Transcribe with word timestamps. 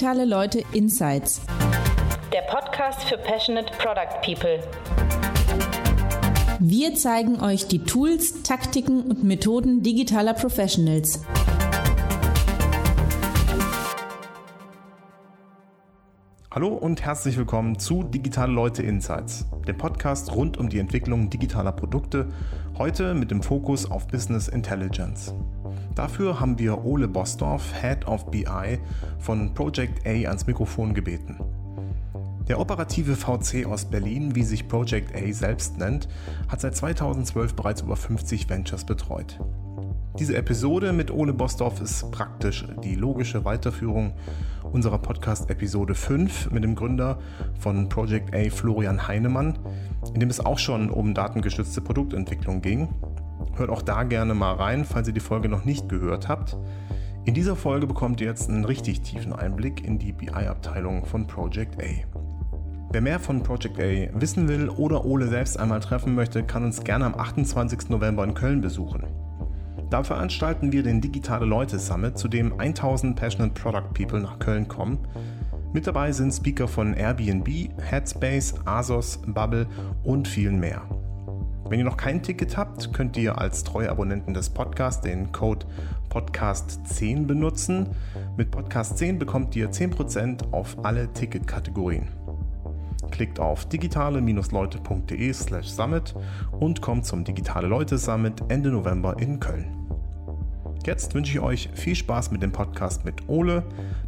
Digitale 0.00 0.24
Leute 0.24 0.62
Insights. 0.72 1.42
Der 2.32 2.40
Podcast 2.50 3.02
für 3.02 3.18
Passionate 3.18 3.70
Product 3.76 4.22
People. 4.24 4.58
Wir 6.58 6.94
zeigen 6.94 7.42
euch 7.42 7.66
die 7.66 7.80
Tools, 7.80 8.42
Taktiken 8.42 9.02
und 9.02 9.24
Methoden 9.24 9.82
digitaler 9.82 10.32
Professionals. 10.32 11.20
Hallo 16.52 16.66
und 16.66 17.00
herzlich 17.02 17.36
willkommen 17.36 17.78
zu 17.78 18.02
Digitale 18.02 18.52
Leute 18.52 18.82
Insights, 18.82 19.46
dem 19.68 19.76
Podcast 19.76 20.34
rund 20.34 20.56
um 20.56 20.68
die 20.68 20.80
Entwicklung 20.80 21.30
digitaler 21.30 21.70
Produkte, 21.70 22.26
heute 22.76 23.14
mit 23.14 23.30
dem 23.30 23.40
Fokus 23.40 23.88
auf 23.88 24.08
Business 24.08 24.48
Intelligence. 24.48 25.32
Dafür 25.94 26.40
haben 26.40 26.58
wir 26.58 26.84
Ole 26.84 27.06
Bosdorf, 27.06 27.72
Head 27.80 28.04
of 28.08 28.32
BI 28.32 28.80
von 29.20 29.54
Project 29.54 30.04
A 30.04 30.10
ans 30.10 30.48
Mikrofon 30.48 30.92
gebeten. 30.92 31.38
Der 32.48 32.58
operative 32.58 33.14
VC 33.14 33.64
aus 33.64 33.84
Berlin, 33.84 34.34
wie 34.34 34.42
sich 34.42 34.66
Project 34.66 35.14
A 35.14 35.32
selbst 35.32 35.78
nennt, 35.78 36.08
hat 36.48 36.60
seit 36.60 36.74
2012 36.74 37.54
bereits 37.54 37.82
über 37.82 37.94
50 37.94 38.48
Ventures 38.48 38.84
betreut. 38.84 39.38
Diese 40.18 40.36
Episode 40.36 40.92
mit 40.92 41.10
Ole 41.10 41.32
Bosdorf 41.32 41.80
ist 41.80 42.10
praktisch 42.10 42.66
die 42.82 42.94
logische 42.94 43.44
Weiterführung 43.44 44.12
unserer 44.72 44.98
Podcast-Episode 44.98 45.94
5 45.94 46.50
mit 46.50 46.64
dem 46.64 46.74
Gründer 46.74 47.18
von 47.58 47.88
Project 47.88 48.34
A, 48.34 48.50
Florian 48.50 49.06
Heinemann, 49.06 49.58
in 50.12 50.20
dem 50.20 50.28
es 50.28 50.44
auch 50.44 50.58
schon 50.58 50.90
um 50.90 51.14
datengestützte 51.14 51.80
Produktentwicklung 51.80 52.60
ging. 52.60 52.88
Hört 53.56 53.70
auch 53.70 53.82
da 53.82 54.02
gerne 54.02 54.34
mal 54.34 54.54
rein, 54.54 54.84
falls 54.84 55.08
ihr 55.08 55.14
die 55.14 55.20
Folge 55.20 55.48
noch 55.48 55.64
nicht 55.64 55.88
gehört 55.88 56.28
habt. 56.28 56.58
In 57.24 57.34
dieser 57.34 57.56
Folge 57.56 57.86
bekommt 57.86 58.20
ihr 58.20 58.26
jetzt 58.26 58.50
einen 58.50 58.64
richtig 58.64 59.02
tiefen 59.02 59.32
Einblick 59.32 59.84
in 59.84 59.98
die 59.98 60.12
BI-Abteilung 60.12 61.06
von 61.06 61.26
Project 61.26 61.80
A. 61.82 61.86
Wer 62.92 63.00
mehr 63.00 63.20
von 63.20 63.42
Project 63.42 63.78
A 63.78 64.20
wissen 64.20 64.48
will 64.48 64.68
oder 64.68 65.04
Ole 65.04 65.28
selbst 65.28 65.58
einmal 65.58 65.80
treffen 65.80 66.14
möchte, 66.14 66.42
kann 66.42 66.64
uns 66.64 66.82
gerne 66.82 67.06
am 67.06 67.14
28. 67.14 67.88
November 67.88 68.24
in 68.24 68.34
Köln 68.34 68.60
besuchen. 68.60 69.04
Da 69.90 70.04
veranstalten 70.04 70.70
wir 70.70 70.84
den 70.84 71.00
Digitale 71.00 71.44
Leute 71.44 71.80
Summit, 71.80 72.16
zu 72.16 72.28
dem 72.28 72.58
1000 72.60 73.16
Passionate 73.16 73.60
Product 73.60 73.92
People 73.92 74.20
nach 74.20 74.38
Köln 74.38 74.68
kommen. 74.68 74.98
Mit 75.72 75.88
dabei 75.88 76.12
sind 76.12 76.32
Speaker 76.32 76.68
von 76.68 76.94
Airbnb, 76.94 77.48
Headspace, 77.80 78.54
Asos, 78.64 79.20
Bubble 79.26 79.66
und 80.04 80.28
vielen 80.28 80.60
mehr. 80.60 80.82
Wenn 81.68 81.80
ihr 81.80 81.84
noch 81.84 81.96
kein 81.96 82.22
Ticket 82.22 82.56
habt, 82.56 82.92
könnt 82.92 83.16
ihr 83.16 83.38
als 83.38 83.64
treue 83.64 83.90
Abonnenten 83.90 84.32
des 84.32 84.50
Podcasts 84.50 85.02
den 85.02 85.32
Code 85.32 85.66
Podcast10 86.08 87.26
benutzen. 87.26 87.90
Mit 88.36 88.54
Podcast10 88.54 89.18
bekommt 89.18 89.54
ihr 89.56 89.70
10% 89.70 90.52
auf 90.52 90.84
alle 90.84 91.12
Ticketkategorien. 91.12 92.08
Klickt 93.10 93.40
auf 93.40 93.66
digitale-leute.de 93.66 95.32
slash 95.32 95.68
summit 95.68 96.14
und 96.52 96.80
kommt 96.80 97.06
zum 97.06 97.24
Digitale 97.24 97.66
Leute 97.66 97.98
Summit 97.98 98.42
Ende 98.48 98.70
November 98.70 99.16
in 99.18 99.40
Köln. 99.40 99.79
Jetzt 100.86 101.14
wünsche 101.14 101.32
ich 101.32 101.40
euch 101.40 101.68
viel 101.74 101.94
Spaß 101.94 102.30
mit 102.30 102.42
dem 102.42 102.52
Podcast 102.52 103.04
mit 103.04 103.28
Ole. 103.28 103.62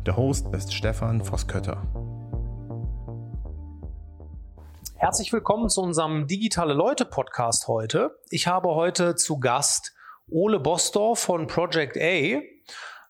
Der 0.06 0.17
Host 0.17 0.47
ist 0.55 0.73
Stefan 0.73 1.20
Voskötter. 1.23 1.83
Herzlich 4.97 5.31
willkommen 5.34 5.69
zu 5.69 5.83
unserem 5.83 6.27
Digitale 6.27 6.73
Leute 6.73 7.05
Podcast 7.05 7.69
heute. 7.69 8.19
Ich 8.31 8.47
habe 8.47 8.70
heute 8.75 9.17
zu 9.17 9.39
Gast 9.39 9.92
Ole 10.31 10.61
Bosdorf 10.61 11.19
von 11.19 11.47
Project 11.47 11.98
A, 11.98 12.41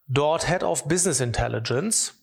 dort 0.08 0.48
Head 0.48 0.64
of 0.64 0.88
Business 0.88 1.20
Intelligence. 1.20 2.14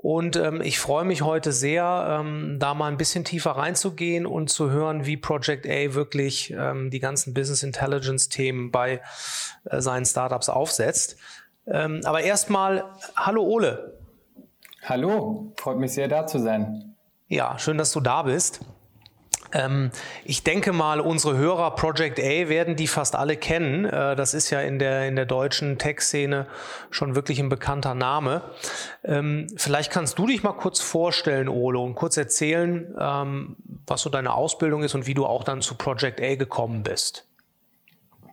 Und 0.00 0.36
ähm, 0.36 0.60
ich 0.60 0.78
freue 0.78 1.04
mich 1.04 1.22
heute 1.22 1.50
sehr, 1.50 2.20
ähm, 2.20 2.58
da 2.60 2.72
mal 2.72 2.86
ein 2.86 2.98
bisschen 2.98 3.24
tiefer 3.24 3.50
reinzugehen 3.50 4.26
und 4.26 4.48
zu 4.48 4.70
hören, 4.70 5.06
wie 5.06 5.16
Project 5.16 5.66
A 5.66 5.92
wirklich 5.94 6.54
ähm, 6.56 6.88
die 6.90 7.00
ganzen 7.00 7.34
Business 7.34 7.64
Intelligence-Themen 7.64 8.70
bei 8.70 9.00
äh, 9.64 9.80
seinen 9.80 10.06
Startups 10.06 10.50
aufsetzt. 10.50 11.16
Ähm, 11.66 12.00
aber 12.04 12.20
erstmal, 12.20 12.84
hallo 13.16 13.42
Ole. 13.42 13.98
Hallo, 14.84 15.52
freut 15.56 15.78
mich 15.78 15.94
sehr 15.94 16.06
da 16.06 16.28
zu 16.28 16.38
sein. 16.38 16.94
Ja, 17.26 17.58
schön, 17.58 17.76
dass 17.76 17.90
du 17.90 17.98
da 17.98 18.22
bist. 18.22 18.60
Ähm, 19.52 19.90
ich 20.24 20.44
denke 20.44 20.72
mal, 20.72 21.00
unsere 21.00 21.36
Hörer 21.36 21.74
Project 21.74 22.18
A 22.18 22.48
werden 22.48 22.76
die 22.76 22.86
fast 22.86 23.16
alle 23.16 23.36
kennen. 23.36 23.84
Äh, 23.84 24.16
das 24.16 24.34
ist 24.34 24.50
ja 24.50 24.60
in 24.60 24.78
der, 24.78 25.06
in 25.06 25.16
der 25.16 25.26
deutschen 25.26 25.78
Tech-Szene 25.78 26.46
schon 26.90 27.14
wirklich 27.14 27.38
ein 27.40 27.48
bekannter 27.48 27.94
Name. 27.94 28.42
Ähm, 29.04 29.46
vielleicht 29.56 29.90
kannst 29.90 30.18
du 30.18 30.26
dich 30.26 30.42
mal 30.42 30.52
kurz 30.52 30.80
vorstellen, 30.80 31.48
Ole, 31.48 31.78
und 31.78 31.94
kurz 31.94 32.16
erzählen, 32.16 32.94
ähm, 32.98 33.56
was 33.86 34.02
so 34.02 34.10
deine 34.10 34.34
Ausbildung 34.34 34.82
ist 34.82 34.94
und 34.94 35.06
wie 35.06 35.14
du 35.14 35.26
auch 35.26 35.44
dann 35.44 35.62
zu 35.62 35.74
Project 35.74 36.20
A 36.20 36.34
gekommen 36.34 36.82
bist. 36.82 37.27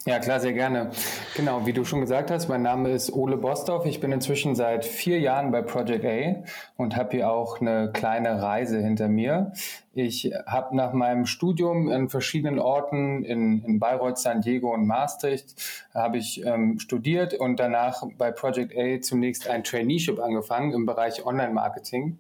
Ja, 0.07 0.19
klar, 0.19 0.39
sehr 0.39 0.53
gerne. 0.53 0.91
Genau, 1.35 1.66
wie 1.66 1.73
du 1.73 1.83
schon 1.83 1.99
gesagt 1.99 2.29
hast, 2.29 2.47
mein 2.47 2.61
Name 2.61 2.91
ist 2.91 3.11
Ole 3.11 3.38
Bosdorf. 3.38 3.88
Ich 3.88 3.99
bin 3.99 4.11
inzwischen 4.11 4.53
seit 4.53 4.85
vier 4.85 5.19
Jahren 5.19 5.49
bei 5.49 5.63
Project 5.63 6.05
A 6.05 6.43
und 6.77 6.95
habe 6.95 7.17
hier 7.17 7.31
auch 7.31 7.59
eine 7.59 7.91
kleine 7.91 8.39
Reise 8.39 8.79
hinter 8.79 9.07
mir. 9.07 9.53
Ich 9.95 10.31
habe 10.45 10.75
nach 10.75 10.93
meinem 10.93 11.25
Studium 11.25 11.89
in 11.89 12.07
verschiedenen 12.07 12.59
Orten 12.59 13.25
in, 13.25 13.63
in 13.63 13.79
Bayreuth, 13.79 14.19
San 14.19 14.41
Diego 14.41 14.71
und 14.75 14.85
Maastricht 14.85 15.55
habe 15.91 16.19
ich 16.19 16.45
ähm, 16.45 16.77
studiert 16.77 17.33
und 17.33 17.59
danach 17.59 18.03
bei 18.16 18.29
Project 18.29 18.77
A 18.77 19.01
zunächst 19.01 19.47
ein 19.47 19.63
Traineeship 19.63 20.19
angefangen 20.19 20.72
im 20.72 20.85
Bereich 20.85 21.25
Online-Marketing. 21.25 22.19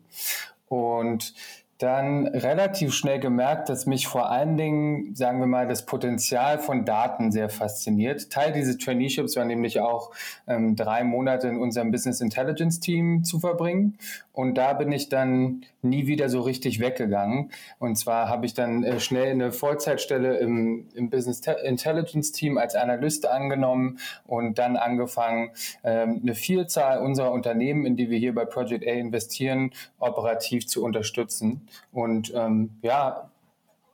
Und 0.67 1.35
dann 1.77 2.27
relativ 2.27 2.93
schnell 2.93 3.19
gemerkt, 3.19 3.67
dass 3.67 3.85
mich 3.85 4.07
vor 4.07 4.29
allen 4.29 4.55
Dingen, 4.55 5.13
sagen 5.13 5.39
wir 5.39 5.47
mal, 5.47 5.67
das 5.67 5.85
Potenzial 5.85 6.59
von 6.59 6.85
Daten 6.85 7.33
sehr 7.33 7.49
fasziniert. 7.49 8.29
Teil 8.29 8.53
dieses 8.53 8.77
Traineeships 8.77 9.35
war 9.35 9.43
nämlich 9.43 9.81
auch 9.81 10.11
ähm, 10.47 10.77
drei 10.77 11.03
Monate 11.03 11.49
in 11.49 11.57
unserem 11.57 11.91
Business 11.91 12.21
Intelligence 12.21 12.79
Team 12.79 13.25
zu 13.25 13.39
verbringen. 13.39 13.97
Und 14.31 14.55
da 14.55 14.71
bin 14.73 14.93
ich 14.93 15.09
dann 15.09 15.65
nie 15.85 16.07
wieder 16.07 16.29
so 16.29 16.41
richtig 16.41 16.79
weggegangen. 16.79 17.51
Und 17.79 17.95
zwar 17.95 18.27
habe 18.29 18.45
ich 18.45 18.53
dann 18.53 18.83
äh, 18.83 18.99
schnell 18.99 19.31
eine 19.31 19.51
Vollzeitstelle 19.51 20.37
im, 20.37 20.87
im 20.93 21.09
Business 21.09 21.41
Intelligence 21.63 22.31
Team 22.31 22.57
als 22.57 22.75
Analyst 22.75 23.27
angenommen 23.27 23.99
und 24.25 24.57
dann 24.57 24.75
angefangen, 24.75 25.51
ähm, 25.83 26.19
eine 26.21 26.35
Vielzahl 26.35 26.99
unserer 26.99 27.31
Unternehmen, 27.31 27.85
in 27.85 27.95
die 27.95 28.09
wir 28.09 28.17
hier 28.17 28.35
bei 28.35 28.45
Project 28.45 28.85
A 28.85 28.91
investieren, 28.91 29.71
operativ 29.99 30.67
zu 30.67 30.83
unterstützen. 30.83 31.67
Und 31.91 32.33
ähm, 32.35 32.71
ja, 32.81 33.29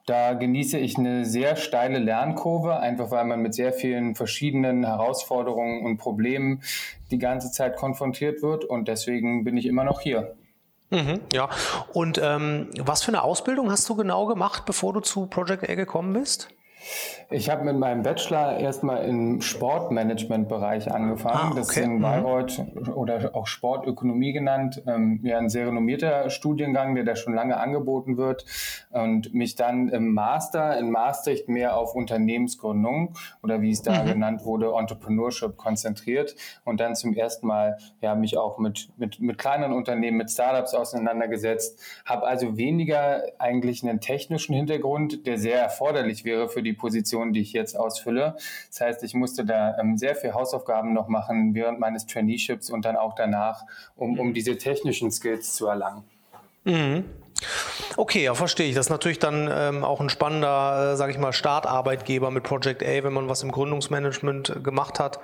da 0.05 0.33
genieße 0.33 0.79
ich 0.79 0.97
eine 0.97 1.25
sehr 1.25 1.55
steile 1.55 1.99
Lernkurve, 1.99 2.79
einfach 2.79 3.11
weil 3.11 3.25
man 3.25 3.41
mit 3.41 3.53
sehr 3.53 3.71
vielen 3.71 4.15
verschiedenen 4.15 4.85
Herausforderungen 4.85 5.85
und 5.85 5.97
Problemen 5.97 6.63
die 7.11 7.19
ganze 7.19 7.51
Zeit 7.51 7.75
konfrontiert 7.75 8.41
wird. 8.41 8.65
Und 8.65 8.87
deswegen 8.87 9.43
bin 9.43 9.57
ich 9.57 9.65
immer 9.65 9.83
noch 9.83 10.01
hier. 10.01 10.35
Mhm, 10.91 11.21
ja, 11.31 11.49
und 11.93 12.19
ähm, 12.21 12.69
was 12.77 13.01
für 13.03 13.09
eine 13.09 13.23
Ausbildung 13.23 13.71
hast 13.71 13.87
du 13.87 13.95
genau 13.95 14.25
gemacht, 14.25 14.65
bevor 14.65 14.93
du 14.93 14.99
zu 14.99 15.25
Project 15.25 15.69
A 15.69 15.75
gekommen 15.75 16.13
bist? 16.13 16.49
Ich 17.33 17.49
habe 17.49 17.63
mit 17.63 17.77
meinem 17.77 18.03
Bachelor 18.03 18.57
erstmal 18.57 19.05
im 19.05 19.39
Sportmanagement-Bereich 19.39 20.91
angefangen. 20.91 21.37
Ah, 21.37 21.47
okay. 21.47 21.59
Das 21.59 21.69
ist 21.69 21.77
in 21.77 21.97
mhm. 21.97 22.01
Bayreuth 22.01 22.61
oder 22.93 23.31
auch 23.33 23.47
Sportökonomie 23.47 24.33
genannt. 24.33 24.83
Ähm, 24.85 25.21
ja, 25.23 25.37
ein 25.37 25.49
sehr 25.49 25.67
renommierter 25.67 26.29
Studiengang, 26.29 26.93
der 26.93 27.05
da 27.05 27.15
schon 27.15 27.33
lange 27.33 27.55
angeboten 27.55 28.17
wird. 28.17 28.45
Und 28.89 29.33
mich 29.33 29.55
dann 29.55 29.87
im 29.87 30.13
Master 30.13 30.77
in 30.77 30.91
Maastricht 30.91 31.47
mehr 31.47 31.77
auf 31.77 31.95
Unternehmensgründung 31.95 33.13
oder 33.43 33.61
wie 33.61 33.71
es 33.71 33.81
da 33.81 34.03
mhm. 34.03 34.07
genannt 34.07 34.43
wurde, 34.43 34.73
Entrepreneurship 34.77 35.55
konzentriert. 35.55 36.35
Und 36.65 36.81
dann 36.81 36.95
zum 36.95 37.13
ersten 37.13 37.47
Mal 37.47 37.77
ja, 38.01 38.13
mich 38.13 38.37
auch 38.37 38.57
mit, 38.57 38.89
mit, 38.97 39.21
mit 39.21 39.37
kleinen 39.37 39.71
Unternehmen, 39.71 40.17
mit 40.17 40.29
Startups 40.29 40.73
auseinandergesetzt. 40.73 41.79
Habe 42.03 42.25
also 42.25 42.57
weniger 42.57 43.23
eigentlich 43.39 43.83
einen 43.83 44.01
technischen 44.01 44.53
Hintergrund, 44.53 45.25
der 45.25 45.37
sehr 45.37 45.61
erforderlich 45.61 46.25
wäre 46.25 46.49
für 46.49 46.61
die 46.61 46.70
die 46.71 46.77
Position, 46.77 47.33
die 47.33 47.41
ich 47.41 47.53
jetzt 47.53 47.75
ausfülle. 47.75 48.35
Das 48.69 48.81
heißt, 48.81 49.03
ich 49.03 49.13
musste 49.13 49.45
da 49.45 49.77
ähm, 49.77 49.97
sehr 49.97 50.15
viel 50.15 50.33
Hausaufgaben 50.33 50.93
noch 50.93 51.07
machen 51.07 51.53
während 51.53 51.79
meines 51.79 52.05
Traineeships 52.05 52.69
und 52.69 52.85
dann 52.85 52.95
auch 52.95 53.15
danach, 53.15 53.65
um, 53.95 54.19
um 54.19 54.33
diese 54.33 54.57
technischen 54.57 55.11
Skills 55.11 55.53
zu 55.53 55.67
erlangen. 55.67 56.03
Mhm. 56.63 57.05
Okay, 57.97 58.23
ja, 58.23 58.35
verstehe 58.35 58.69
ich. 58.69 58.75
Das 58.75 58.85
ist 58.87 58.91
natürlich 58.91 59.19
dann 59.19 59.49
ähm, 59.51 59.83
auch 59.83 59.99
ein 59.99 60.09
spannender, 60.09 60.93
äh, 60.93 60.95
sage 60.95 61.11
ich 61.11 61.17
mal, 61.17 61.33
Startarbeitgeber 61.33 62.31
mit 62.31 62.43
Project 62.43 62.83
A, 62.83 63.03
wenn 63.03 63.13
man 63.13 63.27
was 63.27 63.43
im 63.43 63.51
Gründungsmanagement 63.51 64.49
äh, 64.49 64.59
gemacht 64.59 64.99
hat. 64.99 65.19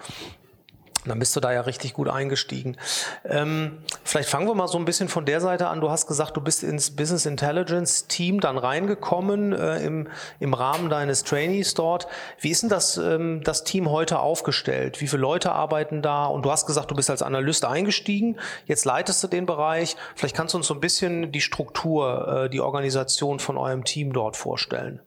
Dann 1.10 1.20
bist 1.20 1.36
du 1.36 1.40
da 1.40 1.52
ja 1.52 1.62
richtig 1.62 1.94
gut 1.94 2.10
eingestiegen. 2.10 2.78
Ähm, 3.26 3.80
vielleicht 4.04 4.30
fangen 4.30 4.48
wir 4.48 4.56
mal 4.56 4.68
so 4.68 4.78
ein 4.78 4.86
bisschen 4.86 5.10
von 5.10 5.26
der 5.26 5.42
Seite 5.42 5.68
an. 5.68 5.82
Du 5.82 5.90
hast 5.90 6.08
gesagt, 6.08 6.38
du 6.38 6.42
bist 6.42 6.64
ins 6.64 6.96
Business 6.96 7.26
Intelligence 7.26 8.08
Team 8.08 8.40
dann 8.40 8.58
reingekommen 8.58 9.54
äh, 9.54 9.80
im, 9.86 10.08
im 10.40 10.54
Rahmen 10.54 10.90
deines 10.90 11.24
Trainees 11.24 11.74
dort. 11.74 12.08
Wie 12.40 12.50
ist 12.50 12.64
denn 12.64 12.70
das, 12.70 12.98
ähm, 12.98 13.42
das 13.44 13.64
Team 13.64 13.90
heute 13.90 14.20
aufgestellt? 14.20 15.02
Wie 15.02 15.08
viele 15.08 15.22
Leute 15.22 15.52
arbeiten 15.52 16.02
da? 16.02 16.26
Und 16.26 16.44
du 16.44 16.52
hast 16.52 16.66
gesagt, 16.66 16.92
du 16.92 16.96
bist 16.96 17.10
als 17.10 17.22
Analyst 17.22 17.66
eingestiegen. 17.66 18.38
Jetzt 18.66 18.86
leitest 18.86 19.24
du 19.24 19.28
den 19.28 19.46
Bereich. 19.46 19.96
Vielleicht 20.16 20.36
kannst 20.36 20.54
du 20.54 20.58
uns 20.58 20.68
so 20.68 20.74
ein 20.74 20.80
bisschen 20.80 21.32
die 21.32 21.42
Struktur, 21.42 22.46
äh, 22.46 22.50
die 22.50 22.62
Organisation 22.62 23.40
von 23.40 23.58
eurem 23.58 23.84
Team 23.84 24.14
dort 24.14 24.38
vorstellen. 24.38 25.02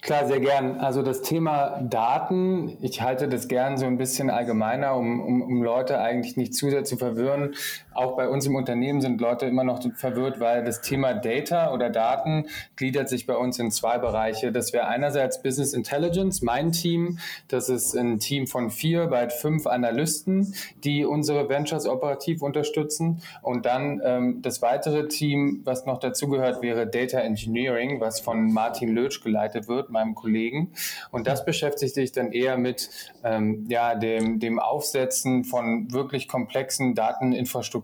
Klar, 0.00 0.26
sehr 0.26 0.38
gern. 0.38 0.78
Also 0.78 1.02
das 1.02 1.22
Thema 1.22 1.80
Daten, 1.82 2.78
ich 2.82 3.02
halte 3.02 3.28
das 3.28 3.48
gern 3.48 3.76
so 3.76 3.86
ein 3.86 3.98
bisschen 3.98 4.30
allgemeiner, 4.30 4.94
um, 4.94 5.20
um, 5.20 5.42
um 5.42 5.62
Leute 5.62 5.98
eigentlich 6.00 6.36
nicht 6.36 6.54
zu 6.54 6.70
sehr 6.70 6.84
zu 6.84 6.96
verwirren. 6.96 7.54
Auch 7.98 8.14
bei 8.14 8.28
uns 8.28 8.46
im 8.46 8.54
Unternehmen 8.54 9.00
sind 9.00 9.20
Leute 9.20 9.46
immer 9.46 9.64
noch 9.64 9.82
verwirrt, 9.96 10.38
weil 10.38 10.62
das 10.62 10.82
Thema 10.82 11.14
Data 11.14 11.72
oder 11.72 11.90
Daten 11.90 12.46
gliedert 12.76 13.08
sich 13.08 13.26
bei 13.26 13.36
uns 13.36 13.58
in 13.58 13.72
zwei 13.72 13.98
Bereiche. 13.98 14.52
Das 14.52 14.72
wäre 14.72 14.86
einerseits 14.86 15.42
Business 15.42 15.72
Intelligence, 15.72 16.40
mein 16.40 16.70
Team. 16.70 17.18
Das 17.48 17.68
ist 17.68 17.96
ein 17.96 18.20
Team 18.20 18.46
von 18.46 18.70
vier, 18.70 19.08
bald 19.08 19.32
fünf 19.32 19.66
Analysten, 19.66 20.54
die 20.84 21.04
unsere 21.04 21.48
Ventures 21.48 21.88
operativ 21.88 22.40
unterstützen. 22.40 23.20
Und 23.42 23.66
dann 23.66 24.00
ähm, 24.04 24.42
das 24.42 24.62
weitere 24.62 25.08
Team, 25.08 25.62
was 25.64 25.84
noch 25.84 25.98
dazugehört, 25.98 26.62
wäre 26.62 26.86
Data 26.86 27.18
Engineering, 27.18 28.00
was 28.00 28.20
von 28.20 28.52
Martin 28.52 28.94
Lötsch 28.94 29.24
geleitet 29.24 29.66
wird 29.66 29.90
meinem 29.90 30.14
Kollegen. 30.14 30.70
Und 31.10 31.26
das 31.26 31.44
beschäftigt 31.44 31.96
sich 31.96 32.12
dann 32.12 32.30
eher 32.30 32.58
mit 32.58 32.90
ähm, 33.24 33.66
ja, 33.68 33.96
dem, 33.96 34.38
dem 34.38 34.60
Aufsetzen 34.60 35.42
von 35.42 35.90
wirklich 35.92 36.28
komplexen 36.28 36.94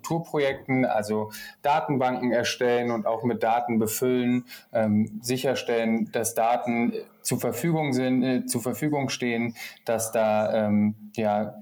Dateninfrastrukturprojekten, 0.05 0.85
also 0.85 1.31
Datenbanken 1.63 2.33
erstellen 2.33 2.91
und 2.91 3.07
auch 3.07 3.25
mit 3.25 3.43
Daten 3.43 3.79
befüllen, 3.79 4.45
ähm, 4.73 5.21
sicherstellen, 5.23 6.11
dass 6.13 6.35
Daten 6.35 6.93
zur 7.23 7.41
Verfügung 7.41 7.93
sind, 7.93 8.23
äh, 8.23 8.47
zur 8.47 8.63
Verfügung 8.63 9.09
stehen, 9.09 9.55
dass 9.85 10.13
da 10.13 10.67
ähm, 10.67 10.95
ja 11.17 11.55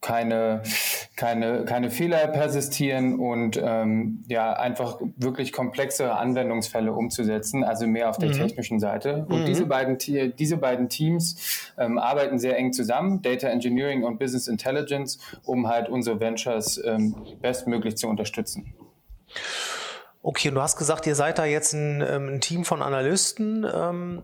keine, 0.00 0.62
keine, 1.16 1.64
keine 1.64 1.90
Fehler 1.90 2.28
persistieren 2.28 3.18
und 3.18 3.60
ähm, 3.62 4.24
ja, 4.28 4.52
einfach 4.52 5.00
wirklich 5.16 5.52
komplexe 5.52 6.12
Anwendungsfälle 6.14 6.92
umzusetzen, 6.92 7.64
also 7.64 7.86
mehr 7.86 8.08
auf 8.08 8.18
der 8.18 8.28
mhm. 8.28 8.34
technischen 8.34 8.78
Seite. 8.78 9.26
Und 9.28 9.40
mhm. 9.40 9.46
diese, 9.46 9.66
beiden, 9.66 9.98
diese 10.36 10.56
beiden 10.56 10.88
Teams 10.88 11.72
ähm, 11.76 11.98
arbeiten 11.98 12.38
sehr 12.38 12.56
eng 12.56 12.72
zusammen, 12.72 13.22
Data 13.22 13.48
Engineering 13.48 14.04
und 14.04 14.18
Business 14.18 14.46
Intelligence, 14.46 15.18
um 15.44 15.66
halt 15.68 15.88
unsere 15.88 16.20
Ventures 16.20 16.80
ähm, 16.84 17.16
bestmöglich 17.42 17.96
zu 17.96 18.08
unterstützen. 18.08 18.72
Okay, 20.22 20.48
und 20.48 20.54
du 20.54 20.62
hast 20.62 20.76
gesagt, 20.76 21.06
ihr 21.06 21.14
seid 21.16 21.38
da 21.38 21.44
jetzt 21.44 21.72
ein, 21.72 22.04
ähm, 22.08 22.34
ein 22.34 22.40
Team 22.40 22.64
von 22.64 22.82
Analysten. 22.82 23.66
Ähm, 23.72 24.22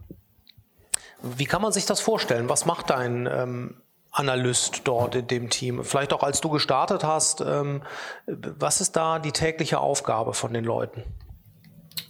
wie 1.23 1.47
kann 1.47 1.63
man 1.63 1.73
sich 1.73 1.87
das 1.87 2.01
vorstellen? 2.01 2.49
Was 2.49 2.67
macht 2.67 2.91
dein 2.91 3.29
ähm, 3.31 3.77
Analyst 4.15 4.83
dort 4.85 5.15
in 5.15 5.27
dem 5.27 5.51
Team? 5.51 5.85
Vielleicht 5.85 6.13
auch 6.13 6.23
als 6.23 6.41
du 6.41 6.49
gestartet 6.49 7.05
hast, 7.05 7.41
ähm, 7.41 7.83
was 8.27 8.81
ist 8.81 8.97
da 8.97 9.19
die 9.19 9.33
tägliche 9.33 9.81
Aufgabe 9.81 10.33
von 10.33 10.53
den 10.53 10.65
Leuten? 10.65 11.03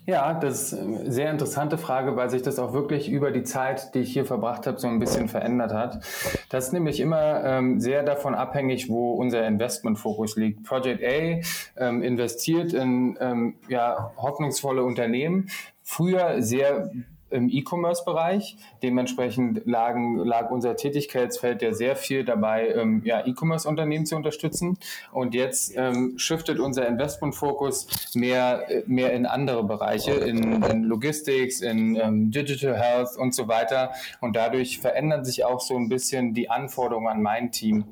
Ja, 0.06 0.34
das 0.34 0.72
ist 0.72 0.78
eine 0.78 1.10
sehr 1.10 1.30
interessante 1.30 1.78
Frage, 1.78 2.14
weil 2.14 2.28
sich 2.28 2.42
das 2.42 2.58
auch 2.58 2.74
wirklich 2.74 3.08
über 3.08 3.30
die 3.30 3.42
Zeit, 3.42 3.94
die 3.94 4.00
ich 4.00 4.12
hier 4.12 4.26
verbracht 4.26 4.66
habe, 4.66 4.78
so 4.78 4.86
ein 4.86 4.98
bisschen 4.98 5.28
verändert 5.28 5.72
hat. 5.72 6.04
Das 6.50 6.66
ist 6.66 6.72
nämlich 6.74 7.00
immer 7.00 7.42
ähm, 7.42 7.80
sehr 7.80 8.02
davon 8.02 8.34
abhängig, 8.34 8.90
wo 8.90 9.12
unser 9.12 9.46
Investmentfokus 9.46 10.36
liegt. 10.36 10.62
Project 10.64 11.02
A 11.02 11.82
ähm, 11.82 12.02
investiert 12.02 12.74
in 12.74 13.16
ähm, 13.18 13.56
ja, 13.68 14.12
hoffnungsvolle 14.18 14.84
Unternehmen, 14.84 15.48
früher 15.82 16.42
sehr 16.42 16.90
im 17.34 17.48
E-Commerce-Bereich. 17.50 18.56
Dementsprechend 18.82 19.66
lagen, 19.66 20.18
lag 20.18 20.50
unser 20.50 20.76
Tätigkeitsfeld 20.76 21.62
ja 21.62 21.74
sehr 21.74 21.96
viel 21.96 22.24
dabei, 22.24 22.68
ähm, 22.68 23.02
ja, 23.04 23.26
E-Commerce-Unternehmen 23.26 24.06
zu 24.06 24.16
unterstützen. 24.16 24.78
Und 25.12 25.34
jetzt 25.34 25.76
ähm, 25.76 26.14
shiftet 26.16 26.60
unser 26.60 26.86
Investmentfokus 26.86 28.12
mehr, 28.14 28.66
mehr 28.86 29.12
in 29.12 29.26
andere 29.26 29.64
Bereiche, 29.64 30.12
in, 30.12 30.62
in 30.62 30.84
Logistics, 30.84 31.60
in 31.60 31.96
ähm, 31.96 32.30
Digital 32.30 32.76
Health 32.76 33.16
und 33.18 33.34
so 33.34 33.48
weiter. 33.48 33.90
Und 34.20 34.36
dadurch 34.36 34.78
verändern 34.78 35.24
sich 35.24 35.44
auch 35.44 35.60
so 35.60 35.76
ein 35.76 35.88
bisschen 35.88 36.34
die 36.34 36.48
Anforderungen 36.48 37.08
an 37.08 37.22
mein 37.22 37.50
Team. 37.50 37.84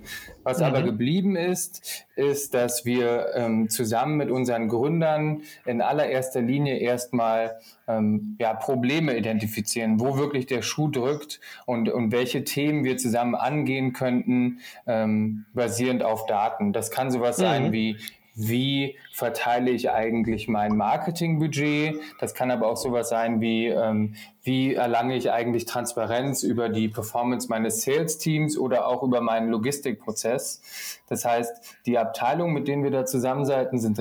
Was 0.45 0.59
mhm. 0.59 0.65
aber 0.65 0.83
geblieben 0.83 1.37
ist, 1.37 2.07
ist, 2.17 2.55
dass 2.55 2.85
wir 2.85 3.29
ähm, 3.35 3.69
zusammen 3.69 4.17
mit 4.17 4.31
unseren 4.31 4.69
Gründern 4.69 5.43
in 5.65 5.81
allererster 5.81 6.43
Linie 6.43 6.79
erstmal 6.79 7.59
ähm, 7.89 8.37
ja, 8.39 8.55
Probleme 8.55 9.17
identifizieren, 9.17 10.01
wo 10.01 10.17
wirklich 10.17 10.47
der 10.47 10.63
Schuh 10.63 10.89
drückt 10.89 11.41
und, 11.67 11.89
und 11.89 12.13
welche 12.13 12.45
Themen 12.45 12.85
wir 12.85 12.97
zusammen 12.97 13.35
angehen 13.35 13.93
könnten, 13.93 14.61
ähm, 14.87 15.47
basierend 15.55 16.03
auf 16.03 16.27
Daten. 16.27 16.73
Das 16.73 16.91
kann 16.91 17.11
sowas 17.11 17.39
mhm. 17.39 17.43
sein 17.43 17.73
wie 17.73 17.97
wie 18.35 18.97
verteile 19.13 19.71
ich 19.71 19.91
eigentlich 19.91 20.49
mein 20.49 20.77
Marketingbudget. 20.77 22.01
Das 22.19 22.35
kann 22.35 22.51
aber 22.51 22.69
auch 22.69 22.77
sowas 22.77 23.09
sein 23.09 23.41
wie, 23.41 23.67
ähm, 23.67 24.15
wie 24.43 24.75
erlange 24.75 25.17
ich 25.17 25.31
eigentlich 25.31 25.67
Transparenz 25.67 26.43
über 26.43 26.69
die 26.69 26.89
Performance 26.89 27.49
meines 27.49 27.83
Sales-Teams 27.83 28.59
oder 28.59 28.89
auch 28.89 29.03
über 29.03 29.21
meinen 29.21 29.51
Logistikprozess. 29.51 30.61
Das 31.09 31.25
heißt, 31.25 31.79
die 31.87 31.97
Abteilungen, 31.97 32.53
mit 32.53 32.67
denen 32.67 32.83
wir 32.83 32.91
da 32.91 33.05
zusammenarbeiten, 33.05 33.79
sind 33.79 33.99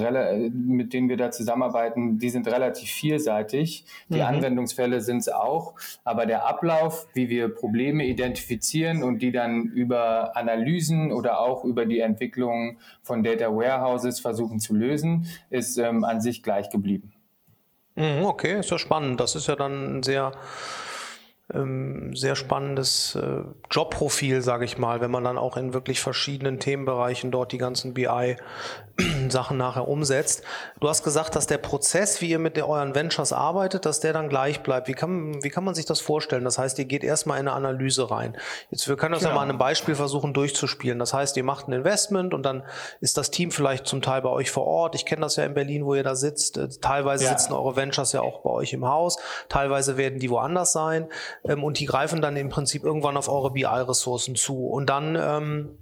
mit 0.54 0.94
denen 0.94 1.10
wir 1.10 1.18
da 1.18 1.30
zusammenarbeiten, 1.30 2.18
die 2.18 2.30
sind 2.30 2.48
relativ 2.48 2.90
vielseitig. 2.90 3.86
Die 4.10 4.16
mhm. 4.16 4.22
Anwendungsfälle 4.22 5.02
sind 5.02 5.18
es 5.18 5.30
auch, 5.30 5.76
aber 6.04 6.26
der 6.26 6.48
Ablauf, 6.48 7.08
wie 7.14 7.30
wir 7.30 7.50
Probleme 7.50 8.06
identifizieren 8.06 9.04
und 9.04 9.20
die 9.20 9.32
dann 9.32 9.66
über 9.66 10.36
Analysen 10.36 11.12
oder 11.12 11.40
auch 11.40 11.64
über 11.66 11.86
die 11.86 12.00
Entwicklung 12.00 12.78
von 13.04 13.24
Data 13.24 13.56
Warehouses 13.56 14.20
versuchen 14.20 14.60
zu 14.60 14.74
lösen, 14.74 15.28
ist 15.50 15.78
ähm, 15.78 16.04
an 16.04 16.22
sich 16.22 16.42
gleich 16.42 16.70
geblieben. 16.70 17.14
Mhm, 17.96 18.26
okay, 18.26 18.60
ist 18.60 18.72
ja 18.72 18.80
spannend. 18.80 19.20
Das 19.20 19.36
ist 19.36 19.48
ja 19.48 19.56
dann 19.56 20.00
ein 20.00 20.04
sehr 20.04 20.32
ähm, 21.54 22.16
sehr 22.16 22.36
spannendes 22.36 23.16
äh, 23.16 23.44
Jobprofil, 23.70 24.42
sage 24.42 24.66
ich 24.66 24.78
mal, 24.78 25.02
wenn 25.02 25.12
man 25.12 25.24
dann 25.24 25.38
auch 25.38 25.58
in 25.58 25.74
wirklich 25.74 26.02
verschiedenen 26.02 26.60
Themenbereichen 26.60 27.32
dort 27.32 27.52
die 27.52 27.58
ganzen 27.58 27.94
BI-Sachen 27.94 29.58
nachher 29.58 29.88
umsetzt. 29.88 30.44
Du 30.80 30.88
hast 30.88 31.04
gesagt, 31.04 31.36
dass 31.36 31.48
der 31.48 31.58
Prozess, 31.58 32.22
wie 32.22 32.30
ihr 32.30 32.40
mit 32.40 32.62
euren 32.62 32.96
Ventures 32.96 33.34
arbeitet, 33.34 33.86
dass 33.86 34.00
der 34.00 34.14
dann 34.14 34.30
gleich 34.30 34.62
bleibt. 34.64 34.88
Wie 34.88 34.94
kann, 34.94 35.44
wie 35.44 35.50
kann 35.50 35.64
man 35.64 35.76
sich 35.76 35.86
das 35.86 36.00
vorstellen? 36.00 36.44
Das 36.44 36.58
heißt, 36.58 36.80
ihr 36.80 36.86
geht 36.86 37.04
erstmal 37.04 37.40
in 37.40 37.48
eine 37.48 37.56
Analyse 37.56 38.10
rein. 38.10 38.38
Jetzt, 38.70 38.88
wir 38.88 38.96
können 38.96 39.14
das 39.14 39.22
genau. 39.22 39.32
ja 39.32 39.36
mal 39.36 39.44
an 39.44 39.50
einem 39.50 39.60
Beispiel 39.60 39.96
versuchen 39.96 40.34
durchzuspielen. 40.34 41.00
Das 41.00 41.14
heißt, 41.14 41.36
ihr 41.38 41.44
macht 41.44 41.68
ein 41.68 41.74
Investment 41.74 42.34
und 42.34 42.44
dann 42.44 42.64
ist 43.00 43.18
das 43.18 43.32
Team 43.32 43.52
vielleicht 43.52 43.88
zum 43.88 44.02
Teil 44.02 44.22
bei 44.22 44.30
euch 44.30 44.52
vor 44.52 44.66
Ort. 44.66 44.96
Ich 44.96 45.06
kenne 45.06 45.22
das 45.22 45.36
ja 45.36 45.44
in 45.44 45.54
Berlin, 45.54 45.86
wo 45.86 45.96
ihr 45.96 46.04
da 46.04 46.16
sitzt. 46.16 46.58
Äh, 46.58 46.70
teilweise 46.82 47.26
ja. 47.26 47.32
sitzen 47.32 47.54
eure 47.54 47.76
Ventures 47.76 48.12
ja 48.14 48.22
auch 48.22 48.42
bei 48.42 48.50
euch 48.50 48.74
im 48.74 48.88
Haus. 48.88 49.18
Teilweise 49.50 49.98
werden 49.98 50.20
die 50.20 50.30
woanders 50.30 50.72
sein 50.72 51.08
ähm, 51.46 51.64
und 51.64 51.80
die 51.80 51.86
greifen 51.86 52.22
dann 52.22 52.38
im 52.38 52.50
Prinzip 52.50 52.84
irgendwann 52.84 53.18
auf 53.18 53.30
eure 53.30 53.52
BI-Ressourcen 53.52 54.36
zu. 54.36 54.68
Und 54.68 54.88
dann, 54.88 55.16
ähm, 55.16 55.78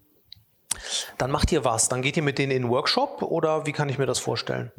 dann 1.17 1.31
macht 1.31 1.51
ihr 1.51 1.65
was? 1.65 1.89
Dann 1.89 2.01
geht 2.01 2.17
ihr 2.17 2.23
mit 2.23 2.37
denen 2.37 2.51
in 2.51 2.63
den 2.63 2.71
Workshop 2.71 3.21
oder 3.21 3.65
wie 3.65 3.71
kann 3.71 3.89
ich 3.89 3.97
mir 3.97 4.05
das 4.05 4.19
vorstellen? 4.19 4.71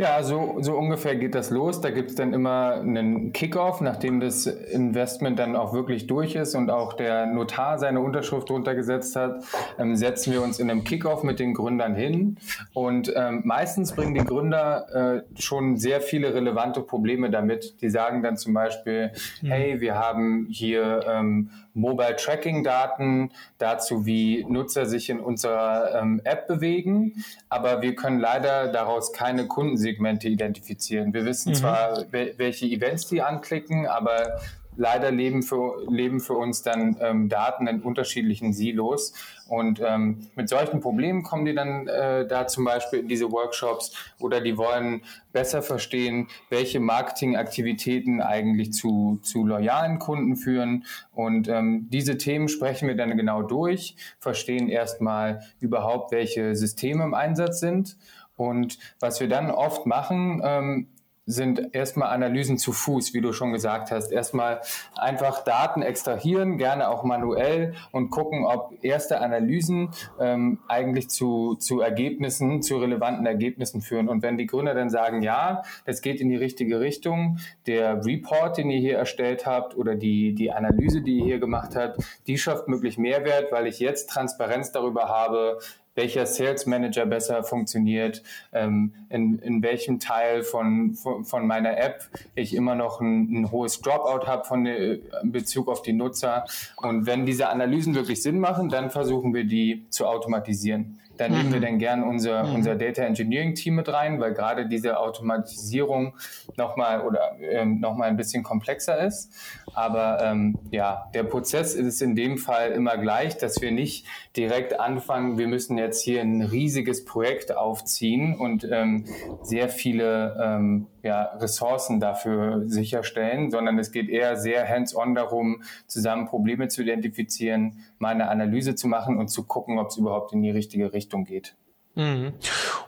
Ja, 0.00 0.22
so, 0.22 0.58
so 0.60 0.76
ungefähr 0.76 1.16
geht 1.16 1.34
das 1.34 1.50
los. 1.50 1.80
Da 1.80 1.90
gibt 1.90 2.10
es 2.10 2.14
dann 2.14 2.32
immer 2.32 2.74
einen 2.74 3.32
Kickoff, 3.32 3.80
nachdem 3.80 4.20
das 4.20 4.46
Investment 4.46 5.40
dann 5.40 5.56
auch 5.56 5.72
wirklich 5.72 6.06
durch 6.06 6.36
ist 6.36 6.54
und 6.54 6.70
auch 6.70 6.92
der 6.92 7.26
Notar 7.26 7.80
seine 7.80 7.98
Unterschrift 7.98 8.48
runtergesetzt 8.48 9.16
hat, 9.16 9.42
ähm, 9.76 9.96
setzen 9.96 10.32
wir 10.32 10.42
uns 10.42 10.60
in 10.60 10.70
einem 10.70 10.84
Kickoff 10.84 11.24
mit 11.24 11.40
den 11.40 11.52
Gründern 11.52 11.96
hin. 11.96 12.38
Und 12.74 13.12
ähm, 13.16 13.42
meistens 13.44 13.92
bringen 13.92 14.14
die 14.14 14.24
Gründer 14.24 15.24
äh, 15.26 15.40
schon 15.40 15.78
sehr 15.78 16.00
viele 16.00 16.32
relevante 16.32 16.80
Probleme 16.80 17.28
damit. 17.28 17.82
Die 17.82 17.90
sagen 17.90 18.22
dann 18.22 18.36
zum 18.36 18.54
Beispiel, 18.54 19.10
mhm. 19.42 19.48
hey, 19.48 19.80
wir 19.80 19.96
haben 19.96 20.46
hier 20.48 21.06
ähm, 21.08 21.50
Mobile 21.78 22.16
Tracking 22.16 22.64
Daten 22.64 23.30
dazu, 23.58 24.04
wie 24.04 24.44
Nutzer 24.48 24.86
sich 24.86 25.10
in 25.10 25.20
unserer 25.20 26.00
ähm, 26.00 26.20
App 26.24 26.48
bewegen, 26.48 27.24
aber 27.48 27.82
wir 27.82 27.94
können 27.94 28.18
leider 28.18 28.72
daraus 28.72 29.12
keine 29.12 29.46
Kundensegmente 29.46 30.28
identifizieren. 30.28 31.14
Wir 31.14 31.24
wissen 31.24 31.50
mhm. 31.50 31.54
zwar, 31.54 32.04
welche 32.10 32.66
Events 32.66 33.06
die 33.06 33.22
anklicken, 33.22 33.86
aber 33.86 34.40
leider 34.78 35.10
leben 35.10 35.42
für, 35.42 35.82
leben 35.90 36.20
für 36.20 36.34
uns 36.34 36.62
dann 36.62 36.96
ähm, 37.00 37.28
Daten 37.28 37.66
in 37.66 37.82
unterschiedlichen 37.82 38.52
Silos. 38.52 39.12
Und 39.48 39.80
ähm, 39.84 40.28
mit 40.36 40.48
solchen 40.48 40.80
Problemen 40.80 41.24
kommen 41.24 41.44
die 41.44 41.54
dann 41.54 41.88
äh, 41.88 42.26
da 42.26 42.46
zum 42.46 42.64
Beispiel 42.64 43.00
in 43.00 43.08
diese 43.08 43.30
Workshops 43.32 43.92
oder 44.20 44.40
die 44.40 44.56
wollen 44.56 45.02
besser 45.32 45.62
verstehen, 45.62 46.28
welche 46.48 46.80
Marketingaktivitäten 46.80 48.22
eigentlich 48.22 48.72
zu, 48.72 49.18
zu 49.22 49.44
loyalen 49.44 49.98
Kunden 49.98 50.36
führen. 50.36 50.84
Und 51.12 51.48
ähm, 51.48 51.88
diese 51.90 52.16
Themen 52.16 52.48
sprechen 52.48 52.86
wir 52.88 52.96
dann 52.96 53.16
genau 53.16 53.42
durch, 53.42 53.96
verstehen 54.20 54.68
erstmal 54.68 55.40
überhaupt, 55.60 56.12
welche 56.12 56.54
Systeme 56.54 57.02
im 57.02 57.14
Einsatz 57.14 57.58
sind. 57.58 57.96
Und 58.36 58.78
was 59.00 59.18
wir 59.18 59.28
dann 59.28 59.50
oft 59.50 59.86
machen, 59.86 60.40
ähm, 60.44 60.86
sind 61.28 61.74
erstmal 61.74 62.08
Analysen 62.08 62.56
zu 62.56 62.72
Fuß, 62.72 63.12
wie 63.12 63.20
du 63.20 63.32
schon 63.32 63.52
gesagt 63.52 63.90
hast. 63.90 64.10
Erstmal 64.10 64.62
einfach 64.96 65.44
Daten 65.44 65.82
extrahieren, 65.82 66.56
gerne 66.56 66.88
auch 66.88 67.04
manuell 67.04 67.74
und 67.92 68.08
gucken, 68.08 68.46
ob 68.46 68.72
erste 68.82 69.20
Analysen 69.20 69.90
ähm, 70.18 70.60
eigentlich 70.68 71.10
zu, 71.10 71.56
zu 71.56 71.80
Ergebnissen, 71.80 72.62
zu 72.62 72.78
relevanten 72.78 73.26
Ergebnissen 73.26 73.82
führen. 73.82 74.08
Und 74.08 74.22
wenn 74.22 74.38
die 74.38 74.46
Gründer 74.46 74.72
dann 74.72 74.88
sagen, 74.88 75.20
ja, 75.20 75.62
das 75.84 76.00
geht 76.00 76.22
in 76.22 76.30
die 76.30 76.36
richtige 76.36 76.80
Richtung, 76.80 77.38
der 77.66 78.06
Report, 78.06 78.56
den 78.56 78.70
ihr 78.70 78.80
hier 78.80 78.96
erstellt 78.96 79.44
habt 79.44 79.76
oder 79.76 79.96
die, 79.96 80.34
die 80.34 80.50
Analyse, 80.50 81.02
die 81.02 81.18
ihr 81.18 81.24
hier 81.24 81.38
gemacht 81.40 81.76
habt, 81.76 82.02
die 82.26 82.38
schafft 82.38 82.68
möglich 82.68 82.96
Mehrwert, 82.96 83.52
weil 83.52 83.66
ich 83.66 83.80
jetzt 83.80 84.08
Transparenz 84.08 84.72
darüber 84.72 85.08
habe, 85.08 85.58
welcher 85.98 86.26
Sales 86.26 86.64
Manager 86.64 87.06
besser 87.06 87.42
funktioniert, 87.42 88.22
ähm, 88.52 88.92
in, 89.10 89.40
in 89.40 89.62
welchem 89.64 89.98
Teil 89.98 90.44
von, 90.44 90.94
von, 90.94 91.24
von, 91.24 91.46
meiner 91.46 91.76
App 91.76 92.08
ich 92.36 92.54
immer 92.54 92.76
noch 92.76 93.00
ein, 93.00 93.34
ein 93.34 93.50
hohes 93.50 93.80
Dropout 93.80 94.26
habe 94.26 94.44
von 94.44 94.64
in 94.64 95.02
Bezug 95.24 95.68
auf 95.68 95.82
die 95.82 95.92
Nutzer. 95.92 96.44
Und 96.76 97.06
wenn 97.06 97.26
diese 97.26 97.48
Analysen 97.48 97.96
wirklich 97.96 98.22
Sinn 98.22 98.38
machen, 98.38 98.68
dann 98.68 98.90
versuchen 98.90 99.34
wir 99.34 99.44
die 99.44 99.86
zu 99.90 100.06
automatisieren. 100.06 101.00
Da 101.18 101.28
nehmen 101.28 101.50
wir 101.52 101.58
mhm. 101.58 101.64
dann 101.64 101.78
gern 101.78 102.02
unser, 102.02 102.44
mhm. 102.44 102.54
unser 102.54 102.76
Data 102.76 103.02
Engineering 103.02 103.54
Team 103.54 103.74
mit 103.74 103.92
rein, 103.92 104.20
weil 104.20 104.32
gerade 104.32 104.66
diese 104.66 104.98
Automatisierung 104.98 106.14
nochmal 106.56 107.02
oder 107.02 107.36
ähm, 107.40 107.80
nochmal 107.80 108.08
ein 108.08 108.16
bisschen 108.16 108.42
komplexer 108.42 108.98
ist. 109.04 109.32
Aber 109.74 110.20
ähm, 110.22 110.58
ja, 110.70 111.10
der 111.14 111.24
Prozess 111.24 111.74
ist 111.74 112.00
in 112.00 112.14
dem 112.14 112.38
Fall 112.38 112.70
immer 112.70 112.96
gleich, 112.96 113.36
dass 113.36 113.60
wir 113.60 113.70
nicht 113.70 114.06
direkt 114.36 114.78
anfangen, 114.78 115.38
wir 115.38 115.48
müssen 115.48 115.78
jetzt 115.78 116.02
hier 116.02 116.20
ein 116.20 116.42
riesiges 116.42 117.04
Projekt 117.04 117.54
aufziehen 117.56 118.36
und 118.36 118.66
ähm, 118.70 119.04
sehr 119.42 119.68
viele 119.68 120.36
ähm, 120.42 120.86
ja, 121.02 121.22
Ressourcen 121.36 122.00
dafür 122.00 122.62
sicherstellen, 122.66 123.50
sondern 123.50 123.78
es 123.78 123.92
geht 123.92 124.08
eher 124.08 124.36
sehr 124.36 124.68
hands-on 124.68 125.14
darum, 125.14 125.62
zusammen 125.86 126.26
Probleme 126.26 126.68
zu 126.68 126.82
identifizieren, 126.82 127.84
mal 127.98 128.10
eine 128.10 128.28
Analyse 128.28 128.74
zu 128.74 128.88
machen 128.88 129.18
und 129.18 129.28
zu 129.28 129.44
gucken, 129.44 129.78
ob 129.78 129.88
es 129.88 129.96
überhaupt 129.96 130.32
in 130.32 130.42
die 130.42 130.50
richtige 130.50 130.92
Richtung 130.92 131.07
geht. 131.24 131.54
Mhm. 131.94 132.34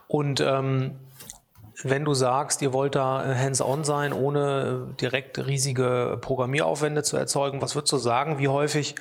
Und 0.09 0.41
ähm, 0.41 0.99
wenn 1.83 2.05
du 2.05 2.15
sagst, 2.15 2.63
ihr 2.63 2.73
wollt 2.73 2.95
da 2.95 3.25
hands-on 3.25 3.85
sein, 3.85 4.13
ohne 4.13 4.95
direkt 5.01 5.39
riesige 5.47 6.19
Programmieraufwände 6.21 7.03
zu 7.03 7.17
erzeugen, 7.17 7.63
was 7.63 7.75
würdest 7.75 7.93
du 7.93 7.97
sagen, 7.97 8.39
wie 8.39 8.49
häufig 8.49 8.95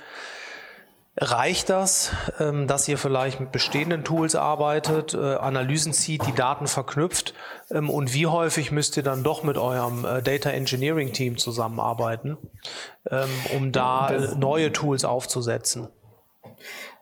Reicht 1.22 1.70
das, 1.70 2.12
ähm, 2.40 2.66
dass 2.66 2.88
ihr 2.88 2.98
vielleicht 2.98 3.42
mit 3.42 3.52
bestehenden 3.52 4.06
Tools 4.06 4.36
arbeitet, 4.36 5.14
äh, 5.14 5.36
Analysen 5.36 5.92
zieht, 5.92 6.26
die 6.26 6.34
Daten 6.34 6.66
verknüpft? 6.66 7.34
Ähm, 7.72 7.90
und 7.90 8.14
wie 8.14 8.28
häufig 8.28 8.72
müsst 8.72 8.96
ihr 8.96 9.04
dann 9.04 9.22
doch 9.22 9.44
mit 9.44 9.58
eurem 9.58 10.06
äh, 10.06 10.22
Data 10.22 10.50
Engineering 10.50 11.12
Team 11.12 11.38
zusammenarbeiten, 11.38 12.38
ähm, 13.12 13.28
um 13.54 13.74
da 13.74 14.08
das, 14.08 14.36
neue 14.38 14.72
Tools 14.72 15.04
aufzusetzen? 15.04 15.90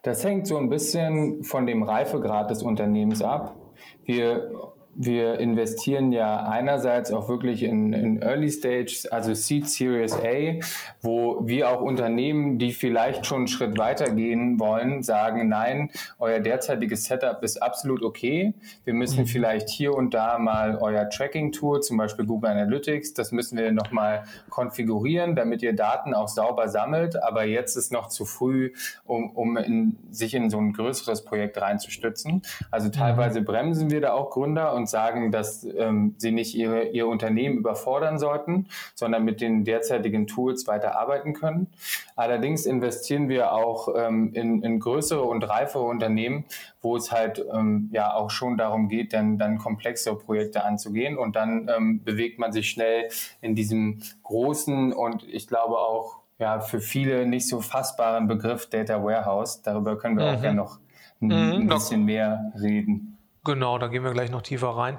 Das 0.07 0.23
hängt 0.23 0.47
so 0.47 0.55
ein 0.55 0.69
bisschen 0.69 1.43
von 1.43 1.65
dem 1.65 1.83
Reifegrad 1.83 2.49
des 2.49 2.63
Unternehmens 2.63 3.21
ab. 3.21 3.57
Wir 4.05 4.71
wir 4.97 5.39
investieren 5.39 6.11
ja 6.11 6.47
einerseits 6.47 7.11
auch 7.11 7.29
wirklich 7.29 7.61
in, 7.61 7.93
in 7.93 8.21
Early 8.21 8.49
Stage, 8.49 9.07
also 9.11 9.35
Seed 9.35 9.69
Series 9.69 10.13
A, 10.13 10.59
wo 11.01 11.47
wir 11.47 11.69
auch 11.69 11.81
Unternehmen, 11.81 12.57
die 12.57 12.71
vielleicht 12.71 13.27
schon 13.27 13.37
einen 13.37 13.47
Schritt 13.47 13.77
weiter 13.77 14.09
gehen 14.09 14.59
wollen, 14.59 15.03
sagen, 15.03 15.47
nein, 15.49 15.91
euer 16.17 16.39
derzeitiges 16.39 17.05
Setup 17.05 17.43
ist 17.43 17.61
absolut 17.61 18.01
okay. 18.01 18.55
Wir 18.85 18.95
müssen 18.95 19.21
mhm. 19.21 19.27
vielleicht 19.27 19.69
hier 19.69 19.93
und 19.93 20.15
da 20.15 20.39
mal 20.39 20.79
euer 20.81 21.07
Tracking-Tool, 21.09 21.81
zum 21.81 21.97
Beispiel 21.97 22.25
Google 22.25 22.49
Analytics, 22.49 23.13
das 23.13 23.31
müssen 23.31 23.57
wir 23.57 23.71
nochmal 23.71 24.23
konfigurieren, 24.49 25.35
damit 25.35 25.61
ihr 25.61 25.75
Daten 25.75 26.15
auch 26.15 26.27
sauber 26.27 26.69
sammelt. 26.69 27.21
Aber 27.21 27.43
jetzt 27.45 27.75
ist 27.75 27.91
noch 27.91 28.07
zu 28.07 28.25
früh, 28.25 28.73
um, 29.05 29.29
um 29.31 29.57
in, 29.57 29.97
sich 30.09 30.33
in 30.33 30.49
so 30.49 30.57
ein 30.57 30.73
größeres 30.73 31.23
Projekt 31.23 31.61
reinzustützen. 31.61 32.41
Also 32.71 32.89
teilweise 32.89 33.41
mhm. 33.41 33.45
bremsen 33.45 33.91
wir 33.91 34.01
da 34.01 34.13
auch 34.13 34.31
Gründer 34.31 34.73
und 34.73 34.86
und 34.87 34.89
sagen, 34.89 35.31
dass 35.31 35.65
ähm, 35.65 36.15
sie 36.17 36.31
nicht 36.31 36.55
ihre, 36.55 36.85
ihr 36.85 37.07
Unternehmen 37.07 37.57
überfordern 37.57 38.17
sollten, 38.17 38.67
sondern 38.95 39.25
mit 39.25 39.41
den 39.41 39.65
derzeitigen 39.65 40.27
Tools 40.27 40.65
weiter 40.65 40.97
arbeiten 40.97 41.33
können. 41.33 41.67
Allerdings 42.15 42.65
investieren 42.65 43.27
wir 43.27 43.51
auch 43.51 43.89
ähm, 43.95 44.31
in, 44.33 44.63
in 44.63 44.79
größere 44.79 45.21
und 45.21 45.43
reifere 45.43 45.83
Unternehmen, 45.83 46.45
wo 46.81 46.95
es 46.95 47.11
halt 47.11 47.43
ähm, 47.53 47.89
ja 47.91 48.13
auch 48.13 48.29
schon 48.29 48.57
darum 48.57 48.87
geht, 48.87 49.11
dann, 49.11 49.37
dann 49.37 49.57
komplexere 49.57 50.17
Projekte 50.17 50.63
anzugehen 50.63 51.17
und 51.17 51.35
dann 51.35 51.69
ähm, 51.75 52.03
bewegt 52.03 52.39
man 52.39 52.53
sich 52.53 52.69
schnell 52.69 53.09
in 53.41 53.55
diesem 53.55 53.99
großen 54.23 54.93
und 54.93 55.27
ich 55.27 55.47
glaube 55.47 55.77
auch 55.77 56.19
ja, 56.39 56.61
für 56.61 56.79
viele 56.79 57.25
nicht 57.25 57.47
so 57.47 57.61
fassbaren 57.61 58.27
Begriff 58.27 58.69
Data 58.69 59.03
Warehouse. 59.03 59.63
Darüber 59.63 59.97
können 59.97 60.17
wir 60.17 60.31
mhm. 60.31 60.37
auch 60.37 60.41
gerne 60.41 60.57
noch 60.57 60.79
ein, 61.19 61.27
mhm. 61.27 61.61
ein 61.61 61.67
bisschen 61.67 62.05
mehr 62.05 62.53
reden. 62.61 63.16
Genau, 63.47 63.77
da 63.77 63.87
gehen 63.87 64.03
wir 64.03 64.11
gleich 64.11 64.29
noch 64.29 64.41
tiefer 64.41 64.69
rein. 64.69 64.97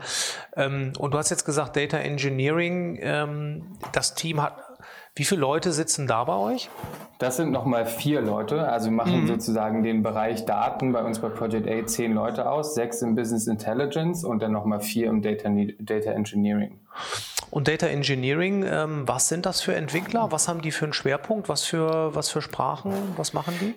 Ähm, 0.57 0.95
und 0.99 1.13
du 1.13 1.19
hast 1.19 1.29
jetzt 1.29 1.45
gesagt, 1.45 1.77
Data 1.77 1.99
Engineering, 1.99 2.99
ähm, 3.03 3.77
das 3.93 4.15
Team 4.15 4.41
hat, 4.41 4.57
wie 5.15 5.25
viele 5.25 5.43
Leute 5.43 5.71
sitzen 5.71 6.07
da 6.07 6.25
bei 6.25 6.35
euch? 6.35 6.71
Das 7.19 7.37
sind 7.37 7.53
nochmal 7.53 7.85
vier 7.85 8.23
Leute, 8.23 8.67
also 8.67 8.91
machen 8.91 9.25
mhm. 9.25 9.27
sozusagen 9.27 9.83
den 9.83 10.03
Bereich 10.03 10.47
Daten 10.47 10.93
bei 10.93 11.05
uns 11.05 11.19
bei 11.19 11.29
Project 11.29 11.69
A 11.69 11.87
zehn 11.87 12.15
Leute 12.15 12.51
aus, 12.51 12.75
sechs 12.75 13.03
im 13.03 13.15
Business 13.15 13.49
Intelligence 13.49 14.25
und 14.25 14.41
dann 14.41 14.53
nochmal 14.53 14.81
vier 14.81 15.09
im 15.09 15.21
Data, 15.21 15.51
Data 15.79 16.11
Engineering. 16.13 16.81
Und 17.51 17.69
Data 17.69 17.87
Engineering, 17.87 18.65
ähm, 18.67 19.07
was 19.07 19.29
sind 19.29 19.45
das 19.45 19.61
für 19.61 19.75
Entwickler? 19.75 20.33
Was 20.33 20.49
haben 20.49 20.63
die 20.63 20.71
für 20.71 20.87
einen 20.87 20.95
Schwerpunkt? 20.95 21.51
Was 21.51 21.65
für, 21.65 22.15
was 22.15 22.31
für 22.31 22.41
Sprachen? 22.41 22.95
Was 23.17 23.35
machen 23.35 23.55
die? 23.61 23.75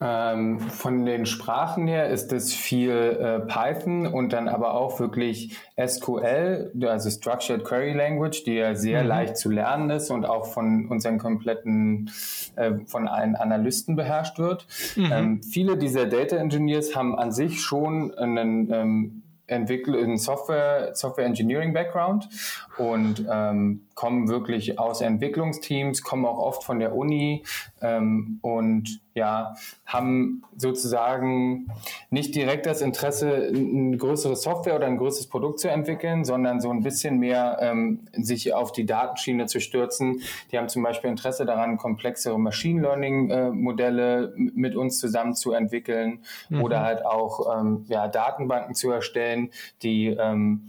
Ähm, 0.00 0.60
von 0.60 1.04
den 1.04 1.26
Sprachen 1.26 1.88
her 1.88 2.08
ist 2.08 2.32
es 2.32 2.54
viel 2.54 2.92
äh, 2.92 3.40
Python 3.40 4.06
und 4.06 4.32
dann 4.32 4.46
aber 4.46 4.74
auch 4.74 5.00
wirklich 5.00 5.58
SQL, 5.76 6.72
also 6.82 7.10
Structured 7.10 7.64
Query 7.64 7.94
Language, 7.94 8.44
die 8.44 8.54
ja 8.54 8.76
sehr 8.76 9.02
mhm. 9.02 9.08
leicht 9.08 9.36
zu 9.36 9.50
lernen 9.50 9.90
ist 9.90 10.10
und 10.10 10.24
auch 10.24 10.46
von 10.46 10.86
unseren 10.86 11.18
kompletten, 11.18 12.12
äh, 12.54 12.74
von 12.86 13.08
allen 13.08 13.34
Analysten 13.34 13.96
beherrscht 13.96 14.38
wird. 14.38 14.68
Mhm. 14.94 15.12
Ähm, 15.12 15.42
viele 15.42 15.76
dieser 15.76 16.06
Data 16.06 16.36
Engineers 16.36 16.94
haben 16.94 17.18
an 17.18 17.32
sich 17.32 17.60
schon 17.60 18.14
einen 18.14 18.72
ähm, 18.72 19.22
entwickle 19.48 19.98
einen 19.98 20.18
Software, 20.18 20.94
Software 20.94 21.24
Engineering 21.24 21.72
Background 21.72 22.28
und 22.76 23.26
ähm, 23.30 23.86
kommen 23.94 24.28
wirklich 24.28 24.78
aus 24.78 25.00
Entwicklungsteams, 25.00 26.02
kommen 26.02 26.24
auch 26.26 26.38
oft 26.38 26.64
von 26.64 26.78
der 26.78 26.94
Uni 26.94 27.44
ähm, 27.80 28.38
und 28.42 29.00
ja, 29.18 29.56
haben 29.84 30.42
sozusagen 30.56 31.68
nicht 32.10 32.34
direkt 32.34 32.66
das 32.66 32.80
Interesse, 32.80 33.50
eine 33.52 33.96
größere 33.96 34.36
Software 34.36 34.76
oder 34.76 34.86
ein 34.86 34.96
größeres 34.96 35.26
Produkt 35.26 35.58
zu 35.58 35.68
entwickeln, 35.68 36.24
sondern 36.24 36.60
so 36.60 36.70
ein 36.70 36.82
bisschen 36.82 37.18
mehr 37.18 37.58
ähm, 37.60 38.06
sich 38.12 38.54
auf 38.54 38.72
die 38.72 38.86
Datenschiene 38.86 39.46
zu 39.46 39.60
stürzen. 39.60 40.20
Die 40.52 40.58
haben 40.58 40.68
zum 40.68 40.82
Beispiel 40.84 41.10
Interesse 41.10 41.44
daran, 41.44 41.76
komplexere 41.76 42.38
Machine 42.38 42.80
Learning 42.80 43.30
äh, 43.30 43.50
Modelle 43.50 44.32
mit 44.36 44.76
uns 44.76 44.98
zusammen 44.98 45.34
zu 45.34 45.52
entwickeln 45.52 46.20
mhm. 46.48 46.62
oder 46.62 46.82
halt 46.82 47.04
auch 47.04 47.58
ähm, 47.58 47.84
ja, 47.88 48.06
Datenbanken 48.06 48.74
zu 48.74 48.90
erstellen, 48.90 49.50
die 49.82 50.06
ähm, 50.06 50.68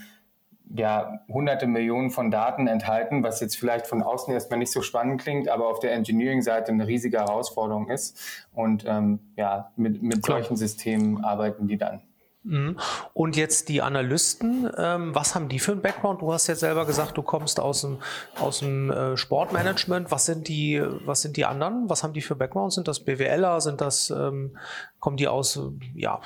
ja, 0.76 1.22
hunderte 1.28 1.68
Millionen 1.68 2.12
von 2.12 2.30
Daten 2.32 2.68
enthalten, 2.68 3.24
was 3.24 3.40
jetzt 3.40 3.58
vielleicht 3.58 3.88
von 3.88 4.04
außen 4.04 4.34
erstmal 4.34 4.60
nicht 4.60 4.72
so 4.72 4.82
spannend 4.82 5.22
klingt, 5.22 5.50
aber 5.50 5.68
auf 5.68 5.80
der 5.80 5.94
Engineering-Seite 5.94 6.72
eine 6.72 6.88
riesige 6.88 7.18
Herausforderung 7.20 7.90
ist. 7.90 8.46
Und 8.54 8.86
ähm, 8.88 9.20
ja, 9.36 9.72
mit, 9.76 10.02
mit 10.04 10.26
solchen 10.26 10.56
Systemen 10.56 11.24
arbeiten 11.24 11.68
die 11.68 11.78
dann. 11.78 12.02
Mhm. 12.44 12.78
Und 13.14 13.36
jetzt 13.36 13.68
die 13.68 13.82
Analysten, 13.82 14.70
ähm, 14.78 15.14
was 15.14 15.36
haben 15.36 15.50
die 15.50 15.60
für 15.60 15.74
einen 15.74 15.82
Background? 15.82 16.22
Du 16.22 16.32
hast 16.32 16.48
ja 16.48 16.56
selber 16.56 16.86
gesagt, 16.86 17.18
du 17.18 17.22
kommst 17.22 17.60
aus 17.60 17.82
dem, 17.82 17.98
aus 18.40 18.60
dem 18.60 18.90
äh, 18.92 19.18
Sportmanagement. 19.18 20.10
Was 20.10 20.26
sind 20.26 20.48
die, 20.48 20.82
was 21.06 21.22
sind 21.22 21.36
die 21.36 21.46
anderen? 21.46 21.90
Was 21.90 22.04
haben 22.04 22.14
die 22.14 22.22
für 22.22 22.36
Background? 22.36 22.72
Sind 22.72 22.88
das 22.88 23.02
BWLer? 23.02 23.60
Sind 23.60 23.82
das, 23.82 24.10
ähm, 24.10 24.58
kommen 25.00 25.18
die 25.18 25.28
aus, 25.28 25.60
ja, 25.94 26.22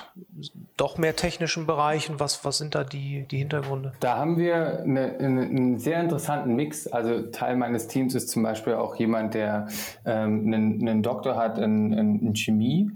doch 0.76 0.98
mehr 0.98 1.16
technischen 1.16 1.66
Bereichen? 1.66 2.20
Was, 2.20 2.44
was 2.44 2.58
sind 2.58 2.76
da 2.76 2.84
die, 2.84 3.26
die 3.28 3.38
Hintergründe? 3.38 3.92
Da 3.98 4.16
haben 4.16 4.38
wir 4.38 4.80
eine, 4.82 5.18
eine, 5.18 5.42
einen 5.42 5.78
sehr 5.80 6.00
interessanten 6.00 6.54
Mix. 6.54 6.86
Also 6.86 7.22
Teil 7.22 7.56
meines 7.56 7.88
Teams 7.88 8.14
ist 8.14 8.28
zum 8.28 8.44
Beispiel 8.44 8.74
auch 8.74 8.94
jemand, 8.94 9.34
der 9.34 9.66
ähm, 10.04 10.46
einen, 10.46 10.88
einen 10.88 11.02
Doktor 11.02 11.34
hat 11.34 11.58
in, 11.58 11.92
in 11.92 12.36
Chemie 12.36 12.92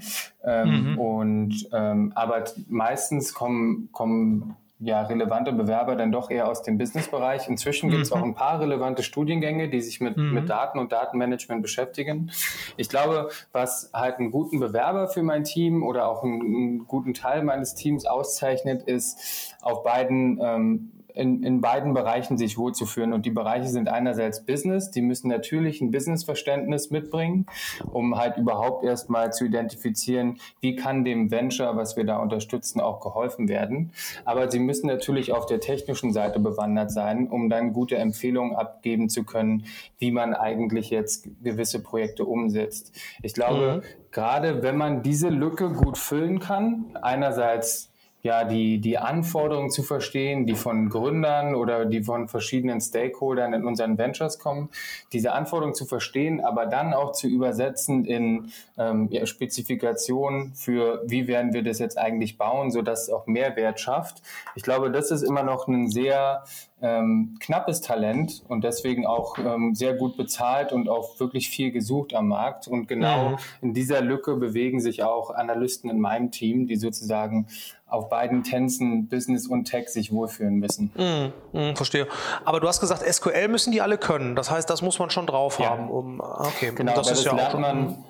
ähm, 0.48 0.92
mhm. 0.92 0.98
Und 0.98 1.68
ähm, 1.72 2.12
aber 2.14 2.44
meistens 2.68 3.34
kommen, 3.34 3.90
kommen 3.92 4.56
ja 4.80 5.02
relevante 5.02 5.52
Bewerber 5.52 5.96
dann 5.96 6.12
doch 6.12 6.30
eher 6.30 6.48
aus 6.48 6.62
dem 6.62 6.78
Businessbereich. 6.78 7.48
Inzwischen 7.48 7.88
mhm. 7.88 7.92
gibt 7.92 8.04
es 8.04 8.12
auch 8.12 8.22
ein 8.22 8.34
paar 8.34 8.60
relevante 8.60 9.02
Studiengänge, 9.02 9.68
die 9.68 9.80
sich 9.80 10.00
mit, 10.00 10.16
mhm. 10.16 10.32
mit 10.32 10.48
Daten 10.48 10.78
und 10.78 10.92
Datenmanagement 10.92 11.62
beschäftigen. 11.62 12.30
Ich 12.76 12.88
glaube, 12.88 13.28
was 13.52 13.90
halt 13.92 14.18
einen 14.18 14.30
guten 14.30 14.58
Bewerber 14.60 15.08
für 15.08 15.22
mein 15.22 15.44
Team 15.44 15.82
oder 15.82 16.08
auch 16.08 16.22
einen, 16.22 16.40
einen 16.40 16.86
guten 16.86 17.12
Teil 17.12 17.42
meines 17.42 17.74
Teams 17.74 18.06
auszeichnet, 18.06 18.82
ist 18.84 19.56
auf 19.60 19.82
beiden 19.82 20.38
ähm, 20.40 20.92
in, 21.18 21.42
in 21.42 21.60
beiden 21.60 21.94
Bereichen 21.94 22.38
sich 22.38 22.56
wohlzuführen. 22.56 23.12
Und 23.12 23.26
die 23.26 23.30
Bereiche 23.30 23.68
sind 23.68 23.88
einerseits 23.88 24.44
Business, 24.44 24.90
die 24.90 25.02
müssen 25.02 25.28
natürlich 25.28 25.80
ein 25.80 25.90
Businessverständnis 25.90 26.90
mitbringen, 26.90 27.46
um 27.90 28.16
halt 28.16 28.36
überhaupt 28.36 28.84
erstmal 28.84 29.32
zu 29.32 29.44
identifizieren, 29.44 30.38
wie 30.60 30.76
kann 30.76 31.04
dem 31.04 31.30
Venture, 31.30 31.76
was 31.76 31.96
wir 31.96 32.04
da 32.04 32.18
unterstützen, 32.18 32.80
auch 32.80 33.00
geholfen 33.00 33.48
werden. 33.48 33.92
Aber 34.24 34.50
sie 34.50 34.60
müssen 34.60 34.86
natürlich 34.86 35.32
auf 35.32 35.46
der 35.46 35.60
technischen 35.60 36.12
Seite 36.12 36.40
bewandert 36.40 36.90
sein, 36.90 37.28
um 37.28 37.50
dann 37.50 37.72
gute 37.72 37.96
Empfehlungen 37.96 38.54
abgeben 38.56 39.08
zu 39.08 39.24
können, 39.24 39.64
wie 39.98 40.10
man 40.10 40.34
eigentlich 40.34 40.90
jetzt 40.90 41.28
gewisse 41.42 41.82
Projekte 41.82 42.24
umsetzt. 42.24 42.92
Ich 43.22 43.34
glaube, 43.34 43.82
mhm. 43.82 44.10
gerade 44.12 44.62
wenn 44.62 44.76
man 44.76 45.02
diese 45.02 45.28
Lücke 45.28 45.70
gut 45.70 45.98
füllen 45.98 46.38
kann, 46.38 46.96
einerseits 47.02 47.87
ja, 48.22 48.44
die, 48.44 48.78
die 48.80 48.98
Anforderungen 48.98 49.70
zu 49.70 49.82
verstehen, 49.82 50.44
die 50.44 50.54
von 50.54 50.88
Gründern 50.88 51.54
oder 51.54 51.84
die 51.84 52.02
von 52.02 52.26
verschiedenen 52.28 52.80
Stakeholdern 52.80 53.52
in 53.52 53.64
unseren 53.64 53.96
Ventures 53.96 54.38
kommen, 54.38 54.70
diese 55.12 55.32
Anforderungen 55.32 55.74
zu 55.74 55.86
verstehen, 55.86 56.44
aber 56.44 56.66
dann 56.66 56.94
auch 56.94 57.12
zu 57.12 57.28
übersetzen 57.28 58.04
in 58.04 58.50
ähm, 58.76 59.08
ja, 59.10 59.24
Spezifikationen 59.24 60.54
für, 60.54 61.02
wie 61.06 61.28
werden 61.28 61.52
wir 61.52 61.62
das 61.62 61.78
jetzt 61.78 61.96
eigentlich 61.96 62.38
bauen, 62.38 62.70
sodass 62.72 63.02
es 63.02 63.10
auch 63.10 63.26
Mehrwert 63.26 63.78
schafft. 63.78 64.20
Ich 64.56 64.64
glaube, 64.64 64.90
das 64.90 65.10
ist 65.12 65.22
immer 65.22 65.44
noch 65.44 65.68
ein 65.68 65.88
sehr 65.88 66.44
ähm, 66.80 67.36
knappes 67.40 67.80
Talent 67.80 68.44
und 68.46 68.62
deswegen 68.62 69.06
auch 69.06 69.36
ähm, 69.38 69.74
sehr 69.74 69.94
gut 69.94 70.16
bezahlt 70.16 70.72
und 70.72 70.88
auch 70.88 71.18
wirklich 71.18 71.48
viel 71.48 71.72
gesucht 71.72 72.14
am 72.14 72.28
Markt. 72.28 72.68
Und 72.68 72.86
genau 72.86 73.30
mhm. 73.30 73.36
in 73.62 73.74
dieser 73.74 74.00
Lücke 74.00 74.36
bewegen 74.36 74.80
sich 74.80 75.02
auch 75.02 75.30
Analysten 75.30 75.90
in 75.90 76.00
meinem 76.00 76.30
Team, 76.30 76.66
die 76.66 76.76
sozusagen 76.76 77.48
auf 77.86 78.08
beiden 78.08 78.42
Tänzen, 78.42 79.08
Business 79.08 79.46
und 79.46 79.64
Tech, 79.64 79.88
sich 79.88 80.12
wohlfühlen 80.12 80.56
müssen. 80.56 80.92
Mhm, 80.94 81.32
mh, 81.52 81.76
verstehe. 81.76 82.06
Aber 82.44 82.60
du 82.60 82.68
hast 82.68 82.80
gesagt, 82.80 83.02
SQL 83.02 83.48
müssen 83.48 83.72
die 83.72 83.80
alle 83.80 83.98
können. 83.98 84.36
Das 84.36 84.50
heißt, 84.50 84.68
das 84.68 84.82
muss 84.82 84.98
man 84.98 85.10
schon 85.10 85.26
drauf 85.26 85.58
ja. 85.58 85.70
haben. 85.70 85.90
Um, 85.90 86.20
okay, 86.20 86.72
genau, 86.74 86.94
das, 86.94 87.08
das 87.08 87.24
ja 87.24 87.34
lernt 87.34 87.58
man. 87.58 88.04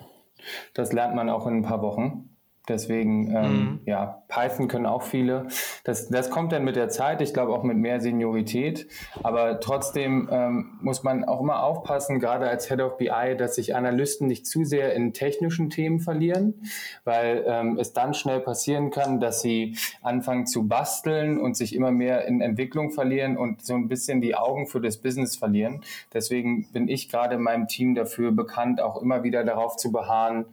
Das 0.73 0.93
lernt 0.93 1.15
man 1.15 1.29
auch 1.29 1.47
in 1.47 1.57
ein 1.57 1.63
paar 1.63 1.81
Wochen. 1.81 2.28
Deswegen, 2.69 3.35
ähm, 3.35 3.51
mhm. 3.51 3.79
ja, 3.85 4.23
Python 4.27 4.67
können 4.67 4.85
auch 4.85 5.01
viele. 5.01 5.47
Das, 5.83 6.07
das 6.07 6.29
kommt 6.29 6.51
dann 6.51 6.63
mit 6.63 6.75
der 6.75 6.89
Zeit, 6.89 7.19
ich 7.21 7.33
glaube 7.33 7.51
auch 7.51 7.63
mit 7.63 7.77
mehr 7.77 7.99
Seniorität. 7.99 8.87
Aber 9.23 9.59
trotzdem 9.59 10.29
ähm, 10.31 10.77
muss 10.81 11.03
man 11.03 11.25
auch 11.25 11.41
immer 11.41 11.63
aufpassen, 11.63 12.19
gerade 12.19 12.47
als 12.47 12.69
Head 12.69 12.81
of 12.81 12.97
BI, 12.97 13.35
dass 13.37 13.55
sich 13.55 13.75
Analysten 13.75 14.27
nicht 14.27 14.45
zu 14.45 14.63
sehr 14.63 14.93
in 14.93 15.13
technischen 15.13 15.71
Themen 15.71 15.99
verlieren, 15.99 16.61
weil 17.05 17.43
ähm, 17.47 17.79
es 17.79 17.91
dann 17.93 18.13
schnell 18.13 18.39
passieren 18.39 18.91
kann, 18.91 19.19
dass 19.19 19.41
sie 19.41 19.75
anfangen 20.03 20.45
zu 20.45 20.67
basteln 20.67 21.39
und 21.39 21.57
sich 21.57 21.73
immer 21.75 21.91
mehr 21.91 22.25
in 22.25 22.39
Entwicklung 22.39 22.91
verlieren 22.91 23.35
und 23.35 23.65
so 23.65 23.73
ein 23.73 23.87
bisschen 23.87 24.21
die 24.21 24.35
Augen 24.35 24.67
für 24.67 24.79
das 24.79 24.97
Business 24.97 25.35
verlieren. 25.35 25.81
Deswegen 26.13 26.71
bin 26.71 26.87
ich 26.87 27.09
gerade 27.09 27.35
in 27.35 27.41
meinem 27.41 27.67
Team 27.67 27.95
dafür 27.95 28.31
bekannt, 28.31 28.79
auch 28.79 29.01
immer 29.01 29.23
wieder 29.23 29.43
darauf 29.43 29.75
zu 29.75 29.91
beharren, 29.91 30.45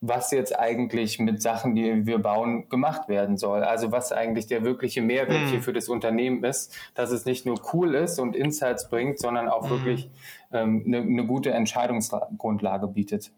was 0.00 0.30
jetzt 0.30 0.58
eigentlich 0.58 1.18
mit 1.18 1.42
Sachen, 1.42 1.74
die 1.74 2.06
wir 2.06 2.18
bauen, 2.18 2.68
gemacht 2.70 3.08
werden 3.08 3.36
soll. 3.36 3.62
Also 3.62 3.92
was 3.92 4.12
eigentlich 4.12 4.46
der 4.46 4.64
wirkliche 4.64 5.02
Mehrwert 5.02 5.42
mhm. 5.42 5.48
hier 5.48 5.62
für 5.62 5.74
das 5.74 5.88
Unternehmen 5.88 6.42
ist, 6.42 6.74
dass 6.94 7.10
es 7.10 7.26
nicht 7.26 7.44
nur 7.44 7.60
cool 7.74 7.94
ist 7.94 8.18
und 8.18 8.34
Insights 8.34 8.88
bringt, 8.88 9.18
sondern 9.18 9.48
auch 9.48 9.66
mhm. 9.66 9.70
wirklich 9.70 10.10
ähm, 10.52 10.84
eine, 10.86 10.98
eine 10.98 11.26
gute 11.26 11.50
Entscheidungsgrundlage 11.50 12.86
bietet. 12.88 13.30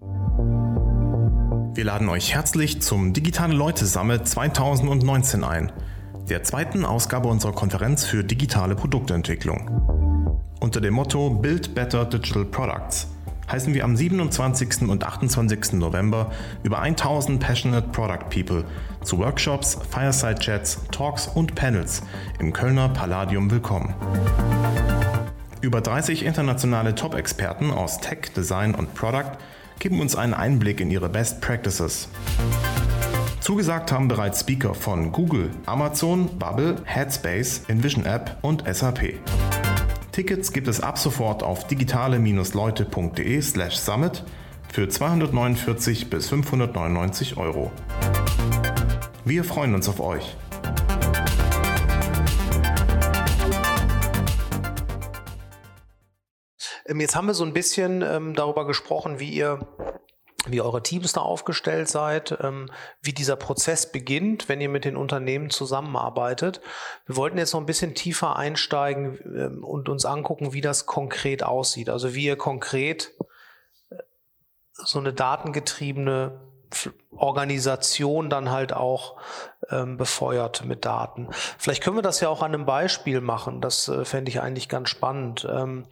Wir 0.00 1.84
laden 1.84 2.08
euch 2.08 2.34
herzlich 2.34 2.82
zum 2.82 3.12
Digitale 3.12 3.54
Leute 3.54 3.86
Summit 3.86 4.26
2019 4.26 5.44
ein, 5.44 5.70
der 6.28 6.42
zweiten 6.42 6.84
Ausgabe 6.84 7.28
unserer 7.28 7.52
Konferenz 7.52 8.04
für 8.04 8.24
digitale 8.24 8.74
Produktentwicklung. 8.74 9.70
Unter 10.60 10.80
dem 10.80 10.94
Motto 10.94 11.30
Build 11.30 11.76
Better 11.76 12.04
Digital 12.04 12.46
Products– 12.46 13.06
heißen 13.50 13.74
wir 13.74 13.84
am 13.84 13.96
27. 13.96 14.82
und 14.88 15.04
28. 15.04 15.74
November 15.74 16.30
über 16.62 16.80
1000 16.80 17.40
Passionate 17.40 17.88
Product 17.88 18.28
People 18.30 18.64
zu 19.02 19.18
Workshops, 19.18 19.78
Fireside 19.90 20.38
Chats, 20.38 20.80
Talks 20.90 21.26
und 21.26 21.54
Panels 21.54 22.02
im 22.38 22.52
Kölner 22.52 22.88
Palladium 22.90 23.50
willkommen. 23.50 23.94
Über 25.60 25.80
30 25.80 26.24
internationale 26.24 26.94
Top-Experten 26.94 27.70
aus 27.70 27.98
Tech, 27.98 28.32
Design 28.36 28.74
und 28.74 28.94
Product 28.94 29.38
geben 29.78 30.00
uns 30.00 30.14
einen 30.14 30.34
Einblick 30.34 30.80
in 30.80 30.90
ihre 30.90 31.08
Best 31.08 31.40
Practices. 31.40 32.08
Zugesagt 33.40 33.92
haben 33.92 34.08
bereits 34.08 34.40
Speaker 34.40 34.74
von 34.74 35.10
Google, 35.10 35.50
Amazon, 35.64 36.38
Bubble, 36.38 36.76
Headspace, 36.84 37.62
Envision 37.68 38.04
App 38.04 38.36
und 38.42 38.62
SAP. 38.70 39.14
Tickets 40.18 40.52
gibt 40.52 40.66
es 40.66 40.80
ab 40.80 40.98
sofort 40.98 41.44
auf 41.44 41.68
digitale-leute.de 41.68 43.40
slash 43.40 43.76
summit 43.76 44.24
für 44.68 44.88
249 44.88 46.10
bis 46.10 46.28
599 46.30 47.36
Euro. 47.36 47.70
Wir 49.24 49.44
freuen 49.44 49.76
uns 49.76 49.88
auf 49.88 50.00
euch. 50.00 50.36
Ähm, 56.86 56.98
jetzt 56.98 57.14
haben 57.14 57.28
wir 57.28 57.34
so 57.34 57.44
ein 57.44 57.52
bisschen 57.52 58.02
ähm, 58.02 58.34
darüber 58.34 58.66
gesprochen, 58.66 59.20
wie 59.20 59.30
ihr 59.30 59.60
wie 60.50 60.60
eure 60.60 60.82
Teams 60.82 61.12
da 61.12 61.20
aufgestellt 61.20 61.88
seid, 61.88 62.38
ähm, 62.42 62.70
wie 63.00 63.12
dieser 63.12 63.36
Prozess 63.36 63.90
beginnt, 63.90 64.48
wenn 64.48 64.60
ihr 64.60 64.68
mit 64.68 64.84
den 64.84 64.96
Unternehmen 64.96 65.50
zusammenarbeitet. 65.50 66.60
Wir 67.06 67.16
wollten 67.16 67.38
jetzt 67.38 67.52
noch 67.52 67.60
ein 67.60 67.66
bisschen 67.66 67.94
tiefer 67.94 68.36
einsteigen 68.36 69.18
ähm, 69.24 69.64
und 69.64 69.88
uns 69.88 70.04
angucken, 70.04 70.52
wie 70.52 70.60
das 70.60 70.86
konkret 70.86 71.42
aussieht. 71.42 71.90
Also 71.90 72.14
wie 72.14 72.24
ihr 72.24 72.36
konkret 72.36 73.12
äh, 73.90 73.96
so 74.72 74.98
eine 74.98 75.12
datengetriebene 75.12 76.48
Organisation 77.16 78.30
dann 78.30 78.50
halt 78.50 78.72
auch 78.72 79.16
ähm, 79.70 79.96
befeuert 79.96 80.64
mit 80.64 80.84
Daten. 80.84 81.28
Vielleicht 81.58 81.82
können 81.82 81.96
wir 81.96 82.02
das 82.02 82.20
ja 82.20 82.28
auch 82.28 82.42
an 82.42 82.54
einem 82.54 82.66
Beispiel 82.66 83.20
machen. 83.20 83.60
Das 83.60 83.88
äh, 83.88 84.04
fände 84.04 84.30
ich 84.30 84.40
eigentlich 84.40 84.68
ganz 84.68 84.88
spannend. 84.88 85.46
Ähm, 85.50 85.86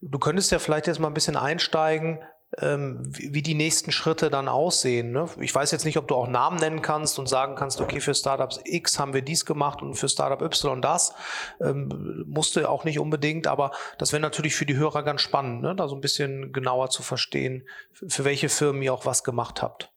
du 0.00 0.18
könntest 0.18 0.50
ja 0.50 0.58
vielleicht 0.58 0.86
jetzt 0.86 0.98
mal 0.98 1.08
ein 1.08 1.14
bisschen 1.14 1.36
einsteigen, 1.36 2.18
wie 2.58 3.40
die 3.40 3.54
nächsten 3.54 3.92
Schritte 3.92 4.28
dann 4.28 4.48
aussehen. 4.48 5.10
Ne? 5.10 5.26
Ich 5.40 5.54
weiß 5.54 5.70
jetzt 5.70 5.86
nicht, 5.86 5.96
ob 5.96 6.06
du 6.08 6.14
auch 6.14 6.28
Namen 6.28 6.58
nennen 6.58 6.82
kannst 6.82 7.18
und 7.18 7.26
sagen 7.26 7.54
kannst, 7.54 7.80
okay, 7.80 8.00
für 8.00 8.14
Startups 8.14 8.60
X 8.64 8.98
haben 8.98 9.14
wir 9.14 9.22
dies 9.22 9.46
gemacht 9.46 9.80
und 9.80 9.94
für 9.94 10.08
Startup 10.08 10.42
Y 10.42 10.82
das. 10.82 11.14
Ähm, 11.60 12.24
musste 12.26 12.68
auch 12.68 12.84
nicht 12.84 12.98
unbedingt, 12.98 13.46
aber 13.46 13.70
das 13.98 14.12
wäre 14.12 14.20
natürlich 14.20 14.54
für 14.54 14.66
die 14.66 14.76
Hörer 14.76 15.02
ganz 15.02 15.22
spannend, 15.22 15.62
ne? 15.62 15.74
da 15.74 15.88
so 15.88 15.94
ein 15.94 16.02
bisschen 16.02 16.52
genauer 16.52 16.90
zu 16.90 17.02
verstehen, 17.02 17.66
für 17.92 18.24
welche 18.24 18.48
Firmen 18.48 18.82
ihr 18.82 18.92
auch 18.92 19.06
was 19.06 19.24
gemacht 19.24 19.62
habt. 19.62 19.91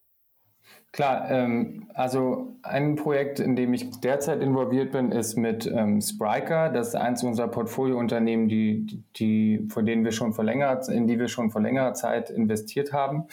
Klar, 0.96 1.30
ähm, 1.30 1.88
also 1.94 2.56
ein 2.64 2.96
Projekt, 2.96 3.42
in 3.42 3.58
dem 3.58 3.74
ich 3.74 4.00
derzeit 4.00 4.42
involviert 4.42 4.94
bin, 4.94 5.12
ist 5.12 5.36
mit 5.36 5.68
ähm, 5.68 6.00
Spriker. 6.00 6.70
Das 6.70 6.88
ist 6.88 6.96
eins 6.96 7.22
unserer 7.22 7.50
Portfoliounternehmen, 7.50 8.48
die, 8.48 9.04
die, 9.18 9.68
von 9.70 9.86
denen 9.86 10.06
wir 10.06 10.14
schon 10.14 10.32
vor 10.32 10.46
längerer, 10.46 10.88
in 10.88 11.06
die 11.06 11.20
wir 11.20 11.28
schon 11.28 11.52
vor 11.52 11.60
längerer 11.60 11.96
Zeit 11.96 12.30
investiert 12.30 12.94
haben. 12.94 13.26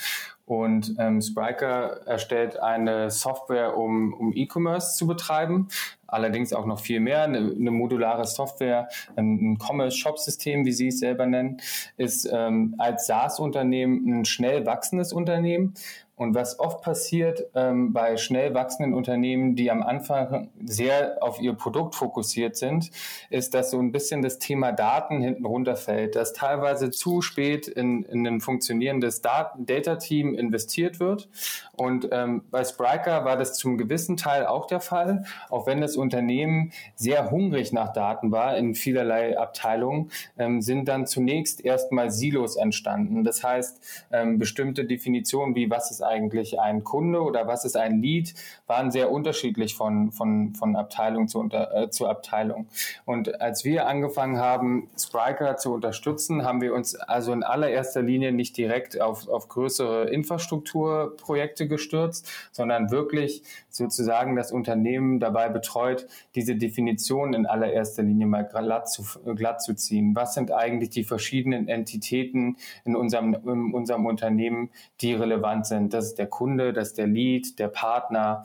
Und 0.45 0.97
ähm, 0.99 1.21
Spriker 1.23 2.05
erstellt 2.05 2.59
eine 2.59 3.13
Software, 3.13 3.77
um, 3.77 4.13
um 4.13 4.33
E-Commerce 4.35 4.97
zu 4.97 5.07
betreiben. 5.07 5.69
Allerdings 6.09 6.53
auch 6.53 6.67
noch 6.67 6.81
viel 6.81 6.99
mehr. 6.99 7.23
Eine, 7.23 7.39
eine 7.39 7.71
modulare 7.71 8.27
Software, 8.27 8.89
ein, 9.15 9.53
ein 9.53 9.59
Commerce-Shop-System, 9.59 10.65
wie 10.65 10.73
Sie 10.73 10.89
es 10.89 10.99
selber 10.99 11.27
nennen, 11.27 11.59
ist 11.97 12.29
ähm, 12.31 12.75
als 12.79 13.07
SaaS-Unternehmen 13.07 14.21
ein 14.21 14.25
schnell 14.25 14.67
wachsendes 14.67 15.13
Unternehmen 15.13 15.75
Und 16.15 16.35
was 16.35 16.59
oft 16.59 16.83
passiert 16.83 17.47
ähm, 17.55 17.93
bei 17.93 18.19
schnell 18.19 18.53
wachsenden 18.53 18.93
Unternehmen, 18.93 19.57
die 19.57 19.71
am 19.71 19.83
Anfang 19.83 20.51
sehr 20.63 21.17
auf 21.21 21.41
ihr 21.41 21.55
Produkt 21.55 21.95
fokussiert 21.95 22.57
sind, 22.57 22.91
ist, 23.31 23.55
dass 23.55 23.71
so 23.71 23.79
ein 23.79 23.93
bisschen 23.93 24.21
das 24.21 24.39
Thema 24.39 24.73
Daten 24.73 25.23
hinten 25.23 25.47
runterfällt, 25.47 26.15
dass 26.15 26.35
teilweise 26.35 26.91
zu 26.91 27.23
spät 27.23 27.67
in, 27.67 28.03
in 28.05 28.27
ein 28.27 28.41
funktionierendes 28.41 29.23
Data-Team 29.23 30.35
investiert 30.35 31.01
wird. 31.01 31.31
Und 31.73 32.09
ähm, 32.13 32.45
bei 32.51 32.63
Spryker 32.63 33.25
war 33.25 33.39
das 33.39 33.55
zum 33.55 33.79
gewissen 33.79 34.19
Teil 34.19 34.45
auch 34.45 34.67
der 34.67 34.81
Fall, 34.81 35.25
auch 35.49 35.67
wenn 35.67 35.81
das 35.81 35.97
Unternehmen 35.97 36.73
sehr 36.95 37.31
hungrig 37.31 37.73
nach 37.73 37.93
Daten 37.93 38.31
war 38.31 38.57
in 38.59 38.75
vielerlei 38.75 39.39
Abteilungen, 39.39 40.11
ähm, 40.39 40.61
sind 40.61 40.89
dann 40.89 41.07
zunächst 41.07 41.65
erstmal 41.65 42.11
Silos 42.11 42.57
entstanden. 42.57 43.25
Das 43.25 43.43
heißt, 43.43 44.09
ähm, 44.13 44.39
bestimmte 44.39 44.85
Definitionen 44.85 45.55
wie 45.55 45.71
was 45.71 45.91
ist 45.91 46.03
eigentlich 46.13 46.61
ein 46.61 46.85
Kunde 46.85 47.23
oder 47.23 47.47
was 47.47 47.65
ist 47.65 47.77
ein 47.77 48.01
Lead, 48.01 48.35
waren 48.73 48.91
sehr 48.91 49.11
unterschiedlich 49.11 49.75
von, 49.77 50.13
von, 50.13 50.55
von 50.55 50.77
Abteilung 50.77 51.29
zu, 51.29 51.39
unter, 51.39 51.77
äh, 51.77 51.91
zu 51.91 52.07
Abteilung. 52.07 52.69
Und 53.05 53.39
als 53.39 53.67
wir 53.67 53.87
angefangen 53.87 54.39
haben, 54.39 54.89
Spriker 54.99 55.59
zu 55.59 55.75
unterstützen, 55.75 56.43
haben 56.47 56.63
wir 56.63 56.73
uns 56.73 56.95
also 56.95 57.35
in 57.35 57.43
allererster 57.43 58.01
Linie 58.01 58.33
nicht 58.33 58.57
direkt 58.57 58.99
auf, 58.99 59.29
auf 59.29 59.49
größere 59.49 60.09
Infrastrukturprojekte 60.09 61.69
gestürzt, 61.69 62.31
sondern 62.51 62.91
wirklich 62.91 63.43
sozusagen 63.69 64.37
das 64.37 64.53
Unternehmen 64.53 65.21
dabei 65.21 65.51
betreut, 65.51 66.07
diese 66.35 66.57
Definition 66.57 67.35
in 67.35 67.45
allererster 67.45 68.03
Linie 68.03 68.27
mal 68.27 68.49
glatt 68.49 68.91
zu, 68.91 69.03
glatt 69.35 69.63
zu 69.63 69.75
ziehen. 69.75 70.15
Was 70.15 70.33
sind 70.33 70.51
eigentlich 70.51 70.89
die 70.89 71.05
verschiedenen 71.05 71.69
Entitäten 71.69 72.57
in 72.87 72.97
unserem, 72.97 73.35
in 73.35 73.75
unserem 73.75 74.07
Unternehmen, 74.07 74.71
die 75.03 75.13
relevant 75.13 75.67
sind? 75.67 75.93
Das 75.93 76.07
ist 76.07 76.19
der 76.19 76.29
Kunde, 76.29 76.73
das 76.73 76.89
ist 76.89 76.99
der 76.99 77.07
Lead, 77.07 77.59
der 77.59 77.69
Partner, 77.69 78.45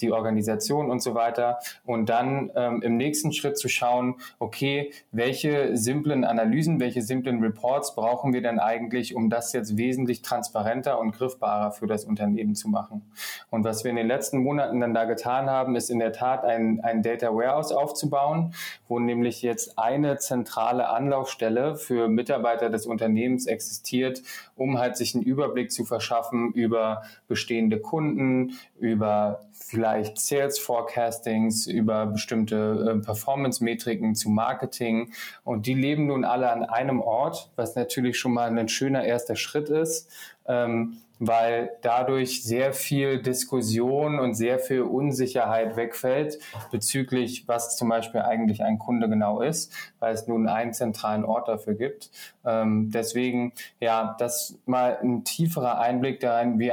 die 0.00 0.12
Organisation 0.12 0.90
und 0.90 1.02
so 1.02 1.14
weiter. 1.14 1.58
Und 1.84 2.08
dann 2.08 2.50
ähm, 2.54 2.82
im 2.82 2.96
nächsten 2.96 3.32
Schritt 3.32 3.58
zu 3.58 3.68
schauen, 3.68 4.16
okay, 4.38 4.92
welche 5.12 5.76
simplen 5.76 6.24
Analysen, 6.24 6.80
welche 6.80 7.02
simplen 7.02 7.40
Reports 7.42 7.94
brauchen 7.94 8.32
wir 8.32 8.42
denn 8.42 8.58
eigentlich, 8.58 9.14
um 9.14 9.30
das 9.30 9.52
jetzt 9.52 9.76
wesentlich 9.76 10.22
transparenter 10.22 10.98
und 10.98 11.12
griffbarer 11.12 11.72
für 11.72 11.86
das 11.86 12.04
Unternehmen 12.04 12.54
zu 12.54 12.68
machen. 12.68 13.10
Und 13.50 13.64
was 13.64 13.84
wir 13.84 13.90
in 13.90 13.96
den 13.96 14.08
letzten 14.08 14.38
Monaten 14.38 14.80
dann 14.80 14.94
da 14.94 15.04
getan 15.04 15.48
haben, 15.48 15.76
ist 15.76 15.90
in 15.90 15.98
der 15.98 16.12
Tat 16.12 16.44
ein, 16.44 16.80
ein 16.82 17.02
Data 17.02 17.34
Warehouse 17.34 17.72
aufzubauen, 17.72 18.54
wo 18.88 18.98
nämlich 18.98 19.42
jetzt 19.42 19.78
eine 19.78 20.18
zentrale 20.18 20.88
Anlaufstelle 20.88 21.76
für 21.76 22.08
Mitarbeiter 22.08 22.70
des 22.70 22.86
Unternehmens 22.86 23.46
existiert, 23.46 24.22
um 24.56 24.78
halt 24.78 24.96
sich 24.96 25.14
einen 25.14 25.24
Überblick 25.24 25.72
zu 25.72 25.84
verschaffen 25.84 26.52
über 26.52 27.02
bestehende 27.28 27.80
Kunden, 27.80 28.58
über 28.78 29.40
vielleicht 29.52 29.83
Sales 30.14 30.58
Forecastings, 30.58 31.66
über 31.66 32.06
bestimmte 32.06 32.96
äh, 32.96 33.04
Performance-Metriken 33.04 34.14
zu 34.14 34.30
Marketing. 34.30 35.12
Und 35.44 35.66
die 35.66 35.74
leben 35.74 36.06
nun 36.06 36.24
alle 36.24 36.50
an 36.50 36.64
einem 36.64 37.00
Ort, 37.00 37.50
was 37.56 37.74
natürlich 37.74 38.18
schon 38.18 38.32
mal 38.32 38.56
ein 38.56 38.68
schöner 38.68 39.04
erster 39.04 39.36
Schritt 39.36 39.68
ist. 39.68 40.10
Ähm, 40.46 40.98
weil 41.26 41.70
dadurch 41.82 42.42
sehr 42.42 42.72
viel 42.72 43.22
Diskussion 43.22 44.18
und 44.18 44.34
sehr 44.34 44.58
viel 44.58 44.82
Unsicherheit 44.82 45.76
wegfällt 45.76 46.38
bezüglich, 46.70 47.46
was 47.46 47.76
zum 47.76 47.88
Beispiel 47.88 48.20
eigentlich 48.20 48.62
ein 48.62 48.78
Kunde 48.78 49.08
genau 49.08 49.40
ist, 49.40 49.72
weil 49.98 50.14
es 50.14 50.26
nun 50.26 50.48
einen 50.48 50.72
zentralen 50.72 51.24
Ort 51.24 51.48
dafür 51.48 51.74
gibt. 51.74 52.10
Ähm, 52.44 52.90
deswegen, 52.92 53.52
ja, 53.80 54.16
das 54.18 54.58
mal 54.66 54.98
ein 55.02 55.24
tieferer 55.24 55.78
Einblick 55.78 56.20
darin, 56.20 56.58
wie, 56.58 56.70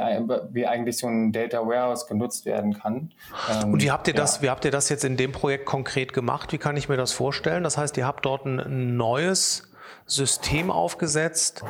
wie 0.52 0.66
eigentlich 0.66 0.98
so 0.98 1.06
ein 1.06 1.32
Data 1.32 1.66
Warehouse 1.66 2.06
genutzt 2.06 2.46
werden 2.46 2.74
kann. 2.74 3.12
Ähm, 3.50 3.72
und 3.74 3.82
wie 3.82 3.90
habt 3.90 4.08
ihr 4.08 4.14
das, 4.14 4.36
ja. 4.36 4.42
wie 4.42 4.50
habt 4.50 4.64
ihr 4.64 4.70
das 4.70 4.88
jetzt 4.88 5.04
in 5.04 5.16
dem 5.16 5.32
Projekt 5.32 5.66
konkret 5.66 6.12
gemacht? 6.12 6.52
Wie 6.52 6.58
kann 6.58 6.76
ich 6.76 6.88
mir 6.88 6.96
das 6.96 7.12
vorstellen? 7.12 7.64
Das 7.64 7.78
heißt, 7.78 7.96
ihr 7.96 8.06
habt 8.06 8.24
dort 8.24 8.44
ein 8.46 8.96
neues 8.96 9.70
System 10.06 10.70
aufgesetzt, 10.70 11.64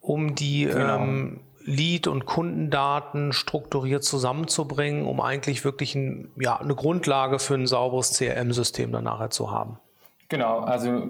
um 0.00 0.34
die 0.34 0.64
genau. 0.64 0.98
ähm, 0.98 1.40
Lead- 1.66 2.06
und 2.06 2.26
Kundendaten 2.26 3.32
strukturiert 3.32 4.04
zusammenzubringen, 4.04 5.04
um 5.04 5.20
eigentlich 5.20 5.64
wirklich 5.64 5.94
ein, 5.94 6.30
ja, 6.36 6.56
eine 6.58 6.74
Grundlage 6.74 7.38
für 7.38 7.54
ein 7.54 7.66
sauberes 7.66 8.12
CRM-System 8.12 8.92
dann 8.92 9.04
nachher 9.04 9.30
zu 9.30 9.50
haben. 9.50 9.78
Genau, 10.28 10.60
also 10.60 11.02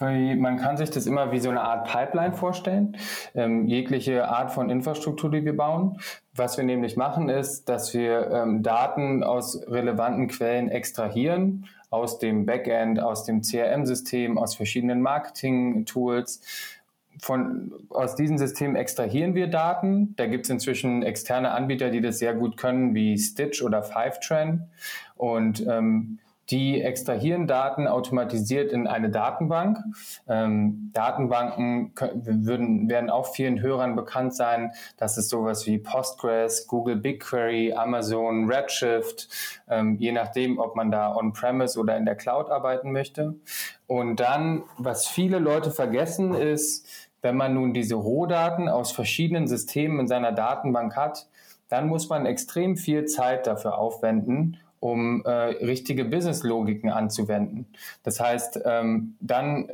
man 0.00 0.56
kann 0.58 0.76
sich 0.76 0.90
das 0.90 1.06
immer 1.06 1.32
wie 1.32 1.38
so 1.38 1.50
eine 1.50 1.62
Art 1.62 1.86
Pipeline 1.90 2.32
vorstellen, 2.32 2.96
ähm, 3.34 3.66
jegliche 3.66 4.28
Art 4.28 4.50
von 4.50 4.68
Infrastruktur, 4.68 5.30
die 5.30 5.44
wir 5.44 5.56
bauen. 5.56 5.98
Was 6.34 6.56
wir 6.56 6.64
nämlich 6.64 6.96
machen, 6.96 7.28
ist, 7.28 7.68
dass 7.68 7.94
wir 7.94 8.30
ähm, 8.30 8.62
Daten 8.62 9.22
aus 9.22 9.62
relevanten 9.68 10.28
Quellen 10.28 10.68
extrahieren, 10.68 11.66
aus 11.90 12.18
dem 12.18 12.44
Backend, 12.44 13.00
aus 13.00 13.24
dem 13.24 13.42
CRM-System, 13.42 14.36
aus 14.36 14.56
verschiedenen 14.56 15.00
Marketing-Tools 15.00 16.40
von, 17.20 17.72
aus 17.90 18.16
diesen 18.16 18.38
Systemen 18.38 18.76
extrahieren 18.76 19.34
wir 19.34 19.46
Daten. 19.46 20.14
Da 20.16 20.26
gibt 20.26 20.44
es 20.46 20.50
inzwischen 20.50 21.02
externe 21.02 21.52
Anbieter, 21.52 21.90
die 21.90 22.00
das 22.00 22.18
sehr 22.18 22.34
gut 22.34 22.56
können, 22.56 22.94
wie 22.94 23.18
Stitch 23.18 23.62
oder 23.62 23.82
Fivetran. 23.82 24.68
Und 25.16 25.66
ähm, 25.66 26.18
die 26.50 26.82
extrahieren 26.82 27.46
Daten 27.46 27.86
automatisiert 27.86 28.70
in 28.70 28.86
eine 28.86 29.10
Datenbank. 29.10 29.78
Ähm, 30.28 30.90
Datenbanken 30.92 31.92
würden, 32.14 32.88
werden 32.90 33.08
auch 33.08 33.34
vielen 33.34 33.60
Hörern 33.60 33.96
bekannt 33.96 34.34
sein. 34.34 34.72
Das 34.98 35.16
ist 35.16 35.30
sowas 35.30 35.66
wie 35.66 35.78
Postgres, 35.78 36.66
Google 36.66 36.96
BigQuery, 36.96 37.72
Amazon 37.72 38.50
Redshift, 38.50 39.28
ähm, 39.68 39.96
je 39.98 40.12
nachdem, 40.12 40.58
ob 40.58 40.76
man 40.76 40.90
da 40.90 41.14
on-premise 41.14 41.78
oder 41.78 41.96
in 41.96 42.04
der 42.04 42.16
Cloud 42.16 42.50
arbeiten 42.50 42.92
möchte. 42.92 43.36
Und 43.86 44.20
dann, 44.20 44.64
was 44.76 45.06
viele 45.06 45.38
Leute 45.38 45.70
vergessen, 45.70 46.34
ist, 46.34 46.86
wenn 47.24 47.36
man 47.38 47.54
nun 47.54 47.72
diese 47.72 47.94
Rohdaten 47.94 48.68
aus 48.68 48.92
verschiedenen 48.92 49.48
Systemen 49.48 50.00
in 50.00 50.06
seiner 50.06 50.30
Datenbank 50.30 50.94
hat, 50.94 51.26
dann 51.70 51.88
muss 51.88 52.10
man 52.10 52.26
extrem 52.26 52.76
viel 52.76 53.06
Zeit 53.06 53.46
dafür 53.46 53.78
aufwenden, 53.78 54.58
um 54.78 55.24
äh, 55.24 55.30
richtige 55.30 56.04
Business-Logiken 56.04 56.90
anzuwenden. 56.90 57.66
Das 58.02 58.20
heißt, 58.20 58.60
ähm, 58.66 59.16
dann 59.20 59.70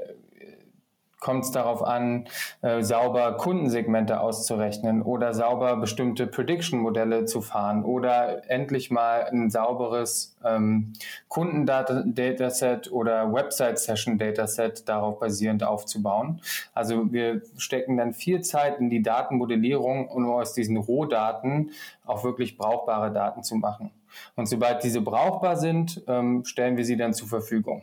kommt 1.20 1.44
es 1.44 1.50
darauf 1.52 1.83
an, 1.83 2.26
äh, 2.62 2.83
sauber 2.83 3.37
Kundensegmente 3.37 4.20
auszurechnen 4.20 5.02
oder 5.02 5.35
sauber 5.35 5.76
bestimmte 5.76 6.26
Prediction-Modelle 6.26 7.26
zu 7.26 7.42
fahren 7.42 7.85
oder 7.85 8.50
endlich 8.50 8.90
mal 8.90 9.26
ein 9.30 9.50
sauberes 9.50 10.37
ähm, 10.44 10.94
Kundendataset 11.28 12.90
oder 12.90 13.33
Website-Session-Dataset 13.33 14.88
darauf 14.88 15.20
basierend 15.20 15.62
aufzubauen. 15.62 16.40
Also 16.74 17.12
wir 17.12 17.42
stecken 17.59 17.98
dann 17.98 18.14
viel 18.14 18.40
Zeit 18.40 18.80
in 18.80 18.90
die 18.90 19.02
Datenmodellierung, 19.02 20.09
um 20.09 20.30
aus 20.30 20.54
diesen 20.54 20.78
Rohdaten 20.78 21.70
auch 22.06 22.24
wirklich 22.24 22.56
brauchbare 22.56 23.12
Daten 23.12 23.42
zu 23.42 23.56
machen. 23.56 23.90
Und 24.37 24.46
sobald 24.46 24.83
diese 24.83 25.00
brauchbar 25.00 25.56
sind, 25.56 26.02
ähm, 26.09 26.44
stellen 26.44 26.76
wir 26.76 26.85
sie 26.85 26.96
dann 26.96 27.12
zur 27.12 27.28
Verfügung 27.28 27.83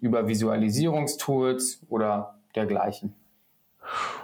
über 0.00 0.28
Visualisierungstools 0.28 1.80
oder 1.88 2.34
dergleichen. 2.56 3.14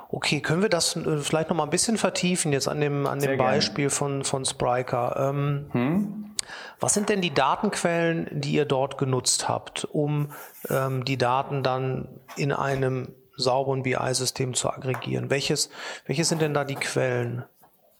Okay, 0.08 0.40
können 0.40 0.62
wir 0.62 0.68
das 0.68 0.96
äh, 0.96 1.18
vielleicht 1.18 1.50
noch 1.50 1.56
mal 1.56 1.64
ein 1.64 1.70
bisschen 1.70 1.96
vertiefen 1.96 2.52
jetzt 2.52 2.68
an 2.68 2.80
dem, 2.80 3.06
an 3.06 3.20
dem 3.20 3.38
Beispiel 3.38 3.90
von, 3.90 4.24
von 4.24 4.44
Spryker? 4.44 5.30
Ähm, 5.30 5.66
hm? 5.72 6.34
Was 6.80 6.94
sind 6.94 7.08
denn 7.08 7.20
die 7.20 7.32
Datenquellen, 7.32 8.28
die 8.32 8.52
ihr 8.52 8.64
dort 8.64 8.98
genutzt 8.98 9.48
habt, 9.48 9.84
um 9.84 10.32
ähm, 10.68 11.04
die 11.04 11.18
Daten 11.18 11.62
dann 11.62 12.08
in 12.36 12.52
einem 12.52 13.14
sauberen 13.36 13.82
BI-System 13.82 14.54
zu 14.54 14.70
aggregieren? 14.70 15.30
Welches, 15.30 15.70
welche 16.06 16.24
sind 16.24 16.42
denn 16.42 16.54
da 16.54 16.64
die 16.64 16.74
Quellen? 16.74 17.44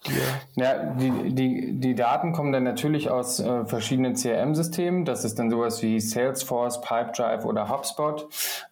Die, 0.07 0.61
ja, 0.61 0.95
die, 0.95 1.35
die, 1.35 1.79
die 1.79 1.95
Daten 1.95 2.33
kommen 2.33 2.53
dann 2.53 2.65
natürlich 2.65 3.11
aus 3.11 3.39
äh, 3.39 3.67
verschiedenen 3.67 4.15
CRM-Systemen. 4.15 5.05
Das 5.05 5.25
ist 5.25 5.39
dann 5.39 5.51
sowas 5.51 5.83
wie 5.83 6.01
Salesforce, 6.01 6.81
Pipedrive 6.81 7.45
oder 7.45 7.69
HubSpot. 7.69 8.27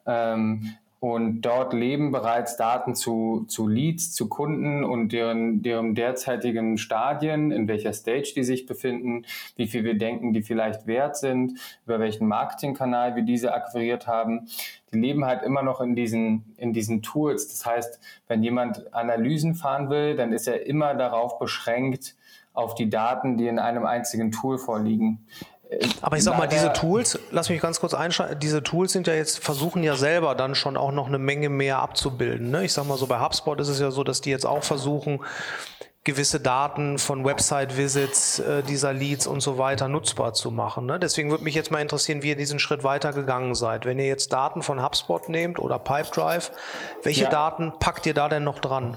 Ähm, 0.07 0.75
und 1.01 1.43
dort 1.43 1.73
leben 1.73 2.11
bereits 2.11 2.57
Daten 2.57 2.97
zu, 2.97 3.45
zu 3.47 3.69
Leads, 3.69 4.13
zu 4.13 4.29
Kunden 4.29 4.83
und 4.83 5.13
deren, 5.13 5.63
deren 5.63 5.95
derzeitigen 5.95 6.77
Stadien, 6.77 7.53
in 7.53 7.69
welcher 7.69 7.93
Stage 7.93 8.33
die 8.35 8.43
sich 8.43 8.67
befinden, 8.67 9.25
wie 9.55 9.69
viel 9.69 9.85
wir 9.85 9.97
denken, 9.97 10.33
die 10.33 10.43
vielleicht 10.43 10.89
wert 10.89 11.17
sind, 11.17 11.53
über 11.87 12.01
welchen 12.01 12.27
Marketingkanal 12.27 13.15
wir 13.15 13.23
diese 13.23 13.55
akquiriert 13.55 14.09
haben. 14.09 14.49
Die 14.93 14.99
leben 14.99 15.25
halt 15.25 15.45
immer 15.45 15.63
noch 15.63 15.81
in 15.81 15.95
diesen, 15.95 16.53
in 16.57 16.73
diesen 16.73 17.01
Tools. 17.03 17.47
Das 17.47 17.65
heißt, 17.65 18.01
wenn 18.27 18.43
jemand 18.43 18.93
Analysen 18.93 19.55
fahren 19.55 19.91
will, 19.91 20.17
dann 20.17 20.33
ist 20.33 20.49
er 20.49 20.67
immer 20.67 20.95
darauf 20.95 21.39
beschränkt, 21.39 22.17
auf 22.59 22.75
die 22.75 22.91
Daten, 22.91 23.37
die 23.37 23.47
in 23.47 23.61
einem 23.61 23.87
einzigen 23.87 24.33
Tool 24.33 24.59
vorliegen. 24.59 25.25
Aber 26.01 26.17
ich 26.17 26.25
sag 26.25 26.39
mal, 26.39 26.47
diese 26.47 26.73
Tools, 26.73 27.19
lass 27.31 27.51
mich 27.51 27.61
ganz 27.61 27.79
kurz 27.79 27.93
einschalten, 27.93 28.41
diese 28.41 28.63
Tools 28.63 28.93
sind 28.93 29.07
ja 29.07 29.15
jetzt, 29.15 29.45
versuchen 29.45 29.83
ja 29.83 29.97
selber 29.97 30.35
dann 30.35 30.55
schon 30.55 30.77
auch 30.79 30.93
noch 30.93 31.09
eine 31.09 31.19
Menge 31.19 31.51
mehr 31.51 31.79
abzubilden. 31.81 32.51
Ne? 32.51 32.65
Ich 32.65 32.73
sag 32.73 32.87
mal 32.87 32.97
so, 32.97 33.07
bei 33.07 33.21
HubSpot 33.21 33.61
ist 33.61 33.69
es 33.69 33.79
ja 33.79 33.91
so, 33.91 34.03
dass 34.03 34.23
die 34.23 34.31
jetzt 34.31 34.47
auch 34.47 34.65
versuchen, 34.65 35.21
gewisse 36.05 36.41
Daten 36.41 36.99
von 36.99 37.23
Website-Visits 37.23 38.39
äh, 38.39 38.63
dieser 38.63 38.95
Leads 38.95 39.27
und 39.27 39.41
so 39.41 39.59
weiter 39.59 39.89
nutzbar 39.89 40.33
zu 40.33 40.51
machen. 40.51 40.87
Ne? 40.87 40.99
Deswegen 40.99 41.31
würde 41.31 41.45
mich 41.45 41.55
jetzt 41.55 41.71
mal 41.71 41.83
interessieren, 41.83 42.23
wie 42.23 42.31
ihr 42.31 42.37
diesen 42.37 42.59
Schritt 42.59 42.83
weiter 42.83 43.13
gegangen 43.13 43.55
seid. 43.55 43.85
Wenn 43.85 43.99
ihr 43.99 44.07
jetzt 44.07 44.33
Daten 44.33 44.63
von 44.63 44.83
HubSpot 44.83 45.29
nehmt 45.29 45.59
oder 45.59 45.79
Pipedrive, 45.79 46.51
welche 47.03 47.25
ja. 47.25 47.31
Daten 47.31 47.75
packt 47.79 48.07
ihr 48.07 48.15
da 48.15 48.31
denn 48.31 48.45
noch 48.45 48.59
dran? 48.59 48.97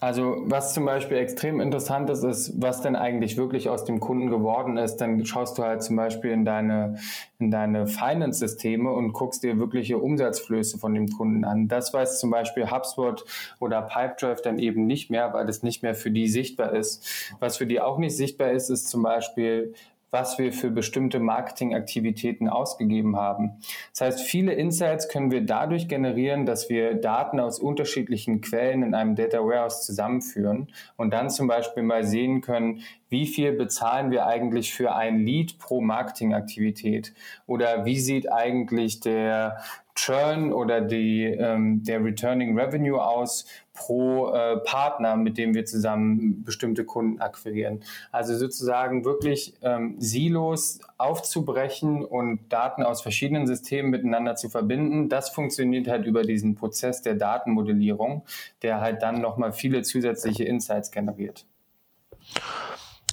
Also 0.00 0.38
was 0.46 0.72
zum 0.72 0.86
Beispiel 0.86 1.18
extrem 1.18 1.60
interessant 1.60 2.08
ist, 2.08 2.22
ist, 2.24 2.60
was 2.60 2.80
denn 2.80 2.96
eigentlich 2.96 3.36
wirklich 3.36 3.68
aus 3.68 3.84
dem 3.84 4.00
Kunden 4.00 4.30
geworden 4.30 4.78
ist. 4.78 4.96
Dann 4.96 5.26
schaust 5.26 5.58
du 5.58 5.62
halt 5.62 5.82
zum 5.82 5.96
Beispiel 5.96 6.30
in 6.30 6.46
deine, 6.46 6.98
in 7.38 7.50
deine 7.50 7.86
Finance-Systeme 7.86 8.90
und 8.90 9.12
guckst 9.12 9.42
dir 9.42 9.58
wirkliche 9.58 9.98
Umsatzflöße 9.98 10.78
von 10.78 10.94
dem 10.94 11.10
Kunden 11.10 11.44
an. 11.44 11.68
Das 11.68 11.92
weiß 11.92 12.18
zum 12.18 12.30
Beispiel 12.30 12.70
HubSpot 12.70 13.26
oder 13.58 13.82
Pipedrive 13.82 14.40
dann 14.42 14.58
eben 14.58 14.86
nicht 14.86 15.10
mehr, 15.10 15.34
weil 15.34 15.44
das 15.44 15.62
nicht 15.62 15.82
mehr 15.82 15.94
für 15.94 16.10
die 16.10 16.28
sichtbar 16.28 16.72
ist. 16.72 17.34
Was 17.38 17.58
für 17.58 17.66
die 17.66 17.82
auch 17.82 17.98
nicht 17.98 18.16
sichtbar 18.16 18.52
ist, 18.52 18.70
ist 18.70 18.88
zum 18.88 19.02
Beispiel, 19.02 19.74
was 20.10 20.38
wir 20.38 20.52
für 20.52 20.70
bestimmte 20.70 21.20
Marketingaktivitäten 21.20 22.48
ausgegeben 22.48 23.16
haben. 23.16 23.60
Das 23.92 24.00
heißt, 24.00 24.20
viele 24.22 24.52
Insights 24.52 25.08
können 25.08 25.30
wir 25.30 25.42
dadurch 25.42 25.88
generieren, 25.88 26.46
dass 26.46 26.68
wir 26.68 26.94
Daten 26.94 27.38
aus 27.40 27.58
unterschiedlichen 27.58 28.40
Quellen 28.40 28.82
in 28.82 28.94
einem 28.94 29.14
Data 29.14 29.38
Warehouse 29.38 29.86
zusammenführen 29.86 30.68
und 30.96 31.12
dann 31.12 31.30
zum 31.30 31.46
Beispiel 31.46 31.82
mal 31.82 32.04
sehen 32.04 32.40
können, 32.40 32.82
wie 33.10 33.26
viel 33.26 33.52
bezahlen 33.52 34.10
wir 34.10 34.26
eigentlich 34.26 34.72
für 34.72 34.94
ein 34.94 35.18
Lead 35.18 35.58
pro 35.58 35.80
Marketingaktivität? 35.80 37.12
Oder 37.46 37.84
wie 37.84 38.00
sieht 38.00 38.32
eigentlich 38.32 39.00
der 39.00 39.58
Churn 39.94 40.52
oder 40.52 40.80
die, 40.80 41.24
ähm, 41.24 41.82
der 41.84 42.02
Returning 42.02 42.58
Revenue 42.58 43.02
aus 43.02 43.44
pro 43.74 44.32
äh, 44.32 44.58
Partner, 44.58 45.16
mit 45.16 45.36
dem 45.36 45.54
wir 45.54 45.64
zusammen 45.64 46.42
bestimmte 46.44 46.84
Kunden 46.84 47.20
akquirieren. 47.20 47.82
Also 48.12 48.36
sozusagen 48.36 49.04
wirklich 49.04 49.54
ähm, 49.62 49.96
Silos 49.98 50.80
aufzubrechen 50.96 52.04
und 52.04 52.40
Daten 52.48 52.82
aus 52.82 53.02
verschiedenen 53.02 53.46
Systemen 53.46 53.90
miteinander 53.90 54.36
zu 54.36 54.48
verbinden. 54.48 55.08
Das 55.08 55.30
funktioniert 55.30 55.88
halt 55.88 56.06
über 56.06 56.22
diesen 56.22 56.54
Prozess 56.54 57.02
der 57.02 57.14
Datenmodellierung, 57.14 58.22
der 58.62 58.80
halt 58.80 59.02
dann 59.02 59.20
nochmal 59.20 59.52
viele 59.52 59.82
zusätzliche 59.82 60.44
Insights 60.44 60.90
generiert. 60.90 61.46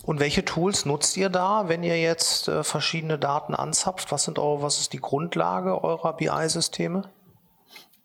Und 0.08 0.22
welche 0.22 0.46
Tools 0.46 0.86
nutzt 0.86 1.18
ihr 1.18 1.28
da, 1.28 1.68
wenn 1.68 1.84
ihr 1.84 2.00
jetzt 2.00 2.48
äh, 2.48 2.64
verschiedene 2.64 3.20
Daten 3.20 3.54
anzapft? 3.54 4.10
Was 4.10 4.24
sind 4.24 4.40
eure, 4.40 4.62
was 4.62 4.80
ist 4.80 4.94
die 4.94 5.02
Grundlage 5.02 5.84
eurer 5.84 6.14
BI-Systeme? 6.14 7.10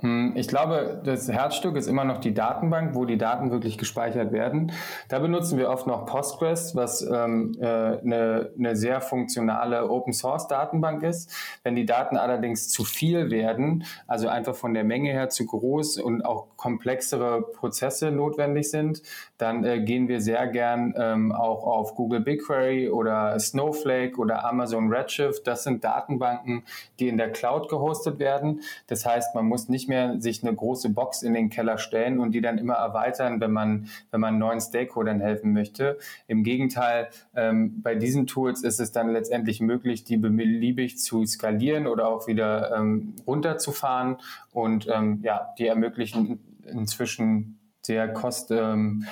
Hm, 0.02 0.32
ich 0.34 0.48
glaube, 0.48 1.00
das 1.04 1.28
Herzstück 1.28 1.76
ist 1.76 1.86
immer 1.86 2.04
noch 2.04 2.18
die 2.18 2.34
Datenbank, 2.34 2.96
wo 2.96 3.04
die 3.04 3.18
Daten 3.18 3.52
wirklich 3.52 3.78
gespeichert 3.78 4.32
werden. 4.32 4.72
Da 5.08 5.20
benutzen 5.20 5.58
wir 5.58 5.70
oft 5.70 5.86
noch 5.86 6.06
Postgres, 6.06 6.74
was 6.74 7.02
ähm, 7.02 7.56
äh, 7.60 7.66
eine, 7.66 8.50
eine 8.58 8.74
sehr 8.74 9.00
funktionale 9.00 9.88
Open-Source-Datenbank 9.88 11.04
ist. 11.04 11.30
Wenn 11.62 11.76
die 11.76 11.86
Daten 11.86 12.16
allerdings 12.16 12.68
zu 12.68 12.82
viel 12.82 13.30
werden, 13.30 13.84
also 14.08 14.26
einfach 14.26 14.56
von 14.56 14.74
der 14.74 14.82
Menge 14.82 15.12
her 15.12 15.28
zu 15.28 15.46
groß 15.46 15.98
und 15.98 16.24
auch 16.24 16.48
komplexere 16.56 17.42
Prozesse 17.42 18.10
notwendig 18.10 18.70
sind, 18.70 19.02
dann 19.38 19.64
äh, 19.64 19.80
gehen 19.80 20.08
wir 20.08 20.20
sehr 20.20 20.48
gern 20.48 20.94
ähm, 20.96 21.30
auch 21.30 21.64
auf 21.64 21.94
Google 21.94 22.20
BigQuery 22.20 22.90
oder 22.90 23.38
Snowflake 23.38 24.16
oder 24.18 24.44
Amazon 24.44 24.92
Redshift. 24.92 25.46
Das 25.46 25.62
sind 25.62 25.84
Datenbanken, 25.84 26.64
die 26.98 27.06
in 27.06 27.18
der 27.18 27.30
Cloud 27.30 27.68
gehostet 27.68 28.18
werden. 28.18 28.62
Das 28.88 29.06
heißt, 29.06 29.36
man 29.36 29.46
muss 29.46 29.68
nicht 29.68 29.88
mehr 29.88 29.91
sich 30.18 30.42
eine 30.42 30.54
große 30.54 30.90
Box 30.90 31.22
in 31.22 31.34
den 31.34 31.50
Keller 31.50 31.78
stellen 31.78 32.20
und 32.20 32.32
die 32.32 32.40
dann 32.40 32.58
immer 32.58 32.74
erweitern, 32.74 33.40
wenn 33.40 33.52
man, 33.52 33.88
wenn 34.10 34.20
man 34.20 34.38
neuen 34.38 34.60
Stakeholdern 34.60 35.20
helfen 35.20 35.52
möchte. 35.52 35.98
Im 36.26 36.44
Gegenteil, 36.44 37.08
ähm, 37.34 37.82
bei 37.82 37.94
diesen 37.94 38.26
Tools 38.26 38.62
ist 38.62 38.80
es 38.80 38.92
dann 38.92 39.10
letztendlich 39.10 39.60
möglich, 39.60 40.04
die 40.04 40.16
beliebig 40.16 40.98
zu 40.98 41.24
skalieren 41.24 41.86
oder 41.86 42.08
auch 42.08 42.26
wieder 42.26 42.76
ähm, 42.76 43.14
runterzufahren 43.26 44.16
und 44.52 44.88
ähm, 44.88 45.20
ja, 45.22 45.48
die 45.58 45.66
ermöglichen 45.66 46.40
inzwischen 46.66 47.58
sehr 47.82 48.12
kost, 48.12 48.50
ähm, 48.50 49.04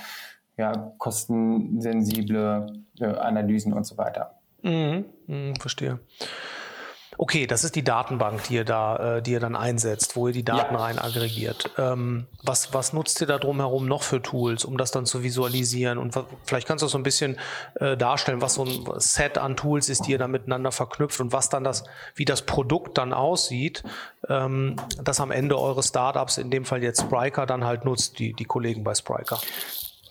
ja, 0.57 0.93
kostensensible 0.99 2.67
äh, 3.01 3.07
Analysen 3.07 3.73
und 3.73 3.85
so 3.85 3.97
weiter. 3.99 4.41
Mhm, 4.63 5.05
mh, 5.27 5.55
verstehe. 5.61 6.01
Okay, 7.23 7.47
das 7.47 7.65
ist 7.65 7.77
die 7.77 7.85
Datenbank, 7.85 8.45
die 8.45 8.55
ihr 8.55 8.65
da, 8.65 9.19
äh, 9.19 9.23
die 9.23 9.33
ihr 9.33 9.41
dann 9.41 9.55
einsetzt, 9.55 10.17
wo 10.17 10.29
ihr 10.29 10.33
die 10.33 10.43
Daten 10.43 10.75
ja. 10.75 10.81
rein 10.81 10.99
aggregiert. 10.99 11.71
Ähm, 11.77 12.27
was, 12.43 12.73
was 12.73 12.95
nutzt 12.95 13.21
ihr 13.21 13.27
da 13.27 13.37
drumherum 13.37 13.87
noch 13.87 14.05
für 14.05 14.23
Tools, 14.23 14.65
um 14.65 14.79
das 14.79 14.91
dann 14.91 15.05
zu 15.05 15.23
visualisieren? 15.23 15.99
Und 15.99 16.19
vielleicht 16.45 16.67
kannst 16.67 16.83
du 16.83 16.89
so 16.89 16.97
ein 16.97 17.03
bisschen 17.03 17.37
äh, 17.75 17.95
darstellen, 17.95 18.41
was 18.41 18.55
so 18.55 18.65
ein 18.65 18.87
Set 19.01 19.37
an 19.37 19.55
Tools 19.55 19.91
ist, 19.91 20.07
die 20.07 20.13
ihr 20.13 20.19
da 20.19 20.29
miteinander 20.29 20.73
verknüpft 20.73 21.21
und 21.21 21.31
was 21.31 21.51
dann 21.51 21.63
das, 21.63 21.85
wie 22.15 22.25
das 22.25 22.41
Produkt 22.41 22.97
dann 22.97 23.13
aussieht, 23.13 23.83
ähm, 24.31 24.77
das 25.05 25.21
am 25.21 25.31
Ende 25.31 25.59
eures 25.59 25.89
Startups, 25.89 26.39
in 26.39 26.51
dem 26.51 26.65
Fall 26.65 26.83
jetzt 26.83 27.03
Spriker, 27.03 27.45
dann 27.45 27.67
halt 27.67 27.85
nutzt, 27.85 28.19
die, 28.19 28.33
die 28.33 28.47
Kollegen 28.47 28.83
bei 28.83 28.95
Spriker. 28.95 29.39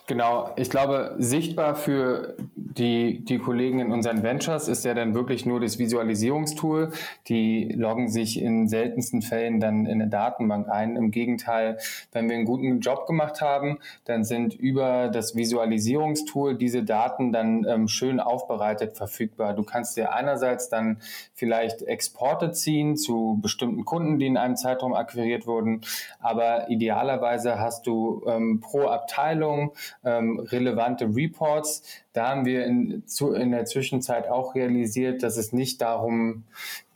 Genau, 0.10 0.50
ich 0.56 0.72
glaube, 0.72 1.14
sichtbar 1.20 1.76
für 1.76 2.36
die, 2.56 3.24
die 3.24 3.38
Kollegen 3.38 3.78
in 3.80 3.92
unseren 3.92 4.24
Ventures 4.24 4.68
ist 4.68 4.84
ja 4.84 4.96
dann 4.96 5.14
wirklich 5.14 5.46
nur 5.46 5.60
das 5.60 5.78
Visualisierungstool. 5.78 6.92
Die 7.28 7.72
loggen 7.78 8.10
sich 8.10 8.42
in 8.42 8.68
seltensten 8.68 9.22
Fällen 9.22 9.60
dann 9.60 9.86
in 9.86 10.02
eine 10.02 10.10
Datenbank 10.10 10.68
ein. 10.68 10.96
Im 10.96 11.12
Gegenteil, 11.12 11.78
wenn 12.12 12.28
wir 12.28 12.38
einen 12.38 12.46
guten 12.46 12.80
Job 12.80 13.06
gemacht 13.06 13.42
haben, 13.42 13.78
dann 14.06 14.24
sind 14.24 14.56
über 14.56 15.10
das 15.10 15.36
Visualisierungstool 15.36 16.58
diese 16.58 16.82
Daten 16.82 17.32
dann 17.32 17.64
ähm, 17.70 17.88
schön 17.88 18.20
aufbereitet 18.20 18.98
verfügbar. 18.98 19.54
Du 19.54 19.62
kannst 19.62 19.96
dir 19.96 20.12
einerseits 20.12 20.70
dann 20.70 20.98
vielleicht 21.36 21.84
Exporte 21.84 22.52
ziehen 22.52 22.98
zu 22.98 23.38
bestimmten 23.44 23.86
Kunden, 23.86 24.18
die 24.18 24.26
in 24.26 24.38
einem 24.38 24.56
Zeitraum 24.56 24.96
akquiriert 24.96 25.46
wurden, 25.46 25.82
aber 26.20 26.68
idealerweise 26.72 27.60
hast 27.60 27.86
du 27.86 28.24
ähm, 28.26 28.60
pro 28.60 28.88
Abteilung 28.88 29.74
ähm, 30.04 30.40
relevante 30.40 31.06
Reports. 31.06 31.84
Da 32.14 32.30
haben 32.30 32.46
wir 32.46 32.66
in, 32.66 33.04
zu, 33.08 33.34
in 33.34 33.52
der 33.52 33.66
Zwischenzeit 33.66 34.28
auch 34.28 34.56
realisiert, 34.56 35.24
dass 35.24 35.38
es 35.38 35.54
nicht 35.54 35.82
darum 35.82 36.44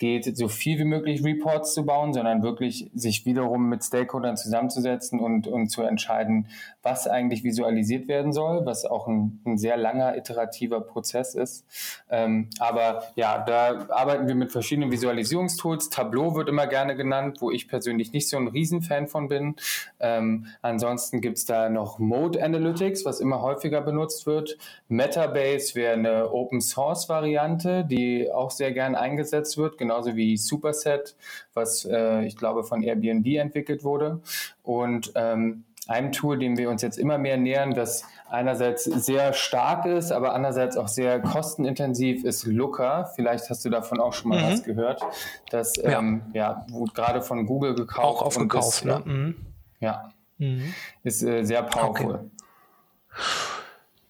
geht, 0.04 0.36
so 0.36 0.50
viel 0.50 0.78
wie 0.80 0.84
möglich 0.84 1.24
Reports 1.24 1.74
zu 1.74 1.86
bauen, 1.86 2.12
sondern 2.12 2.44
wirklich 2.44 2.92
sich 2.94 3.26
wiederum 3.26 3.70
mit 3.70 3.86
Stakeholdern 3.86 4.36
zusammenzusetzen 4.36 5.22
und, 5.22 5.48
und 5.48 5.70
zu 5.70 5.82
entscheiden, 5.82 6.50
was 6.82 7.08
eigentlich 7.08 7.46
visualisiert 7.46 8.10
werden 8.10 8.34
soll, 8.34 8.66
was 8.66 8.84
auch 8.84 9.08
ein, 9.08 9.40
ein 9.46 9.58
sehr 9.58 9.78
langer 9.78 10.18
iterativer 10.18 10.82
Prozess 10.82 11.36
ist. 11.36 11.66
Ähm, 12.10 12.50
aber 12.60 13.04
ja, 13.16 13.46
da 13.46 13.88
arbeiten 13.88 14.28
wir 14.28 14.36
mit 14.36 14.52
verschiedenen 14.52 14.92
Visualisierungstools. 14.92 15.90
Tableau 15.90 16.36
wird 16.36 16.50
immer 16.50 16.68
gerne 16.68 16.98
genannt, 16.98 17.38
wo 17.40 17.50
ich 17.50 17.70
persönlich 17.70 18.12
nicht 18.12 18.28
so 18.28 18.36
ein 18.36 18.50
Riesenfan 18.50 19.08
von 19.08 19.30
bin. 19.30 19.56
Ähm, 20.02 20.48
ansonsten 20.62 21.22
gibt's 21.22 21.46
da 21.46 21.70
noch 21.70 21.98
Mode 21.98 22.44
Analytics, 22.44 23.06
was 23.06 23.22
immer 23.22 23.42
häufiger 23.42 23.80
benutzt 23.80 24.26
wird. 24.26 24.58
Metabase 24.90 25.76
wäre 25.76 25.94
eine 25.94 26.34
Open 26.34 26.60
Source 26.60 27.08
Variante, 27.08 27.86
die 27.86 28.30
auch 28.30 28.52
sehr 28.52 28.74
gern 28.74 28.96
eingesetzt 28.96 29.58
wird, 29.58 29.78
genauso 29.94 30.16
wie 30.16 30.38
Superset, 30.38 31.16
was 31.54 31.86
äh, 31.86 32.26
ich 32.26 32.36
glaube 32.36 32.64
von 32.64 32.82
Airbnb 32.82 33.28
entwickelt 33.38 33.84
wurde. 33.84 34.22
Und 34.64 35.12
ähm, 35.16 35.66
einem 35.88 36.12
Tool, 36.12 36.40
dem 36.40 36.58
wir 36.58 36.70
uns 36.70 36.82
jetzt 36.82 36.98
immer 36.98 37.18
mehr 37.18 37.38
nähern, 37.38 37.74
das 37.74 38.06
einerseits 38.30 38.86
sehr 38.86 39.34
stark 39.34 39.86
ist, 39.86 40.12
aber 40.12 40.34
andererseits 40.34 40.78
auch 40.78 40.88
sehr 40.88 41.20
kostenintensiv, 41.20 42.24
ist 42.24 42.46
Looker. 42.46 43.12
Vielleicht 43.16 43.50
hast 43.50 43.66
du 43.66 43.70
davon 43.70 44.00
auch 44.00 44.14
schon 44.14 44.30
mal 44.30 44.42
mhm. 44.42 44.54
was 44.54 44.64
gehört. 44.64 45.02
Das 45.50 45.76
ja. 45.76 46.00
Ähm, 46.00 46.24
ja, 46.34 46.66
wurde 46.70 46.94
gerade 46.94 47.22
von 47.22 47.46
Google 47.46 47.76
gekauft. 47.76 48.08
Auch 48.08 48.22
aufgekauft, 48.22 48.80
ist, 48.80 48.86
ne? 48.86 49.02
Mhm. 49.06 49.36
Ja. 49.80 50.10
Mhm. 50.38 50.74
Ist 51.04 51.22
äh, 51.22 51.44
sehr 51.44 51.64
powerful. 51.64 52.16
Okay. 52.16 52.30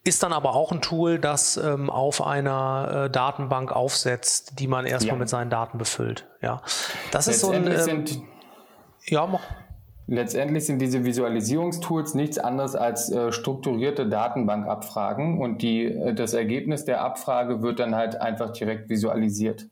Ist 0.06 0.22
dann 0.22 0.34
aber 0.34 0.54
auch 0.54 0.74
ein 0.74 0.82
Tool, 0.82 1.18
das 1.18 1.56
ähm, 1.56 1.90
auf 1.90 2.26
einer 2.26 3.06
äh, 3.06 3.10
Datenbank 3.10 3.72
aufsetzt, 3.72 4.60
die 4.60 4.68
man 4.68 4.86
erstmal 4.86 5.16
ja. 5.16 5.20
mit 5.20 5.30
seinen 5.30 5.50
Daten 5.50 5.78
befüllt. 5.78 6.28
Ja, 6.42 6.62
das 7.12 7.30
ist 7.30 7.40
so 7.40 7.52
ein. 7.52 7.68
Ähm, 7.68 8.06
ja, 9.06 9.26
mach. 9.26 9.42
Letztendlich 10.06 10.66
sind 10.66 10.80
diese 10.80 11.06
Visualisierungstools 11.06 12.14
nichts 12.16 12.38
anderes 12.38 12.76
als 12.76 13.10
äh, 13.10 13.32
strukturierte 13.32 14.10
Datenbankabfragen 14.10 15.40
und 15.40 15.62
die, 15.62 15.86
äh, 15.86 16.14
das 16.14 16.34
Ergebnis 16.34 16.84
der 16.84 17.02
Abfrage 17.02 17.62
wird 17.62 17.80
dann 17.80 17.96
halt 17.96 18.20
einfach 18.20 18.52
direkt 18.52 18.90
visualisiert. 18.90 19.68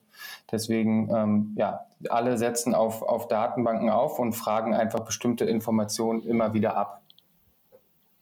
Deswegen, 0.49 1.09
ähm, 1.13 1.55
ja, 1.57 1.81
alle 2.09 2.37
setzen 2.37 2.73
auf, 2.73 3.01
auf 3.01 3.27
Datenbanken 3.27 3.89
auf 3.89 4.19
und 4.19 4.31
fragen 4.31 4.73
einfach 4.73 5.01
bestimmte 5.01 5.45
Informationen 5.45 6.23
immer 6.23 6.53
wieder 6.53 6.77
ab. 6.77 7.00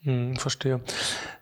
Hm, 0.02 0.36
verstehe. 0.36 0.80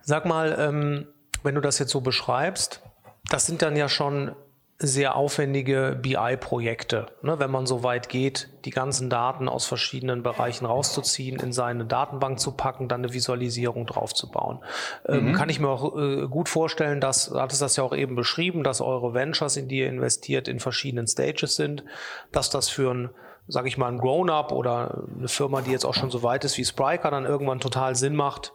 Sag 0.03 0.27
mal, 0.27 0.57
ähm, 0.59 1.07
wenn 1.43 1.55
du 1.55 1.61
das 1.61 1.79
jetzt 1.79 1.93
so 1.93 2.01
beschreibst, 2.01 2.83
das 3.31 3.47
sind 3.47 3.63
dann 3.63 3.77
ja 3.77 3.89
schon 3.89 4.35
sehr 4.81 5.17
aufwendige 5.17 5.99
BI-Projekte, 6.01 7.07
ne, 7.23 7.41
wenn 7.41 7.51
man 7.51 7.67
so 7.67 7.83
weit 7.83 8.09
geht, 8.09 8.49
die 8.65 8.71
ganzen 8.71 9.11
Daten 9.11 9.49
aus 9.49 9.67
verschiedenen 9.67 10.23
Bereichen 10.23 10.67
rauszuziehen, 10.67 11.41
in 11.41 11.53
seine 11.53 11.85
Datenbank 11.85 12.39
zu 12.39 12.53
packen, 12.53 12.87
dann 12.87 13.03
eine 13.03 13.13
Visualisierung 13.13 13.87
draufzubauen. 13.87 14.61
Ähm, 15.07 15.31
mhm. 15.31 15.33
kann 15.33 15.49
ich 15.49 15.59
mir 15.59 15.69
auch 15.69 15.97
äh, 15.97 16.29
gut 16.29 16.49
vorstellen, 16.49 17.01
dass, 17.01 17.31
du 17.31 17.41
hattest 17.41 17.61
das 17.61 17.75
ja 17.75 17.83
auch 17.83 17.95
eben 17.95 18.15
beschrieben, 18.15 18.63
dass 18.63 18.81
eure 18.81 19.15
Ventures, 19.15 19.57
in 19.57 19.67
die 19.67 19.81
ihr 19.81 19.89
investiert, 19.89 20.47
in 20.47 20.61
verschiedenen 20.61 21.09
Stages 21.09 21.57
sind, 21.57 21.83
dass 22.31 22.49
das 22.49 22.69
für 22.69 22.95
ein 22.95 23.11
sage 23.49 23.69
ich 23.69 23.79
mal, 23.79 23.89
ein 23.89 23.99
Grown-up 23.99 24.53
oder 24.53 25.05
eine 25.17 25.29
Firma, 25.29 25.63
die 25.63 25.71
jetzt 25.71 25.85
auch 25.85 25.95
schon 25.95 26.11
so 26.11 26.23
weit 26.23 26.45
ist 26.45 26.59
wie 26.59 26.65
Spryker, 26.65 27.11
dann 27.11 27.25
irgendwann 27.25 27.61
total 27.61 27.97
Sinn 27.97 28.15
macht, 28.15 28.53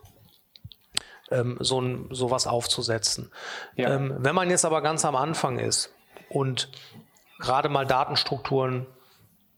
ähm, 1.31 1.57
so 1.59 1.81
ein, 1.81 2.07
sowas 2.11 2.47
aufzusetzen. 2.47 3.31
Ja. 3.75 3.95
Ähm, 3.95 4.15
wenn 4.19 4.35
man 4.35 4.49
jetzt 4.49 4.65
aber 4.65 4.81
ganz 4.81 5.03
am 5.03 5.15
Anfang 5.15 5.59
ist 5.59 5.93
und 6.29 6.69
gerade 7.39 7.69
mal 7.69 7.85
Datenstrukturen 7.85 8.85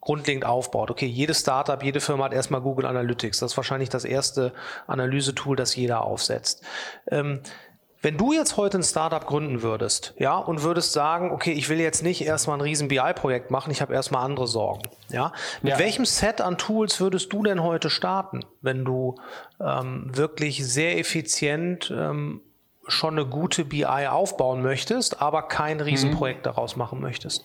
grundlegend 0.06 0.46
aufbaut. 0.46 0.92
Okay, 0.92 1.08
jedes 1.08 1.40
Startup, 1.40 1.82
jede 1.84 2.00
Firma 2.00 2.26
hat 2.26 2.34
erstmal 2.34 2.62
Google 2.62 2.86
Analytics. 2.86 3.40
Das 3.40 3.54
ist 3.54 3.58
wahrscheinlich 3.58 3.90
das 3.90 4.06
erste 4.06 4.54
Analysetool, 4.86 5.56
das 5.56 5.76
jeder 5.76 6.04
aufsetzt. 6.04 6.64
Ähm, 7.08 7.42
wenn 8.06 8.18
du 8.18 8.34
jetzt 8.34 8.56
heute 8.56 8.78
ein 8.78 8.84
Startup 8.84 9.26
gründen 9.26 9.64
würdest, 9.64 10.14
ja, 10.20 10.38
und 10.38 10.62
würdest 10.62 10.94
sagen, 10.94 11.32
okay, 11.32 11.54
ich 11.54 11.70
will 11.70 11.80
jetzt 11.80 12.04
nicht 12.04 12.22
erstmal 12.22 12.56
ein 12.56 12.62
riesen 12.62 12.88
BI-Projekt 12.88 13.50
machen, 13.50 13.72
ich 13.72 13.82
habe 13.82 13.96
erstmal 13.96 14.24
andere 14.24 14.46
Sorgen, 14.46 14.84
ja. 15.10 15.34
Mit 15.64 15.74
ja. 15.74 15.80
welchem 15.80 16.06
Set 16.06 16.40
an 16.40 16.60
Tools 16.60 17.00
würdest 17.00 17.34
du 17.34 17.42
denn 17.42 17.64
heute 17.64 17.90
starten, 17.90 18.42
wenn 18.62 18.86
du 18.86 19.16
ähm, 19.60 20.12
wirklich 20.14 20.64
sehr 20.72 21.00
effizient 21.00 21.92
ähm, 21.98 22.42
schon 22.86 23.16
eine 23.16 23.26
gute 23.26 23.66
BI 23.66 23.86
aufbauen 23.86 24.62
möchtest, 24.62 25.20
aber 25.20 25.42
kein 25.42 25.80
Riesenprojekt 25.80 26.42
mhm. 26.42 26.44
daraus 26.44 26.76
machen 26.76 27.02
möchtest? 27.02 27.44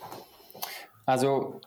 Also, 1.07 1.63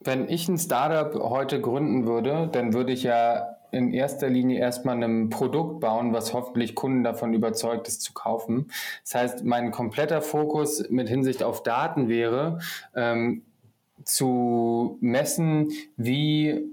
wenn 0.00 0.30
ich 0.30 0.48
ein 0.48 0.56
Startup 0.56 1.12
heute 1.22 1.60
gründen 1.60 2.06
würde, 2.06 2.48
dann 2.50 2.72
würde 2.72 2.92
ich 2.92 3.02
ja 3.02 3.58
in 3.72 3.92
erster 3.92 4.28
Linie 4.28 4.58
erstmal 4.58 5.02
ein 5.02 5.30
Produkt 5.30 5.80
bauen, 5.80 6.12
was 6.12 6.32
hoffentlich 6.32 6.74
Kunden 6.74 7.04
davon 7.04 7.34
überzeugt 7.34 7.88
ist 7.88 8.02
zu 8.02 8.12
kaufen. 8.12 8.70
Das 9.04 9.14
heißt, 9.14 9.44
mein 9.44 9.70
kompletter 9.70 10.22
Fokus 10.22 10.88
mit 10.90 11.08
Hinsicht 11.08 11.42
auf 11.42 11.62
Daten 11.62 12.08
wäre, 12.08 12.60
ähm, 12.94 13.42
zu 14.04 14.98
messen, 15.00 15.70
wie 15.96 16.64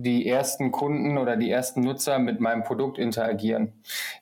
die 0.00 0.28
ersten 0.28 0.70
Kunden 0.70 1.18
oder 1.18 1.36
die 1.36 1.50
ersten 1.50 1.80
Nutzer 1.80 2.20
mit 2.20 2.38
meinem 2.38 2.62
Produkt 2.62 2.98
interagieren. 2.98 3.72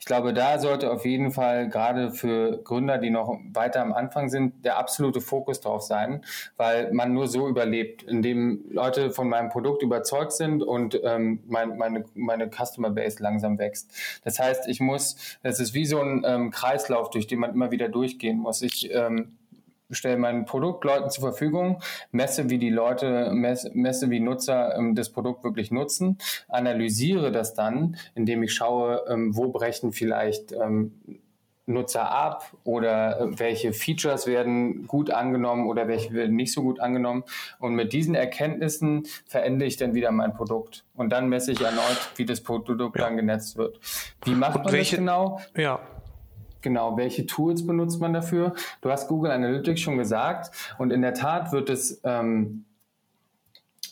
Ich 0.01 0.07
glaube, 0.07 0.33
da 0.33 0.59
sollte 0.59 0.91
auf 0.91 1.05
jeden 1.05 1.33
Fall 1.33 1.69
gerade 1.69 2.13
für 2.13 2.63
Gründer, 2.65 2.97
die 2.97 3.11
noch 3.11 3.39
weiter 3.53 3.83
am 3.83 3.93
Anfang 3.93 4.31
sind, 4.31 4.65
der 4.65 4.79
absolute 4.79 5.21
Fokus 5.21 5.61
drauf 5.61 5.83
sein, 5.83 6.25
weil 6.57 6.93
man 6.95 7.13
nur 7.13 7.29
so 7.29 7.47
überlebt, 7.47 8.03
indem 8.05 8.65
Leute 8.71 9.11
von 9.11 9.29
meinem 9.29 9.51
Produkt 9.51 9.83
überzeugt 9.83 10.33
sind 10.33 10.63
und 10.63 10.99
ähm, 11.05 11.41
mein, 11.47 11.77
meine, 11.77 12.05
meine 12.15 12.49
Customer 12.49 12.89
Base 12.91 13.23
langsam 13.23 13.59
wächst. 13.59 13.91
Das 14.25 14.39
heißt, 14.39 14.69
ich 14.69 14.81
muss, 14.81 15.17
es 15.43 15.61
ist 15.61 15.75
wie 15.75 15.85
so 15.85 16.01
ein 16.01 16.23
ähm, 16.27 16.51
Kreislauf, 16.53 17.11
durch 17.11 17.27
den 17.27 17.39
man 17.39 17.53
immer 17.53 17.71
wieder 17.71 17.91
durchgehen 17.91 18.39
muss. 18.39 18.63
Ich 18.63 18.91
ähm, 18.95 19.37
stelle 19.91 20.17
mein 20.17 20.45
Produkt 20.45 20.85
Leuten 20.85 21.11
zur 21.11 21.23
Verfügung, 21.23 21.81
messe, 22.11 22.51
wie 22.51 22.59
die 22.59 22.71
Leute, 22.71 23.31
messe, 23.33 23.71
messe 23.75 24.11
wie 24.11 24.21
Nutzer 24.21 24.77
ähm, 24.77 24.95
das 24.95 25.11
Produkt 25.11 25.45
wirklich 25.45 25.71
nutzen, 25.71 26.19
analysiere 26.49 27.33
das 27.33 27.55
dann, 27.55 27.97
indem 28.15 28.43
ich 28.43 28.55
schaue, 28.55 29.05
ähm, 29.09 29.37
wo 29.37 29.49
brechen 29.49 29.93
vielleicht 29.93 30.53
ähm, 30.53 30.93
Nutzer 31.67 32.11
ab 32.11 32.53
oder 32.65 33.21
äh, 33.21 33.39
welche 33.39 33.73
Features 33.73 34.27
werden 34.27 34.87
gut 34.87 35.11
angenommen 35.11 35.67
oder 35.67 35.89
welche 35.89 36.13
werden 36.13 36.37
nicht 36.37 36.53
so 36.53 36.63
gut 36.63 36.81
angenommen. 36.81 37.25
Und 37.59 37.75
mit 37.75 37.93
diesen 37.93 38.15
Erkenntnissen 38.15 39.07
verändere 39.27 39.67
ich 39.67 39.77
dann 39.77 39.95
wieder 39.95 40.13
mein 40.13 40.33
Produkt. 40.33 40.85
Und 40.95 41.11
dann 41.11 41.29
messe 41.29 41.53
ich 41.53 41.61
erneut, 41.61 42.13
wie 42.15 42.25
das 42.25 42.41
Produkt 42.41 42.97
ja. 42.97 43.05
dann 43.05 43.17
genetzt 43.17 43.57
wird. 43.57 43.81
Wie 44.25 44.35
macht 44.35 44.63
man 44.65 44.73
welche, 44.73 44.97
das 44.97 45.01
genau? 45.01 45.41
Ja, 45.57 45.81
Genau, 46.67 46.97
welche 46.97 47.27
Tools 47.27 47.65
benutzt 47.65 48.01
man 48.01 48.13
dafür? 48.13 48.53
Du 48.81 48.91
hast 48.91 49.07
Google 49.07 49.31
Analytics 49.31 49.81
schon 49.81 49.99
gesagt 49.99 50.51
und 50.79 50.91
in 50.91 51.01
der 51.01 51.15
Tat 51.15 51.53
wird 51.53 51.71
es 51.71 52.01
ähm, 52.03 52.65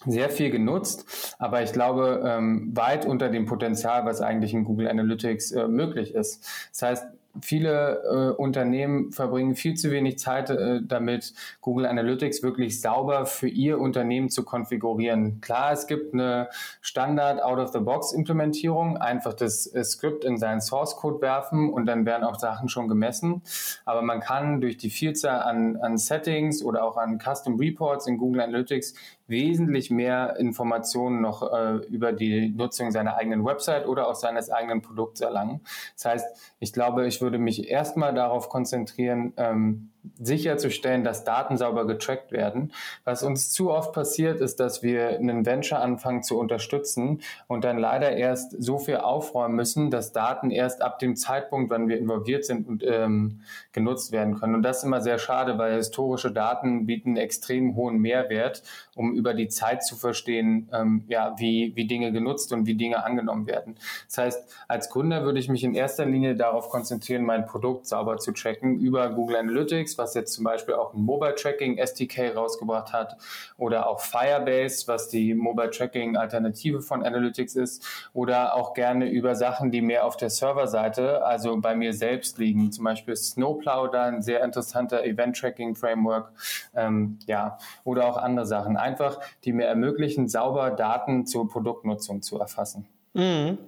sehr 0.06 0.28
viel 0.28 0.50
genutzt, 0.50 1.36
aber 1.38 1.62
ich 1.62 1.72
glaube 1.72 2.24
ähm, 2.26 2.72
weit 2.74 3.06
unter 3.06 3.28
dem 3.28 3.46
Potenzial, 3.46 4.04
was 4.06 4.20
eigentlich 4.20 4.54
in 4.54 4.64
Google 4.64 4.88
Analytics 4.88 5.52
äh, 5.52 5.68
möglich 5.68 6.16
ist. 6.16 6.44
Das 6.72 6.82
heißt, 6.82 7.06
viele 7.42 8.02
äh, 8.04 8.40
Unternehmen 8.40 9.12
verbringen 9.12 9.56
viel 9.56 9.74
zu 9.74 9.90
wenig 9.90 10.18
Zeit 10.18 10.50
äh, 10.50 10.80
damit, 10.82 11.32
Google 11.60 11.86
Analytics 11.86 12.42
wirklich 12.42 12.80
sauber 12.80 13.26
für 13.26 13.48
ihr 13.48 13.80
Unternehmen 13.80 14.30
zu 14.30 14.44
konfigurieren. 14.44 15.40
Klar, 15.40 15.72
es 15.72 15.86
gibt 15.86 16.14
eine 16.14 16.48
Standard 16.80 17.42
Out-of-the-Box-Implementierung, 17.42 18.96
einfach 18.96 19.34
das 19.34 19.66
äh, 19.66 19.84
Skript 19.84 20.24
in 20.24 20.38
seinen 20.38 20.60
Source-Code 20.60 21.20
werfen 21.20 21.72
und 21.72 21.86
dann 21.86 22.06
werden 22.06 22.24
auch 22.24 22.38
Sachen 22.38 22.68
schon 22.68 22.88
gemessen. 22.88 23.42
Aber 23.84 24.02
man 24.02 24.20
kann 24.20 24.60
durch 24.60 24.76
die 24.76 24.90
Vielzahl 24.90 25.42
an, 25.42 25.76
an 25.76 25.98
Settings 25.98 26.62
oder 26.62 26.84
auch 26.84 26.96
an 26.96 27.18
Custom 27.18 27.58
Reports 27.58 28.06
in 28.06 28.18
Google 28.18 28.42
Analytics 28.42 28.94
wesentlich 29.26 29.90
mehr 29.90 30.36
Informationen 30.38 31.20
noch 31.20 31.50
äh, 31.50 31.76
über 31.86 32.12
die 32.12 32.50
Nutzung 32.50 32.90
seiner 32.90 33.16
eigenen 33.16 33.44
Website 33.44 33.86
oder 33.86 34.08
auch 34.08 34.14
seines 34.14 34.50
eigenen 34.50 34.82
Produkts 34.82 35.20
erlangen. 35.20 35.60
Das 35.94 36.04
heißt, 36.04 36.54
ich 36.60 36.72
glaube, 36.72 37.06
ich 37.06 37.20
würde 37.24 37.38
mich 37.38 37.68
erstmal 37.68 38.14
darauf 38.14 38.48
konzentrieren, 38.48 39.32
ähm, 39.38 39.90
sicherzustellen, 40.18 41.04
dass 41.04 41.24
Daten 41.24 41.56
sauber 41.56 41.86
getrackt 41.86 42.32
werden. 42.32 42.72
Was 43.04 43.22
uns 43.22 43.50
zu 43.50 43.70
oft 43.70 43.92
passiert, 43.92 44.40
ist, 44.40 44.60
dass 44.60 44.82
wir 44.82 45.08
einen 45.08 45.46
Venture 45.46 45.80
anfangen 45.80 46.22
zu 46.22 46.38
unterstützen 46.38 47.22
und 47.46 47.64
dann 47.64 47.78
leider 47.78 48.12
erst 48.12 48.62
so 48.62 48.78
viel 48.78 48.98
aufräumen 48.98 49.56
müssen, 49.56 49.90
dass 49.90 50.12
Daten 50.12 50.50
erst 50.50 50.82
ab 50.82 50.98
dem 50.98 51.16
Zeitpunkt, 51.16 51.70
wann 51.70 51.88
wir 51.88 51.98
involviert 51.98 52.44
sind, 52.44 52.68
und, 52.68 52.84
ähm, 52.86 53.40
genutzt 53.72 54.12
werden 54.12 54.38
können. 54.38 54.54
Und 54.54 54.62
das 54.62 54.78
ist 54.78 54.84
immer 54.84 55.00
sehr 55.00 55.18
schade, 55.18 55.58
weil 55.58 55.76
historische 55.76 56.30
Daten 56.30 56.86
bieten 56.86 57.16
extrem 57.16 57.74
hohen 57.76 57.98
Mehrwert, 57.98 58.62
um 58.94 59.14
über 59.14 59.34
die 59.34 59.48
Zeit 59.48 59.84
zu 59.84 59.96
verstehen, 59.96 60.68
ähm, 60.72 61.04
ja, 61.08 61.34
wie, 61.38 61.72
wie 61.74 61.86
Dinge 61.86 62.12
genutzt 62.12 62.52
und 62.52 62.66
wie 62.66 62.74
Dinge 62.74 63.04
angenommen 63.04 63.46
werden. 63.46 63.76
Das 64.06 64.18
heißt, 64.18 64.54
als 64.68 64.90
Gründer 64.90 65.24
würde 65.24 65.38
ich 65.38 65.48
mich 65.48 65.64
in 65.64 65.74
erster 65.74 66.06
Linie 66.06 66.36
darauf 66.36 66.68
konzentrieren, 66.68 67.24
mein 67.24 67.46
Produkt 67.46 67.86
sauber 67.86 68.18
zu 68.18 68.32
checken 68.32 68.78
über 68.80 69.10
Google 69.10 69.36
Analytics, 69.36 69.93
was 69.98 70.14
jetzt 70.14 70.32
zum 70.32 70.44
Beispiel 70.44 70.74
auch 70.74 70.94
ein 70.94 71.02
Mobile 71.02 71.34
Tracking 71.34 71.78
SDK 71.78 72.34
rausgebracht 72.34 72.92
hat 72.92 73.16
oder 73.56 73.88
auch 73.88 74.00
Firebase, 74.00 74.86
was 74.88 75.08
die 75.08 75.34
Mobile 75.34 75.70
Tracking 75.70 76.16
Alternative 76.16 76.80
von 76.80 77.04
Analytics 77.04 77.56
ist 77.56 78.10
oder 78.12 78.54
auch 78.54 78.74
gerne 78.74 79.08
über 79.08 79.34
Sachen, 79.34 79.70
die 79.70 79.80
mehr 79.80 80.04
auf 80.04 80.16
der 80.16 80.30
Serverseite, 80.30 81.24
also 81.24 81.60
bei 81.60 81.74
mir 81.74 81.92
selbst 81.92 82.38
liegen, 82.38 82.72
zum 82.72 82.84
Beispiel 82.84 83.16
Snowplow, 83.16 83.88
da 83.88 84.04
ein 84.04 84.22
sehr 84.22 84.42
interessanter 84.44 85.04
Event 85.04 85.36
Tracking 85.36 85.74
Framework, 85.74 86.32
ähm, 86.74 87.18
ja, 87.26 87.58
oder 87.84 88.06
auch 88.06 88.16
andere 88.16 88.46
Sachen, 88.46 88.76
einfach, 88.76 89.20
die 89.44 89.52
mir 89.52 89.66
ermöglichen, 89.66 90.28
sauber 90.28 90.70
Daten 90.70 91.26
zur 91.26 91.48
Produktnutzung 91.48 92.22
zu 92.22 92.38
erfassen. 92.38 92.86
Mhm. 93.14 93.58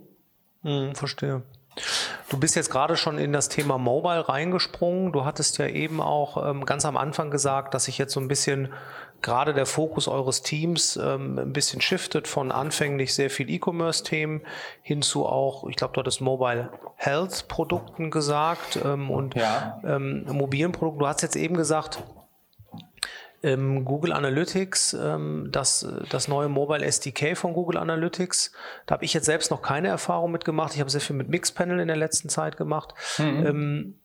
Mhm, 0.62 0.94
verstehe. 0.94 1.42
Du 2.28 2.38
bist 2.38 2.56
jetzt 2.56 2.70
gerade 2.70 2.96
schon 2.96 3.18
in 3.18 3.32
das 3.32 3.48
Thema 3.48 3.78
Mobile 3.78 4.28
reingesprungen. 4.28 5.12
Du 5.12 5.24
hattest 5.24 5.58
ja 5.58 5.66
eben 5.66 6.00
auch 6.00 6.48
ähm, 6.48 6.64
ganz 6.64 6.84
am 6.84 6.96
Anfang 6.96 7.30
gesagt, 7.30 7.74
dass 7.74 7.84
sich 7.84 7.98
jetzt 7.98 8.12
so 8.12 8.20
ein 8.20 8.28
bisschen 8.28 8.72
gerade 9.22 9.54
der 9.54 9.66
Fokus 9.66 10.08
eures 10.08 10.42
Teams 10.42 10.96
ähm, 10.96 11.38
ein 11.38 11.52
bisschen 11.52 11.80
shiftet 11.80 12.28
von 12.28 12.52
anfänglich 12.52 13.14
sehr 13.14 13.30
viel 13.30 13.50
E-Commerce-Themen 13.50 14.42
hin 14.82 15.02
zu 15.02 15.26
auch, 15.26 15.66
ich 15.68 15.76
glaube, 15.76 15.94
du 15.94 16.00
hattest 16.00 16.20
Mobile 16.20 16.70
Health-Produkten 16.96 18.10
gesagt 18.10 18.78
ähm, 18.84 19.10
und 19.10 19.34
ja. 19.34 19.80
ähm, 19.84 20.24
mobilen 20.30 20.72
Produkten. 20.72 21.00
Du 21.00 21.06
hast 21.06 21.22
jetzt 21.22 21.36
eben 21.36 21.56
gesagt, 21.56 22.02
ähm, 23.46 23.84
Google 23.84 24.12
Analytics, 24.12 24.94
ähm, 24.94 25.48
das, 25.52 25.86
das 26.10 26.28
neue 26.28 26.48
Mobile 26.48 26.84
SDK 26.84 27.36
von 27.36 27.52
Google 27.52 27.78
Analytics. 27.78 28.52
Da 28.86 28.94
habe 28.94 29.04
ich 29.04 29.14
jetzt 29.14 29.26
selbst 29.26 29.50
noch 29.50 29.62
keine 29.62 29.88
Erfahrung 29.88 30.32
mitgemacht. 30.32 30.74
Ich 30.74 30.80
habe 30.80 30.90
sehr 30.90 31.00
viel 31.00 31.16
mit 31.16 31.28
Mixpanel 31.28 31.80
in 31.80 31.88
der 31.88 31.96
letzten 31.96 32.28
Zeit 32.28 32.56
gemacht. 32.56 32.94
Mhm. 33.18 33.46
Ähm, 33.46 34.00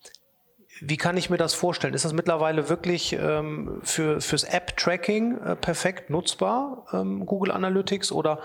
wie 0.84 0.98
kann 0.98 1.16
ich 1.18 1.30
mir 1.30 1.38
das 1.38 1.54
vorstellen? 1.54 1.94
Ist 1.94 2.06
das 2.06 2.14
mittlerweile 2.14 2.70
wirklich 2.70 3.14
ähm, 3.14 3.82
für, 3.84 4.20
fürs 4.20 4.44
App-Tracking 4.44 5.38
äh, 5.38 5.56
perfekt 5.56 6.10
nutzbar, 6.10 6.86
ähm, 6.94 7.26
Google 7.26 7.52
Analytics? 7.52 8.12
Oder 8.12 8.40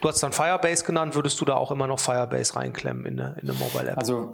du 0.00 0.08
hast 0.08 0.22
dann 0.22 0.32
Firebase 0.32 0.84
genannt, 0.84 1.14
würdest 1.14 1.40
du 1.40 1.44
da 1.44 1.54
auch 1.54 1.70
immer 1.70 1.86
noch 1.86 1.98
Firebase 1.98 2.54
reinklemmen 2.54 3.06
in 3.06 3.20
eine, 3.20 3.36
in 3.40 3.50
eine 3.50 3.58
Mobile-App? 3.58 3.98
Also 3.98 4.32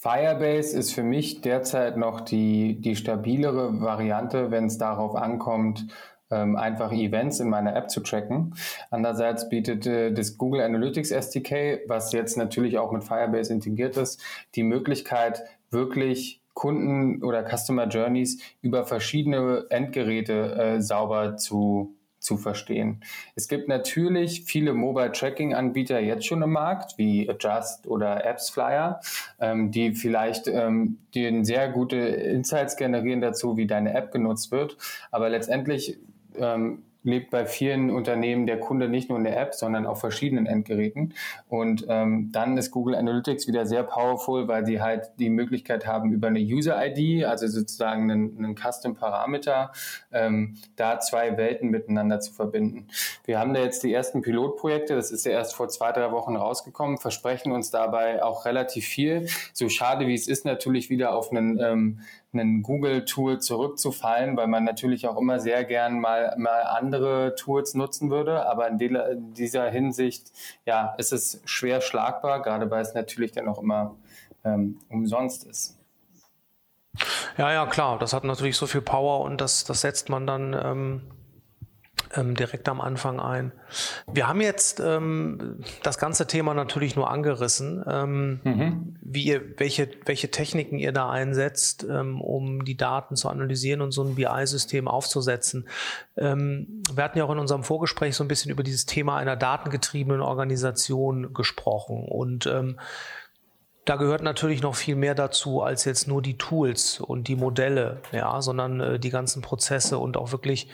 Firebase 0.00 0.78
ist 0.78 0.94
für 0.94 1.02
mich 1.02 1.42
derzeit 1.42 1.98
noch 1.98 2.22
die, 2.22 2.80
die 2.80 2.96
stabilere 2.96 3.82
Variante, 3.82 4.50
wenn 4.50 4.64
es 4.64 4.78
darauf 4.78 5.14
ankommt, 5.14 5.88
ähm, 6.30 6.56
einfach 6.56 6.90
Events 6.90 7.38
in 7.38 7.50
meiner 7.50 7.76
App 7.76 7.90
zu 7.90 8.00
tracken. 8.00 8.54
Andererseits 8.90 9.50
bietet 9.50 9.86
äh, 9.86 10.10
das 10.10 10.38
Google 10.38 10.62
Analytics 10.62 11.10
SDK, 11.10 11.80
was 11.86 12.12
jetzt 12.12 12.38
natürlich 12.38 12.78
auch 12.78 12.92
mit 12.92 13.04
Firebase 13.04 13.52
integriert 13.52 13.98
ist, 13.98 14.22
die 14.54 14.62
Möglichkeit, 14.62 15.42
wirklich 15.70 16.40
Kunden 16.54 17.22
oder 17.22 17.44
Customer 17.44 17.86
Journeys 17.86 18.38
über 18.62 18.86
verschiedene 18.86 19.66
Endgeräte 19.68 20.54
äh, 20.54 20.80
sauber 20.80 21.36
zu 21.36 21.94
zu 22.20 22.36
verstehen. 22.36 23.00
Es 23.34 23.48
gibt 23.48 23.66
natürlich 23.66 24.44
viele 24.44 24.74
Mobile 24.74 25.10
Tracking 25.10 25.54
Anbieter 25.54 25.98
jetzt 25.98 26.26
schon 26.26 26.42
im 26.42 26.52
Markt, 26.52 26.98
wie 26.98 27.28
Adjust 27.28 27.86
oder 27.86 28.24
AppsFlyer, 28.26 29.00
ähm, 29.40 29.70
die 29.72 29.92
vielleicht 29.92 30.46
ähm, 30.46 30.98
dir 31.14 31.44
sehr 31.44 31.70
gute 31.70 31.96
Insights 31.96 32.76
generieren 32.76 33.20
dazu, 33.20 33.56
wie 33.56 33.66
deine 33.66 33.94
App 33.94 34.12
genutzt 34.12 34.52
wird. 34.52 34.76
Aber 35.10 35.30
letztendlich 35.30 35.98
ähm, 36.36 36.82
lebt 37.02 37.30
bei 37.30 37.46
vielen 37.46 37.90
Unternehmen 37.90 38.46
der 38.46 38.60
Kunde 38.60 38.88
nicht 38.88 39.08
nur 39.08 39.18
in 39.18 39.24
der 39.24 39.40
App, 39.40 39.54
sondern 39.54 39.86
auf 39.86 40.00
verschiedenen 40.00 40.46
Endgeräten. 40.46 41.14
Und 41.48 41.86
ähm, 41.88 42.30
dann 42.32 42.56
ist 42.58 42.70
Google 42.70 42.94
Analytics 42.94 43.46
wieder 43.48 43.66
sehr 43.66 43.82
powerful, 43.82 44.48
weil 44.48 44.66
sie 44.66 44.80
halt 44.80 45.10
die 45.18 45.30
Möglichkeit 45.30 45.86
haben, 45.86 46.12
über 46.12 46.28
eine 46.28 46.40
User-ID, 46.40 47.24
also 47.24 47.46
sozusagen 47.46 48.10
einen, 48.10 48.36
einen 48.38 48.56
Custom-Parameter, 48.56 49.72
ähm, 50.12 50.56
da 50.76 51.00
zwei 51.00 51.36
Welten 51.36 51.70
miteinander 51.70 52.20
zu 52.20 52.32
verbinden. 52.32 52.88
Wir 53.24 53.38
haben 53.38 53.54
da 53.54 53.60
jetzt 53.60 53.82
die 53.82 53.92
ersten 53.92 54.20
Pilotprojekte, 54.22 54.94
das 54.94 55.10
ist 55.10 55.24
ja 55.24 55.32
erst 55.32 55.54
vor 55.54 55.68
zwei, 55.68 55.92
drei 55.92 56.12
Wochen 56.12 56.36
rausgekommen, 56.36 56.98
versprechen 56.98 57.52
uns 57.52 57.70
dabei 57.70 58.22
auch 58.22 58.44
relativ 58.44 58.84
viel. 58.86 59.26
So 59.52 59.68
schade 59.68 60.06
wie 60.06 60.14
es 60.14 60.28
ist, 60.28 60.44
natürlich 60.44 60.90
wieder 60.90 61.14
auf 61.14 61.30
einen 61.30 61.58
ähm, 61.60 62.00
ein 62.32 62.62
Google-Tool 62.62 63.40
zurückzufallen, 63.40 64.36
weil 64.36 64.46
man 64.46 64.64
natürlich 64.64 65.08
auch 65.08 65.18
immer 65.18 65.40
sehr 65.40 65.64
gern 65.64 66.00
mal, 66.00 66.34
mal 66.38 66.62
andere 66.62 67.34
Tools 67.34 67.74
nutzen 67.74 68.10
würde. 68.10 68.46
Aber 68.46 68.68
in 68.68 69.34
dieser 69.34 69.68
Hinsicht, 69.70 70.32
ja, 70.64 70.94
ist 70.98 71.12
es 71.12 71.42
schwer 71.44 71.80
schlagbar, 71.80 72.42
gerade 72.42 72.70
weil 72.70 72.82
es 72.82 72.94
natürlich 72.94 73.32
dann 73.32 73.48
auch 73.48 73.58
immer 73.58 73.96
ähm, 74.44 74.78
umsonst 74.88 75.44
ist. 75.44 75.76
Ja, 77.36 77.52
ja, 77.52 77.66
klar. 77.66 77.98
Das 77.98 78.12
hat 78.12 78.24
natürlich 78.24 78.56
so 78.56 78.66
viel 78.66 78.82
Power 78.82 79.20
und 79.20 79.40
das, 79.40 79.64
das 79.64 79.80
setzt 79.80 80.08
man 80.08 80.26
dann 80.26 80.52
ähm, 80.52 81.02
ähm, 82.14 82.34
direkt 82.34 82.68
am 82.68 82.80
Anfang 82.80 83.20
ein. 83.20 83.52
Wir 84.12 84.28
haben 84.28 84.40
jetzt 84.40 84.80
ähm, 84.80 85.60
das 85.82 85.98
ganze 85.98 86.26
Thema 86.26 86.54
natürlich 86.54 86.96
nur 86.96 87.10
angerissen, 87.10 87.84
ähm, 87.86 88.40
mhm. 88.42 88.96
wie 89.00 89.22
ihr, 89.22 89.58
welche, 89.58 89.88
welche 90.06 90.30
Techniken 90.30 90.78
ihr 90.78 90.92
da 90.92 91.10
einsetzt, 91.10 91.86
ähm, 91.88 92.20
um 92.20 92.64
die 92.64 92.76
Daten 92.76 93.16
zu 93.16 93.28
analysieren 93.28 93.80
und 93.80 93.92
so 93.92 94.02
ein 94.02 94.14
BI-System 94.16 94.88
aufzusetzen. 94.88 95.68
Ähm, 96.16 96.82
wir 96.92 97.04
hatten 97.04 97.18
ja 97.18 97.24
auch 97.24 97.32
in 97.32 97.38
unserem 97.38 97.64
Vorgespräch 97.64 98.16
so 98.16 98.24
ein 98.24 98.28
bisschen 98.28 98.50
über 98.50 98.62
dieses 98.62 98.86
Thema 98.86 99.16
einer 99.16 99.36
datengetriebenen 99.36 100.20
Organisation 100.20 101.32
gesprochen 101.32 102.06
und 102.08 102.46
ähm, 102.46 102.76
da 103.84 103.96
gehört 103.96 104.22
natürlich 104.22 104.62
noch 104.62 104.76
viel 104.76 104.94
mehr 104.94 105.14
dazu 105.14 105.62
als 105.62 105.84
jetzt 105.84 106.06
nur 106.06 106.22
die 106.22 106.36
Tools 106.36 107.00
und 107.00 107.28
die 107.28 107.34
Modelle, 107.34 108.02
ja, 108.12 108.40
sondern 108.40 108.80
äh, 108.80 108.98
die 109.00 109.10
ganzen 109.10 109.42
Prozesse 109.42 109.98
und 109.98 110.16
auch 110.16 110.32
wirklich 110.32 110.68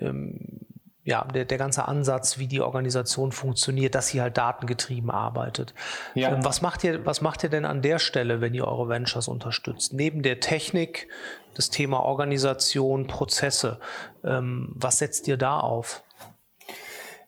ähm, 0.00 0.60
ja, 1.08 1.24
der, 1.24 1.46
der 1.46 1.56
ganze 1.56 1.88
Ansatz, 1.88 2.36
wie 2.36 2.46
die 2.46 2.60
Organisation 2.60 3.32
funktioniert, 3.32 3.94
dass 3.94 4.08
sie 4.08 4.20
halt 4.20 4.36
datengetrieben 4.36 5.10
arbeitet. 5.10 5.72
Ja. 6.14 6.34
Ähm, 6.34 6.44
was, 6.44 6.60
macht 6.60 6.84
ihr, 6.84 7.06
was 7.06 7.22
macht 7.22 7.42
ihr 7.42 7.48
denn 7.48 7.64
an 7.64 7.80
der 7.80 7.98
Stelle, 7.98 8.42
wenn 8.42 8.52
ihr 8.52 8.68
eure 8.68 8.90
Ventures 8.90 9.26
unterstützt? 9.26 9.94
Neben 9.94 10.20
der 10.20 10.40
Technik, 10.40 11.08
das 11.54 11.70
Thema 11.70 12.00
Organisation, 12.00 13.06
Prozesse, 13.06 13.80
ähm, 14.22 14.74
was 14.74 14.98
setzt 14.98 15.26
ihr 15.28 15.38
da 15.38 15.58
auf? 15.58 16.02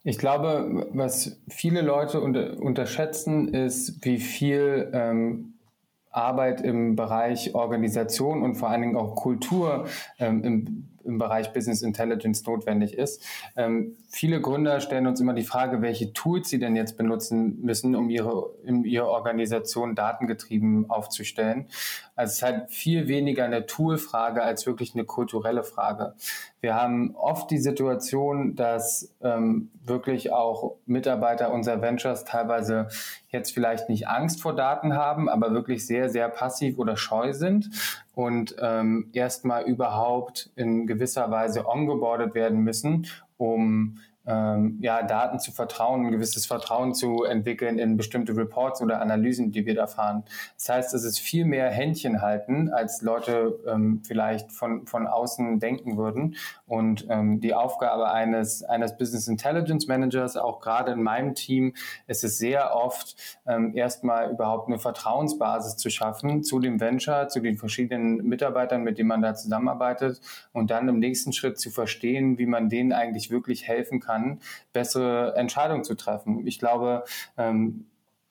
Ich 0.03 0.19
glaube, 0.19 0.87
was 0.93 1.41
viele 1.49 1.81
Leute 1.81 2.21
unter, 2.21 2.59
unterschätzen, 2.59 3.51
ist, 3.51 4.05
wie 4.05 4.19
viel 4.19 4.91
ähm, 4.93 5.55
Arbeit 6.11 6.61
im 6.61 6.95
Bereich 6.95 7.55
Organisation 7.55 8.43
und 8.43 8.55
vor 8.55 8.69
allen 8.69 8.81
Dingen 8.81 8.95
auch 8.95 9.15
Kultur 9.15 9.87
ähm, 10.19 10.43
im 10.43 10.90
im 11.03 11.17
Bereich 11.17 11.53
Business 11.53 11.81
Intelligence 11.81 12.45
notwendig 12.45 12.97
ist. 12.97 13.23
Ähm, 13.55 13.97
viele 14.09 14.41
Gründer 14.41 14.79
stellen 14.79 15.07
uns 15.07 15.19
immer 15.19 15.33
die 15.33 15.43
Frage, 15.43 15.81
welche 15.81 16.13
Tools 16.13 16.49
sie 16.49 16.59
denn 16.59 16.75
jetzt 16.75 16.97
benutzen 16.97 17.59
müssen, 17.61 17.95
um 17.95 18.09
ihre, 18.09 18.45
um 18.45 18.85
ihre 18.85 19.09
Organisation 19.09 19.95
datengetrieben 19.95 20.89
aufzustellen. 20.89 21.67
Also 22.15 22.31
es 22.31 22.35
ist 22.37 22.43
halt 22.43 22.71
viel 22.71 23.07
weniger 23.07 23.45
eine 23.45 23.65
Toolfrage 23.65 24.43
als 24.43 24.65
wirklich 24.65 24.93
eine 24.93 25.05
kulturelle 25.05 25.63
Frage. 25.63 26.13
Wir 26.59 26.75
haben 26.75 27.15
oft 27.15 27.49
die 27.49 27.57
Situation, 27.57 28.55
dass 28.55 29.13
ähm, 29.21 29.71
wirklich 29.83 30.31
auch 30.31 30.75
Mitarbeiter 30.85 31.51
unserer 31.51 31.81
Ventures 31.81 32.23
teilweise 32.23 32.87
jetzt 33.31 33.53
vielleicht 33.53 33.89
nicht 33.89 34.07
Angst 34.07 34.41
vor 34.41 34.55
Daten 34.55 34.93
haben, 34.93 35.29
aber 35.29 35.53
wirklich 35.53 35.85
sehr, 35.85 36.09
sehr 36.09 36.29
passiv 36.29 36.77
oder 36.77 36.97
scheu 36.97 37.33
sind 37.33 37.69
und 38.13 38.55
ähm, 38.59 39.09
erstmal 39.13 39.63
überhaupt 39.63 40.49
in 40.55 40.85
gewisser 40.85 41.31
Weise 41.31 41.67
ongeboardet 41.67 42.35
werden 42.35 42.59
müssen, 42.59 43.07
um 43.37 43.99
ähm, 44.25 44.77
ja, 44.81 45.01
Daten 45.01 45.39
zu 45.39 45.51
vertrauen, 45.51 46.05
ein 46.05 46.11
gewisses 46.11 46.45
Vertrauen 46.45 46.93
zu 46.93 47.23
entwickeln 47.23 47.79
in 47.79 47.97
bestimmte 47.97 48.35
Reports 48.35 48.81
oder 48.81 49.01
Analysen, 49.01 49.51
die 49.51 49.65
wir 49.65 49.73
da 49.73 49.87
fahren. 49.87 50.23
Das 50.57 50.69
heißt, 50.69 50.93
es 50.93 51.03
ist 51.03 51.19
viel 51.19 51.45
mehr 51.45 51.69
Händchen 51.69 52.21
halten, 52.21 52.69
als 52.69 53.01
Leute 53.01 53.59
ähm, 53.67 54.01
vielleicht 54.05 54.51
von, 54.51 54.85
von 54.85 55.07
außen 55.07 55.59
denken 55.59 55.97
würden. 55.97 56.35
Und 56.67 57.07
ähm, 57.09 57.39
die 57.39 57.53
Aufgabe 57.53 58.11
eines, 58.11 58.63
eines 58.63 58.95
Business 58.95 59.27
Intelligence 59.27 59.87
Managers, 59.87 60.37
auch 60.37 60.59
gerade 60.59 60.91
in 60.91 61.01
meinem 61.01 61.33
Team, 61.33 61.73
ist 62.07 62.23
es 62.23 62.37
sehr 62.37 62.75
oft, 62.75 63.15
ähm, 63.47 63.75
erstmal 63.75 64.31
überhaupt 64.31 64.67
eine 64.67 64.77
Vertrauensbasis 64.77 65.77
zu 65.77 65.89
schaffen 65.89 66.43
zu 66.43 66.59
dem 66.59 66.79
Venture, 66.79 67.27
zu 67.27 67.39
den 67.39 67.57
verschiedenen 67.57 68.17
Mitarbeitern, 68.17 68.83
mit 68.83 68.99
denen 68.99 69.09
man 69.09 69.21
da 69.21 69.33
zusammenarbeitet 69.33 70.21
und 70.53 70.69
dann 70.69 70.87
im 70.87 70.99
nächsten 70.99 71.33
Schritt 71.33 71.59
zu 71.59 71.71
verstehen, 71.71 72.37
wie 72.37 72.45
man 72.45 72.69
denen 72.69 72.93
eigentlich 72.93 73.31
wirklich 73.31 73.67
helfen 73.67 73.99
kann 73.99 74.20
kann, 74.21 74.39
bessere 74.73 75.35
Entscheidungen 75.35 75.83
zu 75.83 75.95
treffen. 75.95 76.45
Ich 76.47 76.59
glaube, 76.59 77.03
ähm, 77.37 77.85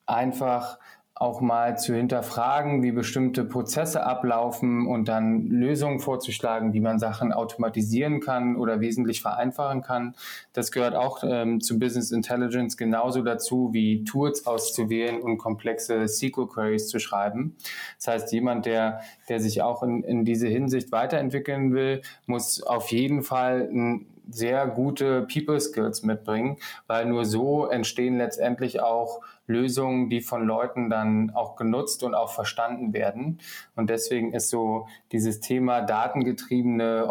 einfach 0.07 0.79
auch 1.15 1.43
mal 1.43 1.77
zu 1.77 1.95
hinterfragen, 1.95 2.83
wie 2.83 2.93
bestimmte 2.93 3.45
Prozesse 3.45 4.05
ablaufen 4.05 4.87
und 4.87 5.07
dann 5.07 5.49
Lösungen 5.49 5.99
vorzuschlagen, 5.99 6.73
wie 6.73 6.81
man 6.81 6.99
Sachen 6.99 7.35
automatisieren 7.35 8.21
kann 8.21 8.57
oder 8.57 8.81
wesentlich 8.81 9.21
vereinfachen 9.21 9.83
kann. 9.83 10.15
Das 10.55 10.73
gehört 10.73 10.95
auch 10.95 11.23
ähm, 11.23 11.61
zu 11.61 11.79
Business 11.79 12.11
Intelligence 12.11 12.79
genauso 12.79 13.21
dazu, 13.21 13.69
wie 13.75 14.03
Tools 14.05 14.47
auszuwählen 14.47 15.21
und 15.21 15.37
komplexe 15.37 16.09
SQL 16.09 16.47
Queries 16.47 16.89
zu 16.89 16.99
schreiben. 16.99 17.55
Das 17.99 18.07
heißt, 18.09 18.33
jemand, 18.33 18.65
der, 18.65 19.03
der 19.29 19.41
sich 19.41 19.61
auch 19.61 19.83
in, 19.83 20.03
in 20.03 20.25
diese 20.25 20.49
Hinsicht 20.49 20.91
weiterentwickeln 20.91 21.75
will, 21.75 22.01
muss 22.25 22.63
auf 22.63 22.93
jeden 22.93 23.23
Fall 23.23 23.69
ein 23.71 24.07
sehr 24.31 24.67
gute 24.67 25.23
People 25.23 25.61
Skills 25.61 26.03
mitbringen, 26.03 26.59
weil 26.87 27.07
nur 27.07 27.25
so 27.25 27.67
entstehen 27.67 28.19
letztendlich 28.19 28.81
auch 28.81 29.21
Lösungen, 29.47 30.09
die 30.09 30.21
von 30.21 30.47
Leuten 30.47 30.91
dann 30.91 31.31
auch 31.31 31.57
genutzt 31.57 32.03
und 32.03 32.15
auch 32.15 32.33
verstanden 32.33 32.93
werden. 32.93 33.39
Und 33.77 33.91
deswegen 33.91 34.33
ist 34.33 34.51
so 34.51 34.87
dieses 35.13 35.41
Thema 35.41 35.83
datengetriebene 35.83 37.11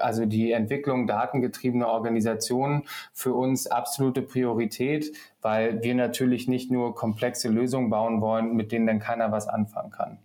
also 0.00 0.26
die 0.26 0.52
Entwicklung 0.52 1.06
datengetriebener 1.06 1.88
Organisationen 1.88 2.84
für 3.12 3.34
uns 3.34 3.66
absolute 3.66 4.22
Priorität, 4.22 5.12
weil 5.42 5.82
wir 5.82 5.94
natürlich 5.94 6.48
nicht 6.48 6.70
nur 6.70 6.94
komplexe 6.94 7.48
Lösungen 7.48 7.90
bauen 7.90 8.20
wollen, 8.20 8.54
mit 8.54 8.72
denen 8.72 8.86
dann 8.86 9.00
keiner 9.00 9.32
was 9.32 9.48
anfangen 9.48 9.90
kann. 9.90 10.18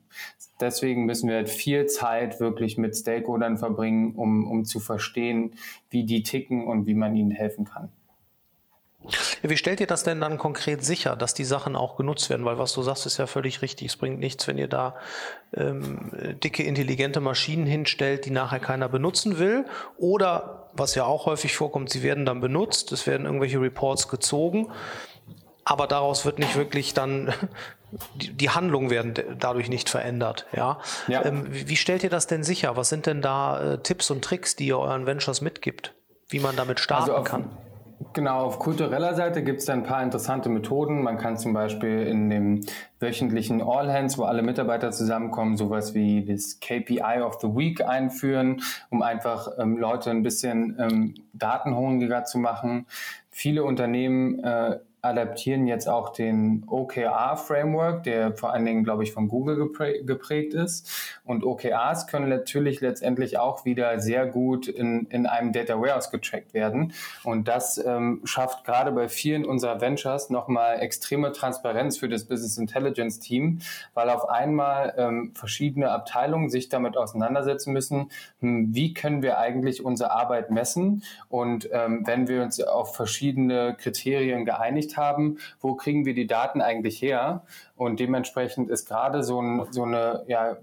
Deswegen 0.64 1.05
müssen 1.05 1.30
wir 1.30 1.36
halt 1.36 1.49
viel 1.49 1.86
Zeit 1.88 2.39
wirklich 2.39 2.78
mit 2.78 2.95
Stakeholdern 2.95 3.57
verbringen, 3.57 4.16
um, 4.16 4.49
um 4.49 4.66
zu 4.66 4.80
verstehen, 4.80 5.55
wie 5.89 6.05
die 6.05 6.24
ticken 6.24 6.66
und 6.66 6.88
wie 6.88 6.93
man 6.93 7.16
ihnen 7.16 7.32
helfen 7.32 7.66
kann. 7.66 7.89
Wie 9.41 9.57
stellt 9.57 9.82
ihr 9.82 9.88
das 9.88 10.03
denn 10.03 10.22
dann 10.22 10.38
konkret 10.38 10.86
sicher, 10.86 11.18
dass 11.18 11.34
die 11.34 11.43
Sachen 11.43 11.76
auch 11.76 11.97
genutzt 11.97 12.30
werden? 12.30 12.45
Weil 12.45 12.57
was 12.57 12.72
du 12.72 12.82
sagst, 12.82 13.05
ist 13.05 13.18
ja 13.18 13.28
völlig 13.28 13.61
richtig. 13.61 13.88
Es 13.88 13.97
bringt 13.97 14.20
nichts, 14.20 14.47
wenn 14.47 14.57
ihr 14.57 14.70
da 14.70 14.95
ähm, 15.53 16.11
dicke, 16.41 16.64
intelligente 16.64 17.20
Maschinen 17.20 17.66
hinstellt, 17.66 18.26
die 18.26 18.32
nachher 18.32 18.59
keiner 18.59 18.88
benutzen 18.88 19.39
will. 19.39 19.66
Oder, 19.97 20.70
was 20.72 20.95
ja 20.95 21.03
auch 21.03 21.26
häufig 21.26 21.53
vorkommt, 21.53 21.89
sie 21.89 22.01
werden 22.01 22.26
dann 22.26 22.39
benutzt, 22.39 22.93
es 22.93 23.05
werden 23.05 23.26
irgendwelche 23.26 23.59
Reports 23.59 24.07
gezogen 24.07 24.72
aber 25.66 25.88
daraus 25.88 26.26
wird 26.26 26.39
nicht 26.39 26.55
wirklich 26.55 26.93
dann 26.93 27.34
die, 28.16 28.49
Handlungen 28.49 28.89
werden 28.89 29.14
dadurch 29.39 29.70
nicht 29.70 29.89
verändert. 29.89 30.45
Ja. 30.55 30.80
ja. 31.07 31.26
Ähm, 31.26 31.47
wie, 31.49 31.76
stellt 31.76 32.03
ihr 32.03 32.09
das 32.09 32.28
denn 32.28 32.43
sicher? 32.43 32.76
Was 32.76 32.89
sind 32.89 33.05
denn 33.05 33.22
da 33.22 33.74
äh, 33.74 33.78
Tipps 33.80 34.09
und 34.11 34.24
Tricks, 34.24 34.55
die 34.55 34.68
ihr 34.68 34.80
euren 34.80 35.05
Ventures 35.05 35.41
mitgibt, 35.41 35.93
wie 36.30 36.39
man 36.39 36.55
damit 36.55 36.80
starten 36.80 37.11
also 37.11 37.16
auf, 37.22 37.26
kann? 37.26 37.49
Genau, 38.14 38.41
auf 38.41 38.59
kultureller 38.59 39.14
Seite 39.14 39.43
gibt 39.43 39.61
es 39.61 39.70
ein 39.70 39.84
paar 39.84 40.03
interessante 40.03 40.49
Methoden. 40.49 41.03
Man 41.03 41.18
kann 41.18 41.38
zum 41.38 41.53
Beispiel 41.53 42.05
in 42.05 42.30
dem 42.30 42.61
wöchentlichen 42.99 43.61
All 43.61 43.91
Hands, 43.91 44.18
wo 44.18 44.24
alle 44.24 44.41
Mitarbeiter 44.41 44.91
zusammenkommen, 44.91 45.55
sowas 45.55 45.93
wie 45.93 46.26
das 46.26 46.59
KPI 46.59 47.22
of 47.22 47.39
the 47.41 47.47
Week 47.47 47.82
einführen, 47.86 48.61
um 48.89 49.01
einfach 49.01 49.47
ähm, 49.57 49.78
Leute 49.78 50.09
ein 50.09 50.24
bisschen 50.24 50.78
ähm, 50.80 51.14
datenhungriger 51.34 52.26
zu 52.26 52.39
machen. 52.39 52.88
Viele 53.30 53.64
Unternehmen 53.64 54.43
äh, 54.43 54.80
adaptieren 55.04 55.68
jetzt 55.68 55.89
auch 55.89 56.14
den 56.14 56.64
OKR-Framework, 56.66 58.04
der 58.04 58.38
vor 58.38 58.54
allen 58.54 58.66
Dingen, 58.66 58.86
glaube 58.86 59.04
ich, 59.04 59.12
von 59.12 59.28
Google 59.28 59.70
geprägt 60.06 60.54
ist. 60.54 61.20
Und 61.26 61.43
OKRs 61.43 62.08
können 62.08 62.30
natürlich 62.30 62.80
letztendlich 62.80 63.38
auch 63.38 63.66
wieder 63.66 63.99
sehr 63.99 64.26
gut 64.26 64.70
in, 64.70 65.06
in 65.08 65.26
einem 65.26 65.51
Data 65.51 65.78
Warehouse 65.78 66.10
getrackt 66.10 66.54
werden. 66.54 66.93
Und 67.26 67.49
das 67.49 67.78
ähm, 67.78 68.22
schafft 68.24 68.64
gerade 68.64 68.93
bei 68.93 69.10
vielen 69.10 69.43
unserer 69.43 69.82
Ventures 69.82 70.30
nochmal 70.30 70.80
extreme 70.80 71.34
Transparenz 71.34 71.97
für 71.97 72.08
das 72.08 72.24
Business 72.24 72.58
Intelligence 72.58 73.20
Team, 73.20 73.60
weil 73.93 74.10
auf 74.10 74.30
einmal 74.30 74.93
ähm, 74.97 75.34
verschiedene 75.36 75.91
Abteilungen 75.91 76.49
sich 76.49 76.70
damit 76.70 76.95
auseinandersetzen 76.95 77.74
müssen, 77.74 78.10
hm, 78.39 78.74
wie 78.74 78.93
können 78.93 79.22
wir 79.22 79.38
eigentlich 79.38 79.84
unsere 79.84 80.12
Arbeit 80.12 80.49
messen 80.49 81.04
und 81.28 81.68
ähm, 81.74 82.04
wenn 82.06 82.30
wir 82.30 82.41
uns 82.41 82.62
auf 82.62 82.95
verschiedene 82.95 83.76
Kriterien 83.78 84.45
geeinigt 84.45 84.93
haben, 84.98 85.38
wo 85.60 85.76
kriegen 85.76 86.06
wir 86.06 86.14
die 86.14 86.28
Daten 86.28 86.62
eigentlich 86.62 87.02
her? 87.02 87.44
Und 87.76 88.00
dementsprechend 88.00 88.70
ist 88.70 88.88
gerade 88.88 89.24
so, 89.24 89.41
ein, 89.41 89.66
so 89.72 89.84
eine 89.84 90.24
ja, 90.28 90.58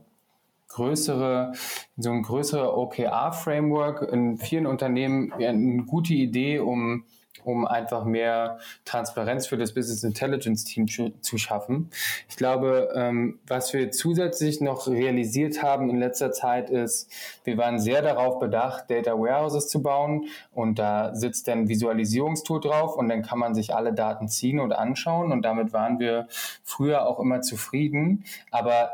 größere, 0.69 1.53
so 1.97 2.11
ein 2.11 2.23
größerer 2.23 2.77
OKR-Framework 2.77 4.03
in 4.13 4.39
vielen 4.39 4.67
Unternehmen 4.67 5.33
eine 5.33 5.85
gute 5.85 6.15
Idee, 6.15 6.61
um 6.61 7.05
um 7.45 7.67
einfach 7.67 8.05
mehr 8.05 8.59
Transparenz 8.85 9.47
für 9.47 9.57
das 9.57 9.75
Business 9.75 10.03
Intelligence 10.03 10.65
Team 10.65 10.87
zu 10.89 11.39
schaffen. 11.39 11.91
Ich 12.29 12.37
glaube, 12.37 12.93
ähm, 12.95 13.39
was 13.47 13.73
wir 13.73 13.91
zusätzlich 13.91 14.61
noch 14.61 14.87
realisiert 14.87 15.63
haben 15.63 15.91
in 15.91 15.99
letzter 15.99 16.33
Zeit 16.33 16.71
ist, 16.71 17.11
wir 17.45 17.57
waren 17.57 17.79
sehr 17.79 18.03
darauf 18.03 18.39
bedacht, 18.39 18.91
Data 18.91 19.13
Warehouses 19.13 19.69
zu 19.69 19.83
bauen 19.83 20.27
und 20.53 20.79
da 20.79 21.15
sitzt 21.15 21.49
dann 21.49 21.69
Visualisierungstool 21.69 22.61
drauf 22.61 22.97
und 22.97 23.09
dann 23.09 23.23
kann 23.23 23.39
man 23.39 23.55
sich 23.55 23.75
alle 23.75 23.93
Daten 23.93 24.29
ziehen 24.29 24.61
und 24.61 24.73
anschauen 24.73 25.33
und 25.33 25.43
damit 25.43 25.73
waren 25.73 25.99
wir 25.99 26.29
früher 26.65 27.07
auch 27.07 27.21
immer 27.21 27.43
zufrieden. 27.43 28.25
Aber 28.51 28.91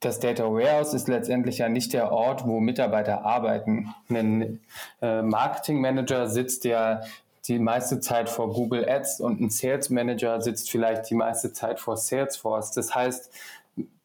das 0.00 0.20
Data 0.20 0.44
Warehouse 0.44 0.94
ist 0.94 1.08
letztendlich 1.08 1.58
ja 1.58 1.68
nicht 1.68 1.92
der 1.92 2.12
Ort, 2.12 2.46
wo 2.46 2.60
Mitarbeiter 2.60 3.24
arbeiten. 3.24 3.94
Ein 4.10 4.60
äh, 5.00 5.22
Marketing 5.22 5.80
Manager 5.80 6.28
sitzt 6.28 6.64
ja 6.64 7.00
die 7.48 7.58
meiste 7.58 8.00
Zeit 8.00 8.28
vor 8.28 8.52
Google 8.52 8.88
Ads 8.88 9.20
und 9.20 9.40
ein 9.40 9.50
Sales 9.50 9.90
Manager 9.90 10.40
sitzt 10.40 10.70
vielleicht 10.70 11.08
die 11.10 11.14
meiste 11.14 11.52
Zeit 11.52 11.80
vor 11.80 11.96
Salesforce. 11.96 12.72
Das 12.72 12.94
heißt, 12.94 13.30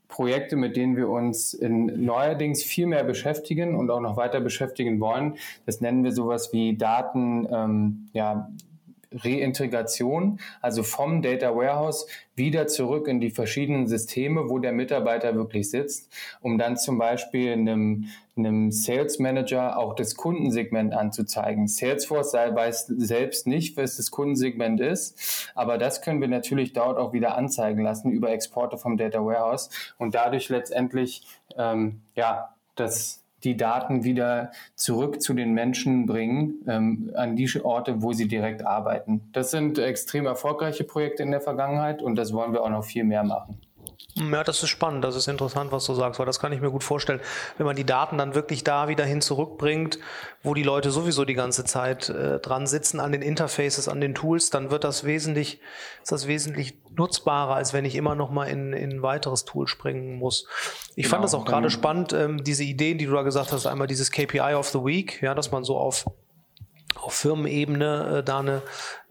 Projekte, 0.08 0.58
mit 0.58 0.76
denen 0.76 0.98
wir 0.98 1.10
uns 1.10 1.54
in 1.54 2.06
neuerdings 2.06 2.64
viel 2.64 2.86
mehr 2.86 3.04
beschäftigen 3.04 3.76
und 3.76 3.90
auch 3.90 4.02
noch 4.02 4.18
weiter 4.18 4.42
beschäftigen 4.42 5.00
wollen, 5.00 5.38
das 5.66 5.82
nennen 5.82 6.04
wir 6.04 6.12
sowas 6.12 6.52
wie 6.54 6.78
Daten, 6.78 7.48
ähm, 7.52 8.10
ja, 8.14 8.50
Reintegration, 9.12 10.40
also 10.62 10.84
vom 10.84 11.22
Data 11.22 11.56
Warehouse 11.56 12.08
wieder 12.36 12.68
zurück 12.68 13.08
in 13.08 13.20
die 13.20 13.30
verschiedenen 13.30 13.88
Systeme, 13.88 14.50
wo 14.50 14.60
der 14.60 14.72
Mitarbeiter 14.72 15.36
wirklich 15.36 15.70
sitzt, 15.70 16.12
um 16.42 16.58
dann 16.58 16.78
zum 16.78 16.98
Beispiel 16.98 17.52
einem, 17.52 18.06
einem 18.38 18.72
Sales 18.72 19.20
Manager 19.20 19.78
auch 19.78 19.96
das 19.96 20.16
Kundensegment 20.16 20.94
anzuzeigen. 20.94 21.68
Salesforce 21.68 22.34
weiß 22.34 22.88
selbst 22.88 23.48
nicht, 23.48 23.78
was 23.78 23.98
das 23.98 24.12
Kundensegment 24.12 24.80
ist, 24.80 25.52
aber 25.56 25.78
das 25.78 26.02
können 26.02 26.22
wir 26.22 26.30
natürlich 26.30 26.74
dort 26.74 26.98
auch 26.98 27.14
wieder 27.14 27.38
anzeigen 27.38 27.84
lassen 27.84 28.12
über 28.12 28.32
Exporte 28.32 28.78
vom 28.78 28.98
Data 28.98 29.24
Warehouse 29.24 29.70
und 29.98 30.16
dadurch 30.16 30.50
letztendlich 30.50 31.24
ähm, 31.58 32.02
ja 32.16 32.56
das 32.76 33.21
die 33.44 33.58
Daten 33.58 34.04
wieder 34.04 34.52
zurück 34.76 35.22
zu 35.22 35.34
den 35.34 35.54
Menschen 35.54 36.06
bringen, 36.06 36.64
ähm, 36.68 37.12
an 37.16 37.36
die 37.36 37.50
Orte, 37.64 38.02
wo 38.02 38.14
sie 38.14 38.28
direkt 38.28 38.66
arbeiten. 38.66 39.30
Das 39.34 39.52
sind 39.52 39.78
extrem 39.78 40.26
erfolgreiche 40.26 40.84
Projekte 40.84 41.24
in 41.24 41.32
der 41.32 41.42
Vergangenheit 41.42 42.02
und 42.02 42.16
das 42.16 42.34
wollen 42.34 42.54
wir 42.54 42.64
auch 42.64 42.70
noch 42.70 42.84
viel 42.84 43.04
mehr 43.04 43.24
machen. 43.24 43.60
Ja, 44.16 44.44
das 44.44 44.62
ist 44.62 44.70
spannend, 44.70 45.06
das 45.06 45.16
ist 45.16 45.28
interessant, 45.30 45.72
was 45.72 45.86
du 45.86 45.94
sagst, 45.94 46.20
weil 46.20 46.26
das 46.26 46.40
kann 46.40 46.52
ich 46.52 46.60
mir 46.60 46.70
gut 46.70 46.84
vorstellen, 46.84 47.22
wenn 47.58 47.66
man 47.66 47.78
die 47.78 47.86
Daten 47.86 48.18
dann 48.18 48.36
wirklich 48.36 48.64
da 48.64 48.90
wieder 48.90 49.06
hin 49.06 49.22
zurückbringt, 49.22 50.00
wo 50.44 50.54
die 50.54 50.64
Leute 50.64 50.92
sowieso 50.92 51.24
die 51.24 51.34
ganze 51.34 51.64
Zeit 51.64 52.10
äh, 52.10 52.40
dran 52.40 52.68
sitzen, 52.68 53.00
an 53.00 53.14
den 53.14 53.22
Interfaces, 53.22 53.88
an 53.88 54.02
den 54.02 54.14
Tools, 54.14 54.50
dann 54.50 54.70
wird 54.70 54.84
das 54.84 55.06
wesentlich, 55.06 55.62
ist 56.02 56.12
das 56.12 56.28
wesentlich 56.28 56.74
nutzbarer, 56.94 57.56
als 57.56 57.72
wenn 57.72 57.86
ich 57.86 57.96
immer 57.96 58.16
noch 58.16 58.32
mal 58.32 58.46
in, 58.46 58.74
in 58.74 58.92
ein 58.92 59.02
weiteres 59.02 59.46
Tool 59.46 59.68
springen 59.68 60.16
muss. 60.16 60.46
Ich 60.96 61.04
genau, 61.04 61.10
fand 61.12 61.24
das 61.24 61.34
auch 61.34 61.46
gerade 61.46 61.70
spannend, 61.70 62.12
ähm, 62.12 62.44
diese 62.44 62.66
Ideen, 62.66 62.98
die 62.98 63.06
du 63.06 63.14
da 63.14 63.22
gesagt 63.22 63.54
hast, 63.54 63.66
einmal 63.66 63.88
dieses 63.88 64.12
KPI 64.12 64.56
of 64.56 64.68
the 64.68 64.80
Week, 64.80 65.22
ja, 65.22 65.34
dass 65.34 65.52
man 65.52 65.64
so 65.64 65.78
auf 65.78 66.06
auf 67.02 67.14
Firmenebene 67.14 68.18
äh, 68.18 68.24
da 68.24 68.40
eine, 68.40 68.62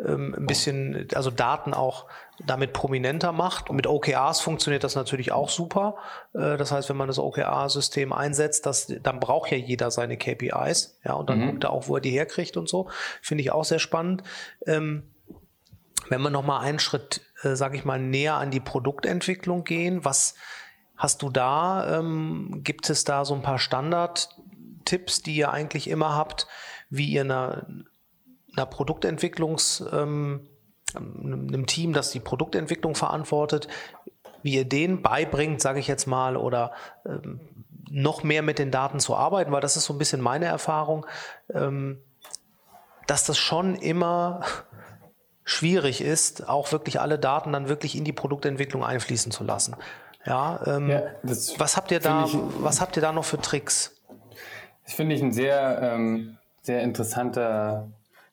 ähm, 0.04 0.34
ein 0.36 0.46
bisschen, 0.46 1.08
also 1.14 1.30
Daten 1.30 1.74
auch 1.74 2.06
damit 2.46 2.72
prominenter 2.72 3.32
macht. 3.32 3.70
Mit 3.72 3.86
OKRs 3.86 4.40
funktioniert 4.40 4.84
das 4.84 4.94
natürlich 4.94 5.32
auch 5.32 5.48
super. 5.48 5.96
Äh, 6.32 6.56
das 6.56 6.72
heißt, 6.72 6.88
wenn 6.88 6.96
man 6.96 7.08
das 7.08 7.18
OKR-System 7.18 8.12
einsetzt, 8.12 8.66
das, 8.66 8.92
dann 9.02 9.20
braucht 9.20 9.50
ja 9.50 9.56
jeder 9.56 9.90
seine 9.90 10.16
KPIs. 10.16 10.98
Ja, 11.04 11.14
und 11.14 11.30
dann 11.30 11.40
mhm. 11.40 11.46
guckt 11.50 11.64
er 11.64 11.70
auch, 11.70 11.88
wo 11.88 11.96
er 11.96 12.00
die 12.00 12.10
herkriegt 12.10 12.56
und 12.56 12.68
so. 12.68 12.88
Finde 13.22 13.42
ich 13.42 13.52
auch 13.52 13.64
sehr 13.64 13.78
spannend. 13.78 14.22
Ähm, 14.66 15.10
wenn 16.08 16.22
wir 16.22 16.30
nochmal 16.30 16.64
einen 16.64 16.78
Schritt, 16.78 17.20
äh, 17.42 17.54
sage 17.54 17.76
ich 17.76 17.84
mal, 17.84 17.98
näher 17.98 18.34
an 18.34 18.50
die 18.50 18.60
Produktentwicklung 18.60 19.64
gehen, 19.64 20.04
was 20.04 20.34
hast 20.96 21.22
du 21.22 21.30
da? 21.30 21.98
Ähm, 21.98 22.60
gibt 22.64 22.90
es 22.90 23.04
da 23.04 23.24
so 23.24 23.34
ein 23.34 23.42
paar 23.42 23.58
Standard-Tipps, 23.58 25.22
die 25.22 25.36
ihr 25.36 25.52
eigentlich 25.52 25.88
immer 25.88 26.14
habt, 26.14 26.46
wie 26.88 27.06
ihr 27.06 27.22
einer, 27.22 27.66
einer 28.56 28.70
Produktentwicklungs- 28.70 29.86
ähm, 29.92 30.49
einem 30.96 31.66
Team, 31.66 31.92
das 31.92 32.10
die 32.10 32.20
Produktentwicklung 32.20 32.94
verantwortet, 32.94 33.68
wie 34.42 34.54
ihr 34.54 34.64
denen 34.64 35.02
beibringt, 35.02 35.60
sage 35.60 35.80
ich 35.80 35.86
jetzt 35.86 36.06
mal, 36.06 36.36
oder 36.36 36.72
ähm, 37.06 37.40
noch 37.90 38.22
mehr 38.22 38.42
mit 38.42 38.58
den 38.58 38.70
Daten 38.70 39.00
zu 39.00 39.16
arbeiten, 39.16 39.52
weil 39.52 39.60
das 39.60 39.76
ist 39.76 39.84
so 39.84 39.92
ein 39.92 39.98
bisschen 39.98 40.20
meine 40.20 40.46
Erfahrung, 40.46 41.06
ähm, 41.52 41.98
dass 43.06 43.24
das 43.24 43.36
schon 43.36 43.74
immer 43.74 44.42
schwierig 45.44 46.00
ist, 46.00 46.48
auch 46.48 46.72
wirklich 46.72 47.00
alle 47.00 47.18
Daten 47.18 47.52
dann 47.52 47.68
wirklich 47.68 47.96
in 47.96 48.04
die 48.04 48.12
Produktentwicklung 48.12 48.84
einfließen 48.84 49.32
zu 49.32 49.44
lassen. 49.44 49.76
Ja, 50.24 50.60
ähm, 50.66 50.90
ja 50.90 51.02
was 51.58 51.76
habt 51.76 51.90
ihr 51.90 52.00
da? 52.00 52.24
Ich, 52.26 52.36
was 52.58 52.80
habt 52.80 52.96
ihr 52.96 53.02
da 53.02 53.12
noch 53.12 53.24
für 53.24 53.40
Tricks? 53.40 53.96
Das 54.84 54.94
finde 54.94 55.14
ich 55.14 55.22
ein 55.22 55.32
sehr 55.32 55.80
ähm, 55.82 56.36
sehr 56.62 56.82
interessanter 56.82 57.88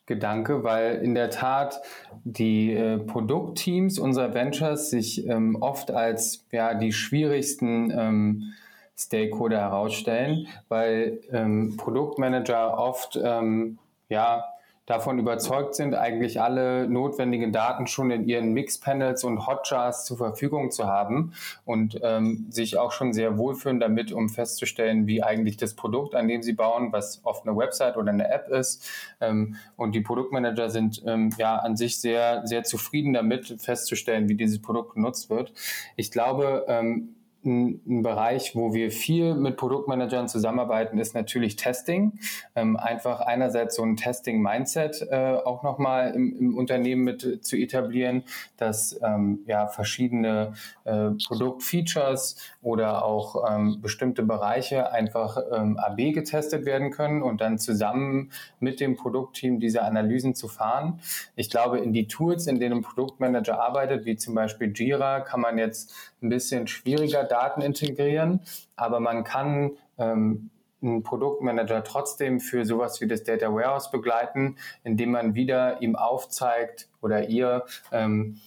Gedanke, 0.07 0.63
weil 0.63 0.95
in 1.03 1.13
der 1.13 1.29
Tat 1.29 1.81
die 2.23 2.73
äh, 2.73 2.97
Produktteams 2.97 3.99
unserer 3.99 4.33
Ventures 4.33 4.89
sich 4.89 5.27
ähm, 5.27 5.57
oft 5.61 5.91
als 5.91 6.45
ja, 6.51 6.73
die 6.73 6.93
schwierigsten 6.93 7.91
ähm, 7.91 8.53
Stakeholder 8.97 9.59
herausstellen, 9.59 10.47
weil 10.69 11.19
ähm, 11.31 11.75
Produktmanager 11.77 12.79
oft 12.79 13.19
ähm, 13.21 13.77
ja, 14.09 14.45
davon 14.87 15.19
überzeugt 15.19 15.75
sind, 15.75 15.93
eigentlich 15.93 16.41
alle 16.41 16.87
notwendigen 16.87 17.51
Daten 17.51 17.87
schon 17.87 18.09
in 18.09 18.27
ihren 18.27 18.53
Mixpanels 18.53 19.25
und 19.25 19.45
Hotjars 19.45 20.05
zur 20.05 20.15
Verfügung 20.15 20.71
zu 20.71 20.87
haben 20.87 21.33
und 21.65 21.99
ähm, 22.01 22.47
sich 22.49 22.77
auch 22.77 22.93
schon 22.93 23.11
sehr 23.11 23.37
wohlfühlen 23.37 23.81
damit, 23.81 24.13
um 24.13 24.29
festzustellen, 24.29 25.05
wie 25.05 25.21
eigentlich 25.21 25.57
das 25.57 25.73
Produkt, 25.73 26.15
an 26.15 26.29
dem 26.29 26.41
sie 26.41 26.53
bauen, 26.53 26.93
was 26.93 27.19
oft 27.25 27.45
eine 27.45 27.57
Website 27.57 27.97
oder 27.97 28.11
eine 28.11 28.31
App 28.31 28.47
ist. 28.47 28.89
Ähm, 29.19 29.57
und 29.75 29.93
die 29.93 30.01
Produktmanager 30.01 30.69
sind 30.69 31.03
ähm, 31.05 31.31
ja 31.37 31.57
an 31.57 31.75
sich 31.75 31.99
sehr, 31.99 32.47
sehr 32.47 32.63
zufrieden 32.63 33.11
damit, 33.11 33.61
festzustellen, 33.61 34.29
wie 34.29 34.35
dieses 34.35 34.61
Produkt 34.61 34.95
genutzt 34.95 35.29
wird. 35.29 35.51
Ich 35.97 36.11
glaube, 36.11 36.65
ähm, 36.69 37.16
ein, 37.47 37.81
ein, 37.87 38.03
Bereich, 38.03 38.55
wo 38.55 38.73
wir 38.73 38.91
viel 38.91 39.33
mit 39.33 39.57
Produktmanagern 39.57 40.27
zusammenarbeiten, 40.27 40.99
ist 40.99 41.15
natürlich 41.15 41.55
Testing. 41.55 42.19
Ähm, 42.55 42.77
einfach 42.77 43.21
einerseits 43.21 43.75
so 43.75 43.83
ein 43.83 43.95
Testing-Mindset 43.95 45.07
äh, 45.09 45.37
auch 45.43 45.63
nochmal 45.63 46.13
im, 46.13 46.37
im 46.37 46.57
Unternehmen 46.57 47.03
mit 47.03 47.43
zu 47.43 47.57
etablieren, 47.57 48.23
dass 48.57 48.99
ähm, 49.03 49.39
ja 49.47 49.67
verschiedene 49.67 50.53
äh, 50.83 51.09
Produktfeatures 51.27 52.35
oder 52.61 53.03
auch 53.03 53.49
ähm, 53.49 53.81
bestimmte 53.81 54.23
Bereiche 54.23 54.91
einfach 54.91 55.37
ähm, 55.51 55.77
AB 55.77 56.13
getestet 56.13 56.65
werden 56.65 56.91
können 56.91 57.23
und 57.23 57.41
dann 57.41 57.57
zusammen 57.57 58.31
mit 58.59 58.79
dem 58.79 58.95
Produktteam 58.95 59.59
diese 59.59 59.81
Analysen 59.83 60.35
zu 60.35 60.47
fahren. 60.47 60.99
Ich 61.35 61.49
glaube, 61.49 61.79
in 61.79 61.93
die 61.93 62.07
Tools, 62.07 62.47
in 62.47 62.59
denen 62.59 62.79
ein 62.79 62.81
Produktmanager 62.81 63.59
arbeitet, 63.59 64.05
wie 64.05 64.17
zum 64.17 64.35
Beispiel 64.35 64.73
Jira, 64.75 65.21
kann 65.21 65.41
man 65.41 65.57
jetzt 65.57 65.93
ein 66.21 66.29
bisschen 66.29 66.67
schwieriger 66.67 67.23
Daten 67.37 67.61
integrieren, 67.61 68.41
aber 68.75 68.99
man 68.99 69.23
kann 69.23 69.71
ähm, 69.97 70.49
einen 70.81 71.03
Produktmanager 71.03 71.83
trotzdem 71.83 72.39
für 72.39 72.65
sowas 72.65 72.99
wie 73.01 73.07
das 73.07 73.23
Data 73.23 73.53
Warehouse 73.53 73.91
begleiten, 73.91 74.57
indem 74.83 75.11
man 75.11 75.35
wieder 75.35 75.81
ihm 75.81 75.95
aufzeigt 75.95 76.89
oder 77.01 77.29
ihr, 77.29 77.65
ähm, 77.91 78.39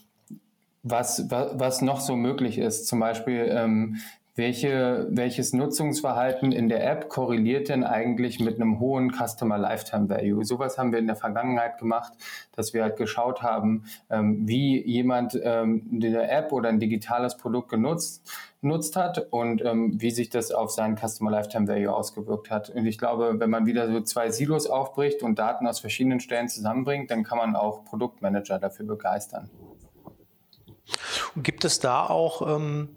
was, 0.82 1.30
was, 1.30 1.58
was 1.58 1.82
noch 1.82 2.00
so 2.00 2.16
möglich 2.16 2.58
ist. 2.58 2.86
Zum 2.86 3.00
Beispiel, 3.00 3.48
ähm, 3.50 3.96
welche, 4.40 5.06
welches 5.10 5.52
Nutzungsverhalten 5.52 6.50
in 6.50 6.70
der 6.70 6.90
App 6.90 7.10
korreliert 7.10 7.68
denn 7.68 7.84
eigentlich 7.84 8.40
mit 8.40 8.54
einem 8.54 8.80
hohen 8.80 9.12
Customer 9.12 9.58
Lifetime 9.58 10.08
Value. 10.08 10.44
Sowas 10.46 10.78
haben 10.78 10.92
wir 10.92 10.98
in 10.98 11.06
der 11.06 11.14
Vergangenheit 11.14 11.76
gemacht, 11.78 12.14
dass 12.56 12.72
wir 12.72 12.82
halt 12.82 12.96
geschaut 12.96 13.42
haben, 13.42 13.84
ähm, 14.08 14.48
wie 14.48 14.82
jemand 14.82 15.38
ähm, 15.42 15.90
eine 15.92 16.30
App 16.30 16.52
oder 16.52 16.70
ein 16.70 16.80
digitales 16.80 17.36
Produkt 17.36 17.68
genutzt 17.68 18.26
genutzt 18.62 18.96
hat 18.96 19.26
und 19.30 19.64
ähm, 19.64 20.00
wie 20.00 20.10
sich 20.10 20.28
das 20.28 20.52
auf 20.52 20.70
seinen 20.70 20.96
Customer 20.96 21.30
Lifetime 21.30 21.66
Value 21.66 21.94
ausgewirkt 21.94 22.50
hat. 22.50 22.70
Und 22.70 22.86
ich 22.86 22.98
glaube, 22.98 23.38
wenn 23.38 23.48
man 23.48 23.66
wieder 23.66 23.90
so 23.90 24.00
zwei 24.00 24.30
Silos 24.30 24.66
aufbricht 24.66 25.22
und 25.22 25.38
Daten 25.38 25.66
aus 25.66 25.80
verschiedenen 25.80 26.20
Stellen 26.20 26.48
zusammenbringt, 26.48 27.10
dann 27.10 27.24
kann 27.24 27.38
man 27.38 27.56
auch 27.56 27.84
Produktmanager 27.84 28.58
dafür 28.58 28.86
begeistern. 28.86 29.50
Und 31.34 31.42
gibt 31.42 31.64
es 31.64 31.80
da 31.80 32.06
auch 32.06 32.56
ähm, 32.56 32.90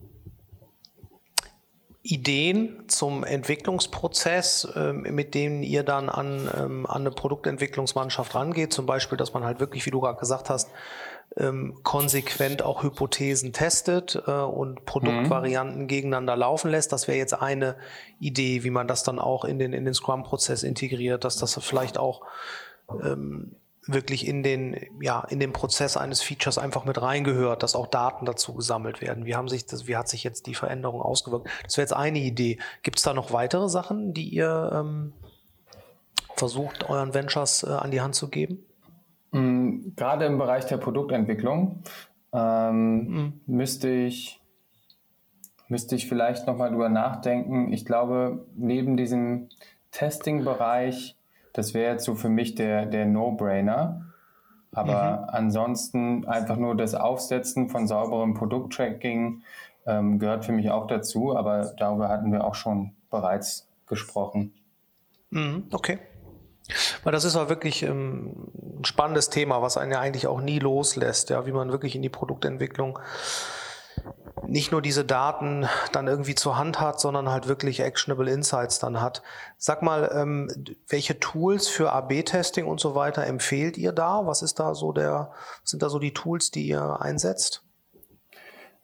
Ideen 2.04 2.84
zum 2.88 3.24
Entwicklungsprozess, 3.24 4.68
ähm, 4.76 5.04
mit 5.04 5.34
denen 5.34 5.64
ihr 5.64 5.84
dann 5.84 6.10
an, 6.10 6.50
ähm, 6.54 6.86
an 6.86 7.02
eine 7.02 7.12
Produktentwicklungsmannschaft 7.12 8.36
rangeht? 8.36 8.74
Zum 8.74 8.86
Beispiel, 8.86 9.18
dass 9.18 9.34
man 9.34 9.46
halt 9.46 9.62
wirklich, 9.62 9.86
wie 9.86 9.92
du 9.92 10.02
gerade 10.02 10.20
gesagt 10.20 10.50
hast, 10.50 10.70
ähm, 11.38 11.80
konsequent 11.84 12.62
auch 12.62 12.84
Hypothesen 12.84 13.54
testet 13.54 14.22
äh, 14.28 14.32
und 14.32 14.86
Produktvarianten 14.86 15.84
mhm. 15.84 15.88
gegeneinander 15.88 16.36
laufen 16.36 16.70
lässt. 16.70 16.92
Das 16.92 17.08
wäre 17.08 17.18
jetzt 17.18 17.34
eine 17.34 17.78
Idee, 18.20 18.66
wie 18.66 18.70
man 18.70 18.88
das 18.88 19.04
dann 19.04 19.18
auch 19.18 19.46
in 19.46 19.58
den, 19.58 19.72
in 19.72 19.86
den 19.86 19.94
Scrum-Prozess 19.94 20.64
integriert, 20.64 21.24
dass 21.24 21.38
das 21.38 21.58
vielleicht 21.64 21.98
auch 21.98 22.24
ähm, 22.90 23.56
wirklich 23.86 24.28
in 24.28 24.44
den, 24.44 24.78
ja, 25.02 25.26
in 25.30 25.40
den 25.40 25.54
Prozess 25.54 25.98
eines 25.98 26.22
Features 26.22 26.58
einfach 26.58 26.86
mit 26.86 27.02
reingehört, 27.02 27.64
dass 27.64 27.76
auch 27.76 27.88
Daten 27.88 28.26
dazu 28.26 28.54
gesammelt 28.54 29.02
werden. 29.02 29.26
Wie 29.26 29.36
haben 29.36 29.50
sich 29.50 29.66
das, 29.66 29.88
wie 29.88 29.98
hat 29.98 30.08
sich 30.08 30.24
jetzt 30.24 30.48
die 30.48 30.56
Veränderung 30.56 31.02
ausgewirkt? 31.02 31.50
Das 31.64 31.78
wäre 31.78 31.84
jetzt 31.84 31.94
eine 31.94 32.20
Idee. 32.20 32.60
Gibt 32.82 33.00
es 33.00 33.04
da 33.04 33.14
noch 33.14 33.34
weitere 33.34 33.68
Sachen, 33.68 34.14
die 34.14 34.30
ihr 34.30 34.72
ähm, 34.74 35.14
versucht, 36.36 36.90
euren 36.90 37.14
Ventures 37.14 37.64
äh, 37.64 37.72
an 37.72 37.92
die 37.92 38.02
Hand 38.02 38.16
zu 38.16 38.30
geben? 38.30 38.60
Mm, 39.32 39.96
gerade 39.96 40.26
im 40.26 40.38
Bereich 40.38 40.66
der 40.66 40.78
Produktentwicklung 40.78 41.84
ähm, 42.32 43.08
mhm. 43.08 43.42
müsste 43.46 43.90
ich 43.90 44.40
müsste 45.68 45.96
ich 45.96 46.08
vielleicht 46.08 46.46
nochmal 46.46 46.70
drüber 46.70 46.90
nachdenken. 46.90 47.74
Ich 47.74 47.84
glaube, 47.84 48.46
neben 48.56 48.96
diesem 48.96 49.50
Testing-Bereich, 49.92 51.18
das 51.54 51.74
wäre 51.74 51.94
jetzt 51.94 52.06
so 52.06 52.16
für 52.16 52.30
mich 52.30 52.56
der, 52.56 52.86
der 52.86 53.06
No-Brainer. 53.06 54.06
Aber 54.72 55.22
mhm. 55.22 55.30
ansonsten 55.30 56.28
einfach 56.28 56.58
nur 56.58 56.76
das 56.76 56.96
Aufsetzen 56.96 57.70
von 57.70 57.88
sauberem 57.88 58.34
Produkttracking 58.34 59.44
ähm, 59.86 60.20
gehört 60.20 60.46
für 60.46 60.52
mich 60.52 60.72
auch 60.72 60.88
dazu. 60.88 61.36
Aber 61.38 61.74
darüber 61.78 62.10
hatten 62.10 62.32
wir 62.32 62.44
auch 62.44 62.56
schon 62.56 62.94
bereits 63.12 63.70
gesprochen. 63.86 64.54
Mhm. 65.30 65.68
Okay. 65.72 66.00
Weil 67.04 67.12
das 67.12 67.26
ist 67.26 67.36
auch 67.36 67.50
wirklich 67.50 67.84
ähm, 67.84 68.48
ein 68.80 68.86
spannendes 68.86 69.30
Thema, 69.30 69.62
was 69.62 69.78
einen 69.78 69.92
ja 69.92 70.00
eigentlich 70.00 70.28
auch 70.28 70.42
nie 70.42 70.60
loslässt, 70.60 71.30
ja, 71.30 71.46
wie 71.46 71.52
man 71.52 71.72
wirklich 71.72 71.96
in 71.96 72.02
die 72.02 72.10
Produktentwicklung 72.10 73.00
nicht 74.48 74.72
nur 74.72 74.82
diese 74.82 75.06
Daten 75.06 75.68
dann 75.92 76.08
irgendwie 76.08 76.36
zur 76.36 76.58
Hand 76.58 76.80
hat, 76.80 77.00
sondern 77.00 77.30
halt 77.30 77.48
wirklich 77.48 77.80
actionable 77.80 78.30
Insights 78.30 78.80
dann 78.80 79.02
hat. 79.02 79.22
Sag 79.58 79.82
mal, 79.82 80.12
ähm, 80.14 80.50
welche 80.88 81.20
Tools 81.20 81.68
für 81.68 81.92
AB-Testing 81.92 82.66
und 82.66 82.80
so 82.80 82.96
weiter 82.96 83.26
empfehlt 83.26 83.78
ihr 83.78 83.92
da? 83.92 84.26
Was 84.26 84.42
ist 84.42 84.60
da 84.60 84.76
so 84.76 84.92
der, 84.92 85.32
sind 85.64 85.84
da 85.84 85.90
so 85.90 86.00
die 86.00 86.14
Tools, 86.14 86.52
die 86.52 86.68
ihr 86.68 87.02
einsetzt? 87.02 87.64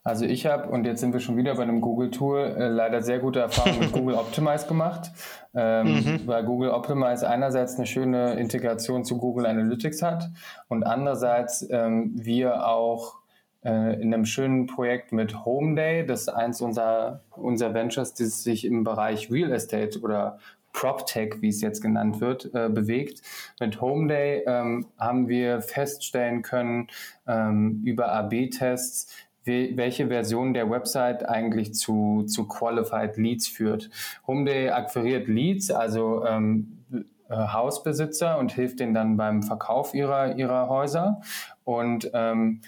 Also 0.02 0.26
ich 0.26 0.46
habe, 0.46 0.70
und 0.70 0.86
jetzt 0.86 1.02
sind 1.02 1.14
wir 1.14 1.20
schon 1.20 1.36
wieder 1.36 1.56
bei 1.56 1.64
einem 1.64 1.82
Google-Tool, 1.82 2.56
äh, 2.58 2.68
leider 2.68 3.02
sehr 3.04 3.20
gute 3.20 3.42
Erfahrungen 3.42 3.80
mit 3.80 3.92
Google 3.94 4.16
Optimize 4.16 4.66
gemacht, 4.66 5.12
ähm, 5.54 5.88
mhm. 5.88 6.22
weil 6.26 6.44
Google 6.46 6.72
Optimize 6.72 7.28
einerseits 7.30 7.76
eine 7.76 7.86
schöne 7.86 8.40
Integration 8.40 9.04
zu 9.04 9.18
Google 9.18 9.46
Analytics 9.46 10.02
hat 10.02 10.32
und 10.68 10.84
andererseits 10.84 11.68
ähm, 11.70 12.14
wir 12.16 12.66
auch 12.66 13.19
äh, 13.64 14.02
in 14.02 14.14
einem 14.14 14.26
schönen 14.26 14.68
Projekt 14.68 15.12
mit 15.12 15.46
Home 15.46 15.76
Day, 15.76 16.06
das 16.06 16.22
ist 16.22 16.30
eins 16.30 16.62
unserer, 16.62 17.22
unserer 17.32 17.74
Ventures, 17.74 18.14
das 18.14 18.44
sich 18.44 18.66
im 18.66 18.84
Bereich 18.84 19.32
Real 19.32 19.52
Estate 19.52 20.00
oder 20.00 20.40
PropTech, 20.74 21.42
wie 21.42 21.50
es 21.50 21.62
jetzt 21.62 21.82
genannt 21.82 22.22
wird, 22.22 22.54
äh, 22.54 22.70
bewegt. 22.70 23.22
Mit 23.60 23.82
Home 23.82 24.08
Day 24.08 24.44
ähm, 24.46 24.86
haben 24.98 25.28
wir 25.28 25.62
feststellen 25.62 26.42
können 26.42 26.88
ähm, 27.28 27.82
über 27.86 28.12
AB-Tests, 28.12 29.12
welche 29.46 30.08
Version 30.08 30.54
der 30.54 30.70
Website 30.70 31.28
eigentlich 31.28 31.74
zu, 31.74 32.24
zu 32.28 32.48
Qualified 32.48 33.18
Leads 33.18 33.48
führt. 33.48 33.90
Homeday 34.28 34.70
akquiriert 34.70 35.28
Leads, 35.28 35.72
also 35.72 36.24
ähm, 36.26 36.84
äh, 37.30 37.36
Hausbesitzer 37.36 38.38
und 38.38 38.52
hilft 38.52 38.80
denen 38.80 38.94
dann 38.94 39.18
beim 39.18 39.44
Verkauf 39.44 39.94
ihrer, 39.94 40.36
ihrer 40.36 40.70
Häuser. 40.70 41.22
Und 41.64 42.12
ähm, 42.14 42.62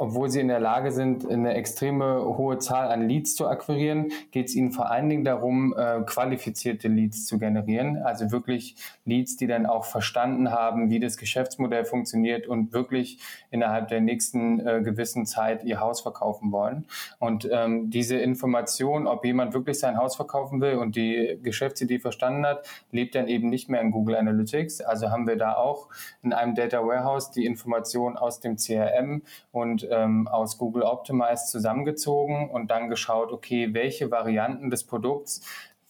obwohl 0.00 0.30
sie 0.30 0.38
in 0.38 0.46
der 0.46 0.60
Lage 0.60 0.92
sind, 0.92 1.28
eine 1.28 1.54
extreme 1.54 2.24
hohe 2.24 2.58
Zahl 2.58 2.92
an 2.92 3.08
Leads 3.08 3.34
zu 3.34 3.48
akquirieren, 3.48 4.12
geht 4.30 4.46
es 4.46 4.54
ihnen 4.54 4.70
vor 4.70 4.90
allen 4.90 5.08
Dingen 5.08 5.24
darum, 5.24 5.74
äh, 5.76 6.02
qualifizierte 6.06 6.86
Leads 6.86 7.26
zu 7.26 7.40
generieren. 7.40 7.96
Also 7.96 8.30
wirklich 8.30 8.76
Leads, 9.04 9.36
die 9.36 9.48
dann 9.48 9.66
auch 9.66 9.84
verstanden 9.84 10.52
haben, 10.52 10.88
wie 10.90 11.00
das 11.00 11.16
Geschäftsmodell 11.16 11.84
funktioniert 11.84 12.46
und 12.46 12.72
wirklich 12.72 13.18
innerhalb 13.50 13.88
der 13.88 14.00
nächsten 14.00 14.64
äh, 14.64 14.82
gewissen 14.82 15.26
Zeit 15.26 15.64
ihr 15.64 15.80
Haus 15.80 16.00
verkaufen 16.00 16.52
wollen. 16.52 16.86
Und 17.18 17.48
ähm, 17.50 17.90
diese 17.90 18.18
Information, 18.18 19.08
ob 19.08 19.24
jemand 19.24 19.52
wirklich 19.52 19.80
sein 19.80 19.98
Haus 19.98 20.14
verkaufen 20.14 20.60
will 20.60 20.76
und 20.76 20.94
die 20.94 21.40
Geschäftsidee 21.42 21.98
verstanden 21.98 22.46
hat, 22.46 22.68
lebt 22.92 23.16
dann 23.16 23.26
eben 23.26 23.48
nicht 23.48 23.68
mehr 23.68 23.80
in 23.80 23.90
Google 23.90 24.14
Analytics. 24.14 24.80
Also 24.80 25.10
haben 25.10 25.26
wir 25.26 25.36
da 25.36 25.54
auch 25.54 25.88
in 26.22 26.32
einem 26.32 26.54
Data 26.54 26.86
Warehouse 26.86 27.32
die 27.32 27.46
Information 27.46 28.16
aus 28.16 28.38
dem 28.38 28.56
CRM 28.58 29.22
und 29.50 29.87
ähm, 29.90 30.28
aus 30.28 30.58
Google 30.58 30.82
Optimize 30.82 31.46
zusammengezogen 31.46 32.50
und 32.50 32.70
dann 32.70 32.88
geschaut, 32.88 33.32
okay, 33.32 33.72
welche 33.72 34.10
Varianten 34.10 34.70
des 34.70 34.84
Produkts 34.84 35.42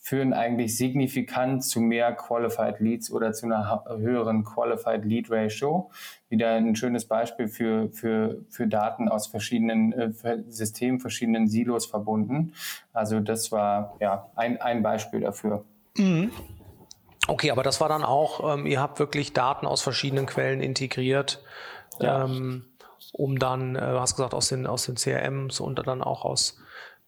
führen 0.09 0.33
eigentlich 0.33 0.77
signifikant 0.77 1.63
zu 1.65 1.81
mehr 1.81 2.13
Qualified 2.13 2.81
Leads 2.81 3.11
oder 3.11 3.33
zu 3.33 3.45
einer 3.45 3.85
höheren 3.99 4.43
Qualified 4.43 5.05
Lead 5.05 5.31
Ratio. 5.31 5.91
Wieder 6.31 6.53
ein 6.53 6.77
schönes 6.77 7.05
Beispiel 7.05 7.49
für, 7.49 7.91
für, 7.91 8.39
für 8.49 8.67
Daten 8.67 9.09
aus 9.09 9.27
verschiedenen 9.27 9.93
äh, 9.93 10.39
Systemen, 10.49 10.99
verschiedenen 10.99 11.47
Silos 11.47 11.85
verbunden. 11.85 12.55
Also 12.95 13.21
das 13.21 13.53
war 13.53 13.97
ja 14.01 14.31
ein, 14.35 14.59
ein 14.63 14.83
Beispiel 14.83 15.21
dafür. 15.21 15.65
Mhm. 15.99 16.31
Okay, 17.27 17.51
aber 17.51 17.63
das 17.63 17.79
war 17.83 17.91
dann 17.91 18.03
auch, 18.03 18.55
ähm, 18.55 18.65
ihr 18.65 18.81
habt 18.81 18.99
wirklich 18.99 19.35
Daten 19.35 19.67
aus 19.67 19.83
verschiedenen 19.83 20.25
Quellen 20.25 20.63
integriert. 20.63 21.43
Ja. 22.01 22.25
Ähm, 22.25 22.65
um 23.13 23.39
dann, 23.39 23.77
äh, 23.77 23.93
du 23.93 24.01
hast 24.01 24.17
gesagt, 24.17 24.35
aus 24.35 24.49
den, 24.49 24.67
aus 24.67 24.87
den 24.87 24.97
CRMs 24.97 25.61
und 25.61 25.87
dann 25.87 26.03
auch 26.03 26.25
aus, 26.25 26.59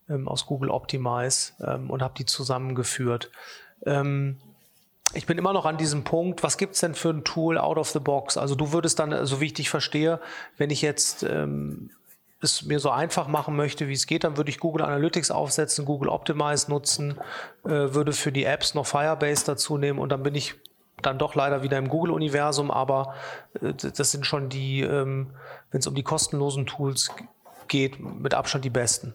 ähm, 0.08 0.28
aus 0.28 0.46
Google 0.46 0.70
Optimize 0.70 1.52
ähm, 1.64 1.90
und 1.90 2.02
habe 2.02 2.14
die 2.16 2.24
zusammengeführt. 2.24 3.30
Ähm, 3.84 4.38
ich 5.12 5.26
bin 5.26 5.38
immer 5.38 5.52
noch 5.52 5.66
an 5.66 5.76
diesem 5.76 6.04
Punkt, 6.04 6.42
was 6.42 6.56
gibt's 6.56 6.80
denn 6.80 6.94
für 6.94 7.10
ein 7.10 7.24
Tool 7.24 7.58
out 7.58 7.78
of 7.78 7.90
the 7.90 7.98
box? 7.98 8.36
Also 8.36 8.54
du 8.54 8.72
würdest 8.72 8.98
dann, 8.98 9.26
so 9.26 9.40
wie 9.40 9.46
ich 9.46 9.54
dich 9.54 9.68
verstehe, 9.68 10.20
wenn 10.56 10.70
ich 10.70 10.82
jetzt 10.82 11.24
ähm, 11.24 11.90
es 12.42 12.64
mir 12.64 12.78
so 12.78 12.90
einfach 12.90 13.28
machen 13.28 13.56
möchte, 13.56 13.88
wie 13.88 13.92
es 13.92 14.06
geht, 14.06 14.24
dann 14.24 14.36
würde 14.36 14.50
ich 14.50 14.60
Google 14.60 14.84
Analytics 14.84 15.30
aufsetzen, 15.30 15.84
Google 15.84 16.08
Optimize 16.08 16.70
nutzen, 16.70 17.18
äh, 17.64 17.68
würde 17.68 18.12
für 18.12 18.32
die 18.32 18.44
Apps 18.44 18.74
noch 18.74 18.86
Firebase 18.86 19.44
dazu 19.46 19.76
nehmen 19.76 19.98
und 19.98 20.10
dann 20.10 20.22
bin 20.22 20.34
ich 20.34 20.54
dann 21.02 21.18
doch 21.18 21.34
leider 21.34 21.62
wieder 21.62 21.78
im 21.78 21.88
Google-Universum, 21.88 22.70
aber 22.70 23.14
äh, 23.60 23.72
das 23.74 24.10
sind 24.10 24.26
schon 24.26 24.48
die, 24.48 24.80
ähm, 24.80 25.30
wenn 25.70 25.80
es 25.80 25.86
um 25.86 25.94
die 25.94 26.02
kostenlosen 26.02 26.66
Tools 26.66 27.10
geht, 27.68 28.00
mit 28.00 28.34
Abstand 28.34 28.64
die 28.64 28.70
besten. 28.70 29.14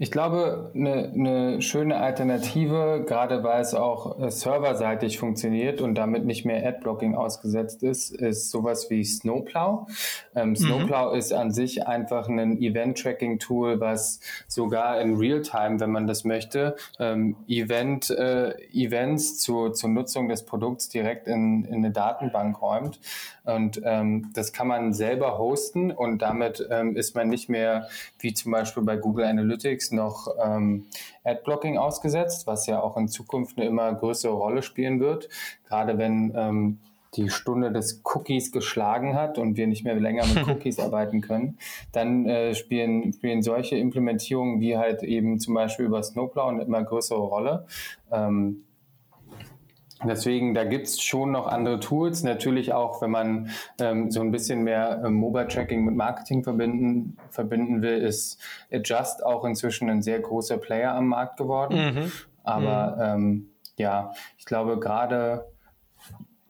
Ich 0.00 0.12
glaube, 0.12 0.70
eine, 0.76 1.10
eine 1.12 1.60
schöne 1.60 1.96
Alternative, 1.96 3.04
gerade 3.04 3.42
weil 3.42 3.60
es 3.60 3.74
auch 3.74 4.20
äh, 4.20 4.30
serverseitig 4.30 5.18
funktioniert 5.18 5.80
und 5.80 5.96
damit 5.96 6.24
nicht 6.24 6.44
mehr 6.44 6.64
Adblocking 6.64 7.16
ausgesetzt 7.16 7.82
ist, 7.82 8.12
ist 8.12 8.52
sowas 8.52 8.90
wie 8.90 9.02
Snowplow. 9.02 9.88
Ähm, 10.36 10.50
mhm. 10.50 10.56
Snowplow 10.56 11.14
ist 11.16 11.32
an 11.32 11.50
sich 11.50 11.88
einfach 11.88 12.28
ein 12.28 12.62
Event-Tracking-Tool, 12.62 13.80
was 13.80 14.20
sogar 14.46 15.00
in 15.00 15.16
Realtime, 15.16 15.80
wenn 15.80 15.90
man 15.90 16.06
das 16.06 16.22
möchte, 16.22 16.76
ähm, 17.00 17.34
Event, 17.48 18.08
äh, 18.10 18.52
Events 18.72 19.38
zu, 19.38 19.70
zur 19.70 19.90
Nutzung 19.90 20.28
des 20.28 20.44
Produkts 20.44 20.88
direkt 20.88 21.26
in, 21.26 21.64
in 21.64 21.74
eine 21.74 21.90
Datenbank 21.90 22.62
räumt. 22.62 23.00
Und 23.42 23.80
ähm, 23.82 24.30
das 24.34 24.52
kann 24.52 24.68
man 24.68 24.92
selber 24.92 25.38
hosten 25.38 25.90
und 25.90 26.22
damit 26.22 26.64
ähm, 26.70 26.96
ist 26.96 27.16
man 27.16 27.28
nicht 27.28 27.48
mehr 27.48 27.88
wie 28.20 28.34
zum 28.34 28.52
Beispiel 28.52 28.82
bei 28.82 28.96
Google 28.96 29.24
Analytics 29.24 29.87
noch 29.92 30.28
ähm, 30.42 30.86
Adblocking 31.24 31.78
ausgesetzt, 31.78 32.46
was 32.46 32.66
ja 32.66 32.80
auch 32.80 32.96
in 32.96 33.08
Zukunft 33.08 33.58
eine 33.58 33.66
immer 33.66 33.92
größere 33.92 34.32
Rolle 34.32 34.62
spielen 34.62 35.00
wird. 35.00 35.28
Gerade 35.66 35.98
wenn 35.98 36.32
ähm, 36.36 36.78
die 37.16 37.30
Stunde 37.30 37.72
des 37.72 38.02
Cookies 38.04 38.52
geschlagen 38.52 39.14
hat 39.14 39.38
und 39.38 39.56
wir 39.56 39.66
nicht 39.66 39.84
mehr 39.84 39.94
länger 39.94 40.26
mit 40.26 40.46
Cookies 40.48 40.78
arbeiten 40.78 41.20
können, 41.20 41.58
dann 41.92 42.26
äh, 42.26 42.54
spielen, 42.54 43.12
spielen 43.12 43.42
solche 43.42 43.76
Implementierungen 43.76 44.60
wie 44.60 44.76
halt 44.76 45.02
eben 45.02 45.38
zum 45.38 45.54
Beispiel 45.54 45.86
über 45.86 46.02
Snowplow 46.02 46.48
eine 46.48 46.62
immer 46.62 46.82
größere 46.82 47.20
Rolle. 47.20 47.66
Ähm, 48.12 48.64
Deswegen, 50.04 50.54
da 50.54 50.64
gibt's 50.64 51.02
schon 51.02 51.32
noch 51.32 51.46
andere 51.46 51.80
Tools. 51.80 52.22
Natürlich 52.22 52.72
auch, 52.72 53.02
wenn 53.02 53.10
man 53.10 53.50
ähm, 53.80 54.10
so 54.10 54.20
ein 54.20 54.30
bisschen 54.30 54.62
mehr 54.62 55.02
ähm, 55.04 55.14
Mobile 55.14 55.48
Tracking 55.48 55.84
mit 55.84 55.96
Marketing 55.96 56.44
verbinden, 56.44 57.16
verbinden 57.30 57.82
will, 57.82 57.98
ist 57.98 58.40
Adjust 58.72 59.24
auch 59.24 59.44
inzwischen 59.44 59.90
ein 59.90 60.02
sehr 60.02 60.20
großer 60.20 60.58
Player 60.58 60.94
am 60.94 61.08
Markt 61.08 61.36
geworden. 61.36 61.94
Mhm. 61.94 62.12
Aber 62.44 62.96
mhm. 62.96 63.02
Ähm, 63.02 63.48
ja, 63.76 64.12
ich 64.36 64.44
glaube, 64.44 64.78
gerade 64.78 65.46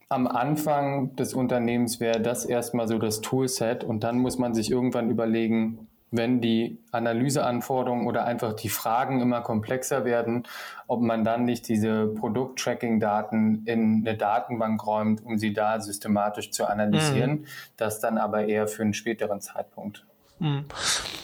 am 0.08 0.26
Anfang 0.26 1.14
des 1.16 1.34
Unternehmens 1.34 2.00
wäre 2.00 2.20
das 2.20 2.44
erstmal 2.44 2.88
so 2.88 2.98
das 2.98 3.20
Toolset 3.20 3.84
und 3.84 4.04
dann 4.04 4.18
muss 4.18 4.38
man 4.38 4.54
sich 4.54 4.70
irgendwann 4.70 5.10
überlegen, 5.10 5.87
wenn 6.10 6.40
die 6.40 6.78
Analyseanforderungen 6.90 8.06
oder 8.06 8.24
einfach 8.24 8.54
die 8.54 8.68
Fragen 8.68 9.20
immer 9.20 9.42
komplexer 9.42 10.04
werden, 10.04 10.44
ob 10.86 11.00
man 11.00 11.24
dann 11.24 11.44
nicht 11.44 11.68
diese 11.68 12.06
Produkt-Tracking-Daten 12.06 13.62
in 13.66 14.04
eine 14.06 14.16
Datenbank 14.16 14.86
räumt, 14.86 15.24
um 15.24 15.38
sie 15.38 15.52
da 15.52 15.80
systematisch 15.80 16.50
zu 16.50 16.66
analysieren. 16.66 17.30
Mhm. 17.30 17.44
Das 17.76 18.00
dann 18.00 18.18
aber 18.18 18.46
eher 18.46 18.68
für 18.68 18.82
einen 18.82 18.94
späteren 18.94 19.40
Zeitpunkt. 19.40 20.06
Mhm. 20.38 20.64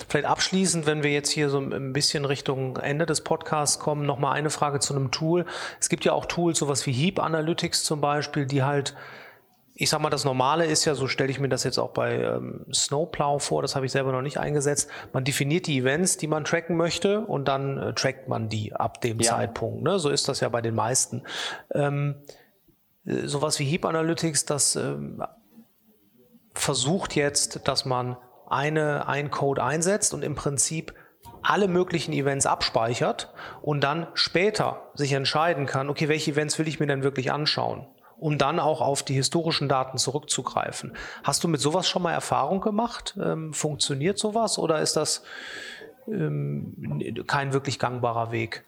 Vielleicht 0.08 0.26
abschließend, 0.26 0.86
wenn 0.86 1.02
wir 1.02 1.12
jetzt 1.12 1.30
hier 1.30 1.48
so 1.48 1.58
ein 1.58 1.92
bisschen 1.92 2.24
Richtung 2.24 2.76
Ende 2.76 3.06
des 3.06 3.22
Podcasts 3.22 3.78
kommen, 3.78 4.06
nochmal 4.06 4.36
eine 4.36 4.50
Frage 4.50 4.80
zu 4.80 4.94
einem 4.94 5.10
Tool. 5.10 5.46
Es 5.80 5.88
gibt 5.88 6.04
ja 6.04 6.12
auch 6.12 6.26
Tools, 6.26 6.58
sowas 6.58 6.86
wie 6.86 6.92
Heap 6.92 7.20
Analytics 7.20 7.84
zum 7.84 8.00
Beispiel, 8.00 8.46
die 8.46 8.62
halt 8.62 8.94
ich 9.76 9.90
sag 9.90 10.00
mal, 10.00 10.10
das 10.10 10.24
Normale 10.24 10.66
ist 10.66 10.84
ja, 10.84 10.94
so 10.94 11.08
stelle 11.08 11.30
ich 11.30 11.40
mir 11.40 11.48
das 11.48 11.64
jetzt 11.64 11.78
auch 11.78 11.90
bei 11.90 12.20
ähm, 12.20 12.64
Snowplow 12.72 13.40
vor, 13.40 13.60
das 13.60 13.74
habe 13.74 13.84
ich 13.86 13.92
selber 13.92 14.12
noch 14.12 14.22
nicht 14.22 14.38
eingesetzt. 14.38 14.88
Man 15.12 15.24
definiert 15.24 15.66
die 15.66 15.78
Events, 15.78 16.16
die 16.16 16.28
man 16.28 16.44
tracken 16.44 16.76
möchte 16.76 17.20
und 17.20 17.48
dann 17.48 17.78
äh, 17.78 17.92
trackt 17.92 18.28
man 18.28 18.48
die 18.48 18.72
ab 18.72 19.00
dem 19.00 19.18
ja. 19.18 19.32
Zeitpunkt. 19.32 19.82
Ne? 19.82 19.98
So 19.98 20.10
ist 20.10 20.28
das 20.28 20.38
ja 20.38 20.48
bei 20.48 20.60
den 20.60 20.76
meisten. 20.76 21.24
Ähm, 21.74 22.22
äh, 23.04 23.26
sowas 23.26 23.58
wie 23.58 23.64
Heap 23.64 23.84
Analytics, 23.84 24.44
das 24.44 24.76
ähm, 24.76 25.24
versucht 26.54 27.16
jetzt, 27.16 27.66
dass 27.66 27.84
man 27.84 28.16
eine, 28.46 29.08
ein 29.08 29.32
Code 29.32 29.60
einsetzt 29.60 30.14
und 30.14 30.22
im 30.22 30.36
Prinzip 30.36 30.94
alle 31.42 31.66
möglichen 31.66 32.12
Events 32.12 32.46
abspeichert 32.46 33.34
und 33.60 33.82
dann 33.82 34.06
später 34.14 34.90
sich 34.94 35.12
entscheiden 35.12 35.66
kann, 35.66 35.90
okay, 35.90 36.08
welche 36.08 36.30
Events 36.30 36.60
will 36.60 36.68
ich 36.68 36.78
mir 36.78 36.86
denn 36.86 37.02
wirklich 37.02 37.32
anschauen? 37.32 37.88
Um 38.24 38.38
dann 38.38 38.58
auch 38.58 38.80
auf 38.80 39.02
die 39.02 39.12
historischen 39.12 39.68
Daten 39.68 39.98
zurückzugreifen. 39.98 40.94
Hast 41.22 41.44
du 41.44 41.48
mit 41.48 41.60
sowas 41.60 41.86
schon 41.86 42.00
mal 42.00 42.14
Erfahrung 42.14 42.62
gemacht? 42.62 43.18
Ähm, 43.22 43.52
funktioniert 43.52 44.18
sowas 44.18 44.58
oder 44.58 44.80
ist 44.80 44.96
das 44.96 45.24
ähm, 46.08 47.02
kein 47.26 47.52
wirklich 47.52 47.78
gangbarer 47.78 48.32
Weg? 48.32 48.64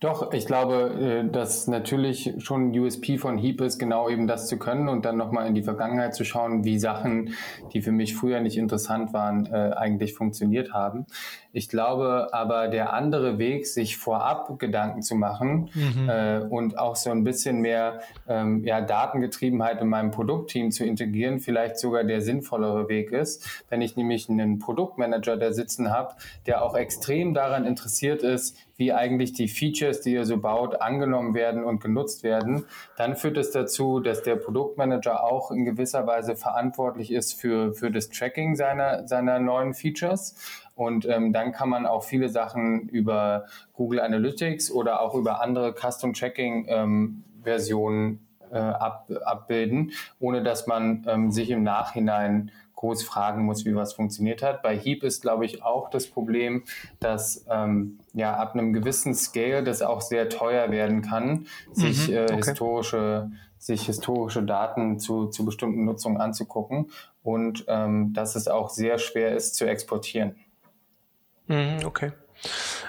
Doch, 0.00 0.32
ich 0.32 0.46
glaube, 0.46 1.22
äh, 1.28 1.30
dass 1.30 1.68
natürlich 1.68 2.32
schon 2.38 2.76
USP 2.76 3.18
von 3.18 3.38
Heap 3.38 3.60
ist, 3.60 3.78
genau 3.78 4.08
eben 4.08 4.26
das 4.26 4.48
zu 4.48 4.58
können 4.58 4.88
und 4.88 5.04
dann 5.04 5.16
nochmal 5.16 5.46
in 5.46 5.54
die 5.54 5.62
Vergangenheit 5.62 6.16
zu 6.16 6.24
schauen, 6.24 6.64
wie 6.64 6.78
Sachen, 6.78 7.34
die 7.72 7.82
für 7.82 7.92
mich 7.92 8.16
früher 8.16 8.40
nicht 8.40 8.56
interessant 8.56 9.12
waren, 9.12 9.46
äh, 9.46 9.74
eigentlich 9.76 10.14
funktioniert 10.14 10.72
haben. 10.72 11.06
Ich 11.52 11.68
glaube 11.68 12.28
aber, 12.32 12.68
der 12.68 12.92
andere 12.92 13.38
Weg, 13.38 13.66
sich 13.66 13.96
vorab 13.96 14.58
Gedanken 14.58 15.02
zu 15.02 15.16
machen 15.16 15.70
mhm. 15.74 16.08
äh, 16.08 16.38
und 16.48 16.78
auch 16.78 16.96
so 16.96 17.10
ein 17.10 17.24
bisschen 17.24 17.60
mehr 17.60 18.00
ähm, 18.28 18.64
ja, 18.64 18.80
Datengetriebenheit 18.80 19.80
in 19.80 19.88
meinem 19.88 20.10
Produktteam 20.10 20.70
zu 20.70 20.84
integrieren, 20.84 21.40
vielleicht 21.40 21.78
sogar 21.78 22.04
der 22.04 22.20
sinnvollere 22.20 22.88
Weg 22.88 23.10
ist. 23.10 23.64
Wenn 23.68 23.82
ich 23.82 23.96
nämlich 23.96 24.28
einen 24.28 24.58
Produktmanager 24.58 25.36
da 25.36 25.52
sitzen 25.52 25.90
habe, 25.90 26.14
der 26.46 26.62
auch 26.62 26.76
extrem 26.76 27.34
daran 27.34 27.64
interessiert 27.66 28.22
ist, 28.22 28.56
wie 28.80 28.94
eigentlich 28.94 29.34
die 29.34 29.46
Features, 29.46 30.00
die 30.00 30.14
ihr 30.14 30.24
so 30.24 30.38
baut, 30.38 30.80
angenommen 30.80 31.34
werden 31.34 31.64
und 31.64 31.82
genutzt 31.82 32.24
werden, 32.24 32.64
dann 32.96 33.14
führt 33.14 33.36
es 33.36 33.50
dazu, 33.50 34.00
dass 34.00 34.22
der 34.22 34.36
Produktmanager 34.36 35.22
auch 35.22 35.50
in 35.50 35.66
gewisser 35.66 36.06
Weise 36.06 36.34
verantwortlich 36.34 37.12
ist 37.12 37.34
für, 37.38 37.74
für 37.74 37.90
das 37.90 38.08
Tracking 38.08 38.56
seiner, 38.56 39.06
seiner 39.06 39.38
neuen 39.38 39.74
Features. 39.74 40.34
Und 40.80 41.06
ähm, 41.06 41.34
dann 41.34 41.52
kann 41.52 41.68
man 41.68 41.84
auch 41.84 42.04
viele 42.04 42.30
Sachen 42.30 42.88
über 42.88 43.44
Google 43.74 44.00
Analytics 44.00 44.70
oder 44.70 45.02
auch 45.02 45.14
über 45.14 45.42
andere 45.42 45.74
Custom 45.74 46.14
Tracking 46.14 46.64
ähm, 46.68 47.22
Versionen 47.42 48.26
äh, 48.50 48.56
ab, 48.56 49.10
abbilden, 49.26 49.92
ohne 50.20 50.42
dass 50.42 50.66
man 50.66 51.04
ähm, 51.06 51.30
sich 51.32 51.50
im 51.50 51.64
Nachhinein 51.64 52.50
groß 52.76 53.02
fragen 53.02 53.44
muss, 53.44 53.66
wie 53.66 53.74
was 53.74 53.92
funktioniert 53.92 54.42
hat. 54.42 54.62
Bei 54.62 54.74
Heap 54.74 55.02
ist, 55.02 55.20
glaube 55.20 55.44
ich, 55.44 55.62
auch 55.62 55.90
das 55.90 56.06
Problem, 56.06 56.62
dass 56.98 57.44
ähm, 57.50 57.98
ja 58.14 58.34
ab 58.38 58.54
einem 58.54 58.72
gewissen 58.72 59.14
Scale 59.14 59.62
das 59.62 59.82
auch 59.82 60.00
sehr 60.00 60.30
teuer 60.30 60.70
werden 60.70 61.02
kann, 61.02 61.44
sich 61.72 62.08
mhm, 62.08 62.14
okay. 62.14 62.32
äh, 62.32 62.36
historische 62.36 63.30
sich 63.58 63.82
historische 63.82 64.42
Daten 64.42 64.98
zu, 64.98 65.26
zu 65.26 65.44
bestimmten 65.44 65.84
Nutzungen 65.84 66.18
anzugucken 66.18 66.90
und 67.22 67.66
ähm, 67.68 68.14
dass 68.14 68.34
es 68.34 68.48
auch 68.48 68.70
sehr 68.70 68.96
schwer 68.96 69.36
ist 69.36 69.56
zu 69.56 69.66
exportieren. 69.66 70.36
Mhm, 71.50 71.84
okay. 71.84 72.12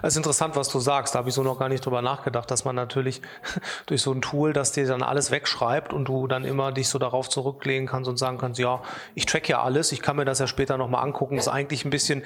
Es 0.02 0.14
ist 0.14 0.18
interessant, 0.18 0.56
was 0.56 0.70
du 0.70 0.80
sagst. 0.80 1.14
Da 1.14 1.20
habe 1.20 1.30
ich 1.30 1.36
so 1.36 1.44
noch 1.44 1.60
gar 1.60 1.68
nicht 1.68 1.86
drüber 1.86 2.02
nachgedacht, 2.02 2.50
dass 2.50 2.64
man 2.64 2.76
natürlich 2.76 3.22
durch 3.86 4.02
so 4.02 4.14
ein 4.14 4.22
Tool, 4.22 4.54
das 4.54 4.72
dir 4.72 4.88
dann 4.88 5.04
alles 5.04 5.30
wegschreibt 5.30 5.92
und 5.94 6.06
du 6.06 6.28
dann 6.28 6.46
immer 6.46 6.72
dich 6.72 6.88
so 6.88 7.00
darauf 7.00 7.28
zurücklegen 7.28 7.88
kannst 7.88 8.10
und 8.10 8.18
sagen 8.18 8.38
kannst, 8.38 8.60
ja, 8.60 8.82
ich 9.14 9.26
track 9.26 9.50
ja 9.50 9.62
alles, 9.62 9.92
ich 9.92 10.02
kann 10.02 10.16
mir 10.16 10.26
das 10.26 10.40
ja 10.40 10.48
später 10.48 10.78
nochmal 10.78 11.04
angucken, 11.04 11.38
ist 11.38 11.50
eigentlich 11.50 11.84
ein 11.84 11.90
bisschen 11.90 12.24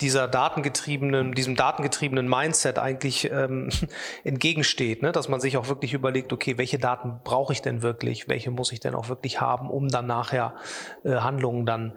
dieser 0.00 0.28
datengetriebenen, 0.28 1.32
diesem 1.32 1.56
datengetriebenen 1.56 2.28
Mindset 2.28 2.78
eigentlich 2.78 3.30
ähm, 3.30 3.70
entgegensteht, 4.24 5.02
ne? 5.02 5.10
dass 5.10 5.28
man 5.28 5.40
sich 5.40 5.56
auch 5.56 5.68
wirklich 5.68 5.94
überlegt, 5.94 6.32
okay, 6.32 6.58
welche 6.58 6.78
Daten 6.78 7.20
brauche 7.24 7.52
ich 7.52 7.60
denn 7.60 7.82
wirklich, 7.82 8.28
welche 8.28 8.50
muss 8.50 8.72
ich 8.72 8.80
denn 8.80 8.94
auch 8.94 9.08
wirklich 9.08 9.40
haben, 9.40 9.68
um 9.70 9.88
dann 9.88 10.06
nachher 10.06 10.54
äh, 11.02 11.16
Handlungen 11.16 11.66
dann 11.66 11.94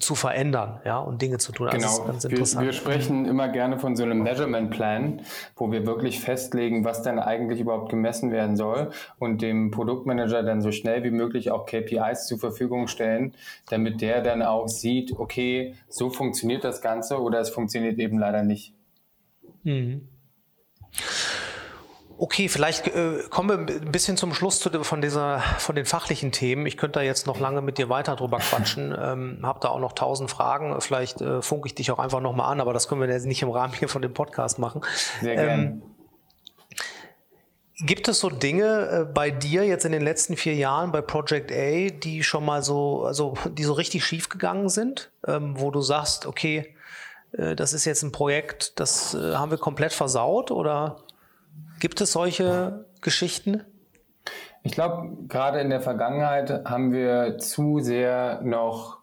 zu 0.00 0.14
verändern 0.14 0.80
ja, 0.84 0.98
und 0.98 1.22
Dinge 1.22 1.38
zu 1.38 1.52
tun. 1.52 1.68
Also 1.68 2.04
genau. 2.04 2.22
Wir, 2.22 2.60
wir, 2.60 2.72
sprechen 2.72 3.24
immer 3.24 3.48
gerne 3.48 3.78
von 3.78 3.94
so 3.94 4.02
einem 4.02 4.22
Measurement 4.22 4.70
Plan, 4.70 5.22
wo 5.56 5.70
wir 5.70 5.86
wirklich 5.86 6.20
festlegen, 6.20 6.84
was 6.84 7.02
denn 7.02 7.18
eigentlich 7.20 7.60
überhaupt 7.60 7.88
gemessen 7.88 8.32
werden 8.32 8.56
soll 8.56 8.90
und 9.18 9.42
dem 9.42 9.70
Produktmanager 9.70 10.42
dann 10.42 10.60
so 10.60 10.72
schnell 10.72 11.04
wie 11.04 11.12
möglich 11.12 11.52
auch 11.52 11.66
KPIs 11.66 12.26
zur 12.26 12.38
Verfügung 12.38 12.88
stellen, 12.88 13.34
damit 13.68 14.00
der 14.00 14.22
dann 14.22 14.42
auch 14.42 14.66
sieht, 14.66 15.12
okay, 15.18 15.74
so 15.88 16.10
funktioniert 16.10 16.64
das 16.64 16.82
Ganze 16.82 17.20
oder 17.20 17.38
es 17.38 17.50
funktioniert 17.50 17.98
eben 17.98 18.18
leider 18.18 18.42
nicht. 18.42 18.74
Mhm. 19.62 20.08
Okay, 22.22 22.50
vielleicht 22.50 22.86
äh, 22.88 23.22
kommen 23.30 23.66
wir 23.66 23.76
ein 23.76 23.92
bisschen 23.92 24.18
zum 24.18 24.34
Schluss 24.34 24.60
zu, 24.60 24.84
von, 24.84 25.00
dieser, 25.00 25.40
von 25.40 25.74
den 25.74 25.86
fachlichen 25.86 26.32
Themen. 26.32 26.66
Ich 26.66 26.76
könnte 26.76 26.98
da 26.98 27.02
jetzt 27.02 27.26
noch 27.26 27.40
lange 27.40 27.62
mit 27.62 27.78
dir 27.78 27.88
weiter 27.88 28.14
drüber 28.14 28.36
quatschen. 28.40 28.94
Ähm, 28.94 29.38
hab 29.42 29.62
da 29.62 29.70
auch 29.70 29.80
noch 29.80 29.94
tausend 29.94 30.30
Fragen. 30.30 30.78
Vielleicht 30.82 31.22
äh, 31.22 31.40
funke 31.40 31.66
ich 31.66 31.74
dich 31.74 31.90
auch 31.90 31.98
einfach 31.98 32.20
nochmal 32.20 32.52
an, 32.52 32.60
aber 32.60 32.74
das 32.74 32.88
können 32.88 33.00
wir 33.00 33.08
jetzt 33.08 33.24
nicht 33.24 33.40
im 33.40 33.48
Rahmen 33.48 33.72
hier 33.72 33.88
von 33.88 34.02
dem 34.02 34.12
Podcast 34.12 34.58
machen. 34.58 34.82
Sehr 35.22 35.34
gerne. 35.34 35.62
Ähm, 35.62 35.82
Gibt 37.86 38.06
es 38.06 38.20
so 38.20 38.28
Dinge 38.28 38.64
äh, 38.90 39.04
bei 39.10 39.30
dir 39.30 39.64
jetzt 39.64 39.86
in 39.86 39.92
den 39.92 40.02
letzten 40.02 40.36
vier 40.36 40.54
Jahren 40.54 40.92
bei 40.92 41.00
Project 41.00 41.50
A, 41.50 41.88
die 41.88 42.22
schon 42.22 42.44
mal 42.44 42.62
so, 42.62 43.02
also 43.06 43.32
die 43.48 43.64
so 43.64 43.72
richtig 43.72 44.04
schief 44.04 44.28
gegangen 44.28 44.68
sind, 44.68 45.10
ähm, 45.26 45.54
wo 45.58 45.70
du 45.70 45.80
sagst, 45.80 46.26
okay, 46.26 46.76
äh, 47.32 47.56
das 47.56 47.72
ist 47.72 47.86
jetzt 47.86 48.02
ein 48.02 48.12
Projekt, 48.12 48.78
das 48.78 49.14
äh, 49.14 49.36
haben 49.36 49.50
wir 49.50 49.56
komplett 49.56 49.94
versaut 49.94 50.50
oder 50.50 50.98
Gibt 51.80 52.00
es 52.00 52.12
solche 52.12 52.84
Geschichten? 53.00 53.64
Ich 54.62 54.72
glaube, 54.72 55.16
gerade 55.28 55.60
in 55.60 55.70
der 55.70 55.80
Vergangenheit 55.80 56.66
haben 56.66 56.92
wir 56.92 57.38
zu 57.38 57.80
sehr 57.80 58.42
noch 58.42 58.98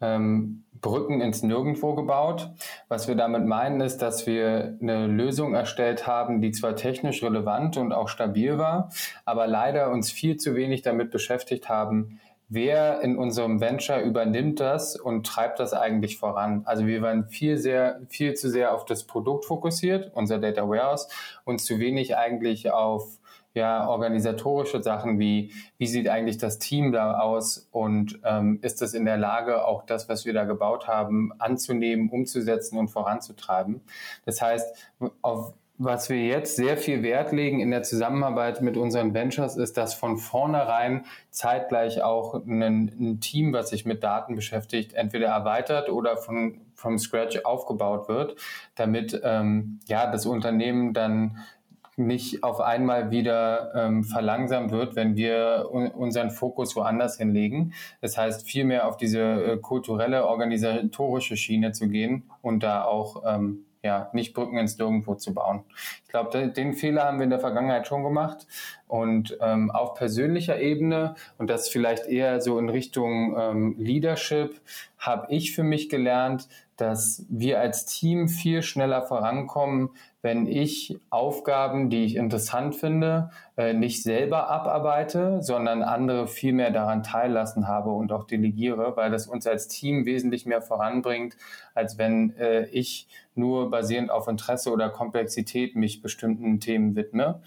ähm, 0.00 0.64
Brücken 0.80 1.20
ins 1.20 1.42
Nirgendwo 1.42 1.94
gebaut. 1.94 2.50
Was 2.88 3.06
wir 3.06 3.14
damit 3.14 3.44
meinen, 3.44 3.82
ist, 3.82 3.98
dass 3.98 4.26
wir 4.26 4.78
eine 4.80 5.06
Lösung 5.06 5.54
erstellt 5.54 6.06
haben, 6.06 6.40
die 6.40 6.52
zwar 6.52 6.74
technisch 6.74 7.22
relevant 7.22 7.76
und 7.76 7.92
auch 7.92 8.08
stabil 8.08 8.56
war, 8.56 8.90
aber 9.26 9.46
leider 9.46 9.90
uns 9.90 10.10
viel 10.10 10.38
zu 10.38 10.56
wenig 10.56 10.80
damit 10.80 11.10
beschäftigt 11.10 11.68
haben, 11.68 12.18
wer 12.52 13.00
in 13.00 13.16
unserem 13.16 13.60
Venture 13.60 14.00
übernimmt 14.00 14.60
das 14.60 14.94
und 14.96 15.26
treibt 15.26 15.58
das 15.58 15.72
eigentlich 15.72 16.18
voran. 16.18 16.62
Also 16.66 16.86
wir 16.86 17.00
waren 17.00 17.28
viel 17.28 17.56
sehr, 17.56 18.00
viel 18.08 18.34
zu 18.34 18.50
sehr 18.50 18.74
auf 18.74 18.84
das 18.84 19.04
Produkt 19.04 19.46
fokussiert, 19.46 20.10
unser 20.14 20.38
Data 20.38 20.68
Warehouse, 20.68 21.08
und 21.44 21.60
zu 21.60 21.78
wenig 21.78 22.16
eigentlich 22.16 22.70
auf 22.70 23.18
ja, 23.54 23.86
organisatorische 23.86 24.82
Sachen 24.82 25.18
wie, 25.18 25.52
wie 25.78 25.86
sieht 25.86 26.08
eigentlich 26.08 26.38
das 26.38 26.58
Team 26.58 26.92
da 26.92 27.18
aus 27.20 27.68
und 27.70 28.18
ähm, 28.24 28.58
ist 28.62 28.80
es 28.82 28.94
in 28.94 29.04
der 29.04 29.18
Lage, 29.18 29.66
auch 29.66 29.84
das, 29.84 30.08
was 30.08 30.24
wir 30.24 30.32
da 30.32 30.44
gebaut 30.44 30.88
haben, 30.88 31.32
anzunehmen, 31.38 32.08
umzusetzen 32.08 32.78
und 32.78 32.88
voranzutreiben. 32.88 33.82
Das 34.24 34.40
heißt, 34.40 34.90
auf 35.20 35.54
was 35.78 36.08
wir 36.08 36.22
jetzt 36.22 36.56
sehr 36.56 36.76
viel 36.76 37.02
Wert 37.02 37.32
legen 37.32 37.60
in 37.60 37.70
der 37.70 37.82
Zusammenarbeit 37.82 38.60
mit 38.60 38.76
unseren 38.76 39.14
Ventures, 39.14 39.56
ist, 39.56 39.76
dass 39.76 39.94
von 39.94 40.18
vornherein 40.18 41.04
zeitgleich 41.30 42.02
auch 42.02 42.34
ein, 42.34 42.62
ein 42.62 43.20
Team, 43.20 43.52
was 43.52 43.70
sich 43.70 43.84
mit 43.84 44.02
Daten 44.02 44.36
beschäftigt, 44.36 44.94
entweder 44.94 45.28
erweitert 45.28 45.88
oder 45.88 46.16
von, 46.16 46.60
vom 46.74 46.98
Scratch 46.98 47.40
aufgebaut 47.44 48.08
wird, 48.08 48.36
damit 48.74 49.20
ähm, 49.24 49.80
ja, 49.86 50.10
das 50.10 50.26
Unternehmen 50.26 50.92
dann 50.92 51.38
nicht 51.96 52.42
auf 52.42 52.60
einmal 52.60 53.10
wieder 53.10 53.74
ähm, 53.74 54.04
verlangsamt 54.04 54.70
wird, 54.70 54.96
wenn 54.96 55.16
wir 55.16 55.68
unseren 55.70 56.30
Fokus 56.30 56.74
woanders 56.74 57.18
hinlegen. 57.18 57.74
Das 58.00 58.16
heißt, 58.16 58.48
viel 58.48 58.64
mehr 58.64 58.88
auf 58.88 58.96
diese 58.96 59.20
äh, 59.20 59.56
kulturelle, 59.58 60.26
organisatorische 60.26 61.36
Schiene 61.36 61.72
zu 61.72 61.88
gehen 61.88 62.24
und 62.40 62.62
da 62.62 62.84
auch 62.84 63.22
ähm, 63.26 63.66
ja, 63.82 64.10
nicht 64.12 64.32
Brücken 64.32 64.58
ins 64.58 64.78
Nirgendwo 64.78 65.14
zu 65.14 65.34
bauen. 65.34 65.64
Ich 66.04 66.10
glaube, 66.10 66.48
den 66.48 66.74
Fehler 66.74 67.04
haben 67.04 67.18
wir 67.18 67.24
in 67.24 67.30
der 67.30 67.40
Vergangenheit 67.40 67.86
schon 67.86 68.04
gemacht. 68.04 68.46
Und 68.86 69.36
ähm, 69.40 69.70
auf 69.70 69.94
persönlicher 69.94 70.60
Ebene, 70.60 71.14
und 71.38 71.50
das 71.50 71.68
vielleicht 71.68 72.06
eher 72.06 72.40
so 72.40 72.58
in 72.58 72.68
Richtung 72.68 73.36
ähm, 73.38 73.74
Leadership, 73.78 74.60
habe 74.98 75.26
ich 75.30 75.54
für 75.54 75.64
mich 75.64 75.88
gelernt, 75.88 76.48
dass 76.82 77.24
wir 77.28 77.60
als 77.60 77.86
Team 77.86 78.28
viel 78.28 78.60
schneller 78.60 79.02
vorankommen, 79.02 79.90
wenn 80.20 80.48
ich 80.48 80.98
Aufgaben, 81.10 81.90
die 81.90 82.04
ich 82.04 82.16
interessant 82.16 82.74
finde, 82.74 83.30
äh, 83.56 83.72
nicht 83.72 84.02
selber 84.02 84.50
abarbeite, 84.50 85.42
sondern 85.42 85.84
andere 85.84 86.26
viel 86.26 86.52
mehr 86.52 86.72
daran 86.72 87.04
teillassen 87.04 87.68
habe 87.68 87.90
und 87.90 88.10
auch 88.10 88.24
delegiere, 88.24 88.96
weil 88.96 89.12
das 89.12 89.28
uns 89.28 89.46
als 89.46 89.68
Team 89.68 90.06
wesentlich 90.06 90.44
mehr 90.44 90.60
voranbringt, 90.60 91.36
als 91.72 91.98
wenn 91.98 92.34
äh, 92.36 92.66
ich 92.66 93.06
nur 93.36 93.70
basierend 93.70 94.10
auf 94.10 94.26
Interesse 94.26 94.72
oder 94.72 94.90
Komplexität 94.90 95.76
mich 95.76 96.02
bestimmten 96.02 96.58
Themen 96.58 96.96
widme. 96.96 97.40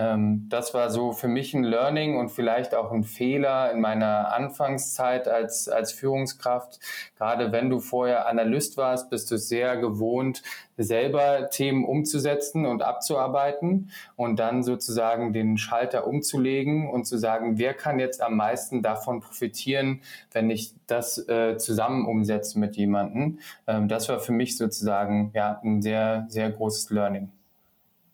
Ähm, 0.00 0.46
das 0.48 0.72
war 0.72 0.88
so 0.88 1.12
für 1.12 1.28
mich 1.28 1.52
ein 1.52 1.62
Learning 1.62 2.16
und 2.16 2.30
vielleicht 2.30 2.74
auch 2.74 2.90
ein 2.90 3.04
Fehler 3.04 3.70
in 3.70 3.80
meiner 3.80 4.32
Anfangszeit 4.32 5.28
als, 5.28 5.68
als 5.68 5.92
Führungskraft. 5.92 6.80
Gerade 7.18 7.52
wenn 7.52 7.68
du 7.68 7.80
vorher 7.80 8.26
Analyst 8.26 8.78
warst, 8.78 9.10
bist 9.10 9.30
du 9.30 9.36
sehr 9.36 9.76
gewohnt, 9.76 10.42
selber 10.78 11.50
Themen 11.50 11.84
umzusetzen 11.84 12.64
und 12.64 12.82
abzuarbeiten 12.82 13.90
und 14.16 14.38
dann 14.38 14.62
sozusagen 14.62 15.34
den 15.34 15.58
Schalter 15.58 16.06
umzulegen 16.06 16.88
und 16.88 17.04
zu 17.04 17.18
sagen, 17.18 17.58
wer 17.58 17.74
kann 17.74 17.98
jetzt 17.98 18.22
am 18.22 18.36
meisten 18.36 18.82
davon 18.82 19.20
profitieren, 19.20 20.00
wenn 20.32 20.48
ich 20.48 20.72
das 20.86 21.28
äh, 21.28 21.58
zusammen 21.58 22.06
umsetze 22.06 22.58
mit 22.58 22.76
jemandem. 22.76 23.38
Ähm, 23.66 23.86
das 23.88 24.08
war 24.08 24.18
für 24.18 24.32
mich 24.32 24.56
sozusagen 24.56 25.30
ja 25.34 25.60
ein 25.62 25.82
sehr, 25.82 26.24
sehr 26.30 26.50
großes 26.50 26.88
Learning. 26.88 27.30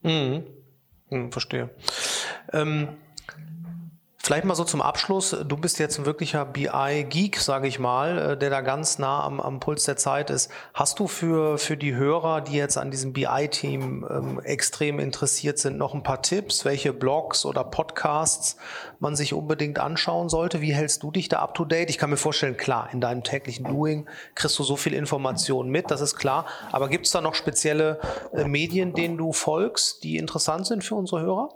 Mhm. 0.02 0.55
Hm, 1.10 1.30
verstehe. 1.30 1.70
Ähm, 2.52 2.88
Vielleicht 4.26 4.44
mal 4.44 4.56
so 4.56 4.64
zum 4.64 4.82
Abschluss. 4.82 5.36
Du 5.46 5.56
bist 5.56 5.78
jetzt 5.78 6.00
ein 6.00 6.04
wirklicher 6.04 6.44
BI-Geek, 6.44 7.38
sage 7.38 7.68
ich 7.68 7.78
mal, 7.78 8.32
äh, 8.32 8.36
der 8.36 8.50
da 8.50 8.60
ganz 8.60 8.98
nah 8.98 9.22
am, 9.22 9.38
am, 9.38 9.60
Puls 9.60 9.84
der 9.84 9.96
Zeit 9.96 10.30
ist. 10.30 10.50
Hast 10.74 10.98
du 10.98 11.06
für, 11.06 11.58
für 11.58 11.76
die 11.76 11.94
Hörer, 11.94 12.40
die 12.40 12.56
jetzt 12.56 12.76
an 12.76 12.90
diesem 12.90 13.12
BI-Team 13.12 14.04
ähm, 14.10 14.40
extrem 14.40 14.98
interessiert 14.98 15.60
sind, 15.60 15.78
noch 15.78 15.94
ein 15.94 16.02
paar 16.02 16.22
Tipps, 16.22 16.64
welche 16.64 16.92
Blogs 16.92 17.44
oder 17.44 17.62
Podcasts 17.62 18.56
man 18.98 19.14
sich 19.14 19.32
unbedingt 19.32 19.78
anschauen 19.78 20.28
sollte? 20.28 20.60
Wie 20.60 20.74
hältst 20.74 21.04
du 21.04 21.12
dich 21.12 21.28
da 21.28 21.38
up 21.38 21.54
to 21.54 21.64
date? 21.64 21.88
Ich 21.88 21.96
kann 21.96 22.10
mir 22.10 22.16
vorstellen, 22.16 22.56
klar, 22.56 22.88
in 22.92 23.00
deinem 23.00 23.22
täglichen 23.22 23.64
Doing 23.66 24.08
kriegst 24.34 24.58
du 24.58 24.64
so 24.64 24.74
viel 24.74 24.94
Information 24.94 25.68
mit, 25.68 25.92
das 25.92 26.00
ist 26.00 26.16
klar. 26.16 26.46
Aber 26.72 26.88
gibt 26.88 27.06
es 27.06 27.12
da 27.12 27.20
noch 27.20 27.36
spezielle 27.36 28.00
äh, 28.32 28.42
Medien, 28.42 28.92
denen 28.92 29.18
du 29.18 29.32
folgst, 29.32 30.02
die 30.02 30.16
interessant 30.16 30.66
sind 30.66 30.82
für 30.82 30.96
unsere 30.96 31.20
Hörer? 31.20 31.50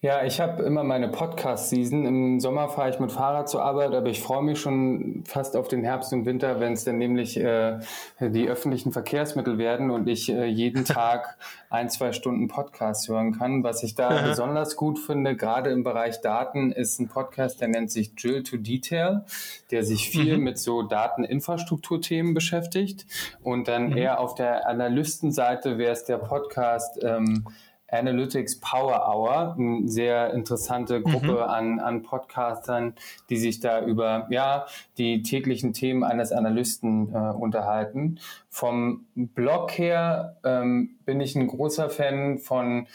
Ja, 0.00 0.24
ich 0.24 0.40
habe 0.40 0.62
immer 0.62 0.84
meine 0.84 1.08
Podcast-Season. 1.08 2.06
Im 2.06 2.38
Sommer 2.38 2.68
fahre 2.68 2.90
ich 2.90 3.00
mit 3.00 3.10
Fahrrad 3.10 3.48
zur 3.48 3.64
Arbeit, 3.64 3.94
aber 3.94 4.06
ich 4.06 4.20
freue 4.20 4.44
mich 4.44 4.60
schon 4.60 5.24
fast 5.26 5.56
auf 5.56 5.66
den 5.66 5.82
Herbst 5.82 6.12
und 6.12 6.24
Winter, 6.24 6.60
wenn 6.60 6.74
es 6.74 6.84
dann 6.84 6.98
nämlich 6.98 7.36
äh, 7.36 7.80
die 8.20 8.48
öffentlichen 8.48 8.92
Verkehrsmittel 8.92 9.58
werden 9.58 9.90
und 9.90 10.06
ich 10.06 10.30
äh, 10.30 10.44
jeden 10.44 10.84
Tag 10.84 11.36
ein, 11.68 11.90
zwei 11.90 12.12
Stunden 12.12 12.46
Podcast 12.46 13.08
hören 13.08 13.36
kann. 13.36 13.64
Was 13.64 13.82
ich 13.82 13.96
da 13.96 14.22
besonders 14.22 14.76
gut 14.76 15.00
finde, 15.00 15.34
gerade 15.34 15.70
im 15.70 15.82
Bereich 15.82 16.20
Daten, 16.20 16.70
ist 16.70 17.00
ein 17.00 17.08
Podcast, 17.08 17.60
der 17.60 17.66
nennt 17.66 17.90
sich 17.90 18.14
Drill 18.14 18.44
to 18.44 18.56
Detail, 18.56 19.24
der 19.72 19.82
sich 19.82 20.10
viel 20.10 20.38
mhm. 20.38 20.44
mit 20.44 20.58
so 20.58 20.82
Dateninfrastrukturthemen 20.82 22.34
beschäftigt. 22.34 23.04
Und 23.42 23.66
dann 23.66 23.90
mhm. 23.90 23.96
eher 23.96 24.20
auf 24.20 24.36
der 24.36 24.68
Analystenseite 24.68 25.76
wäre 25.76 25.90
es 25.92 26.04
der 26.04 26.18
Podcast 26.18 27.02
ähm, 27.02 27.44
Analytics 27.88 28.60
Power 28.60 29.08
Hour, 29.08 29.56
eine 29.58 29.88
sehr 29.88 30.32
interessante 30.34 31.02
Gruppe 31.02 31.32
mhm. 31.32 31.38
an, 31.38 31.80
an 31.80 32.02
Podcastern, 32.02 32.94
die 33.30 33.36
sich 33.36 33.60
da 33.60 33.84
über 33.84 34.26
ja, 34.30 34.66
die 34.98 35.22
täglichen 35.22 35.72
Themen 35.72 36.04
eines 36.04 36.32
Analysten 36.32 37.14
äh, 37.14 37.18
unterhalten. 37.18 38.20
Vom 38.48 39.06
Blog 39.14 39.70
her 39.72 40.36
ähm, 40.44 40.96
bin 41.04 41.20
ich 41.20 41.34
ein 41.36 41.46
großer 41.46 41.88
Fan 41.90 42.38
von 42.38 42.86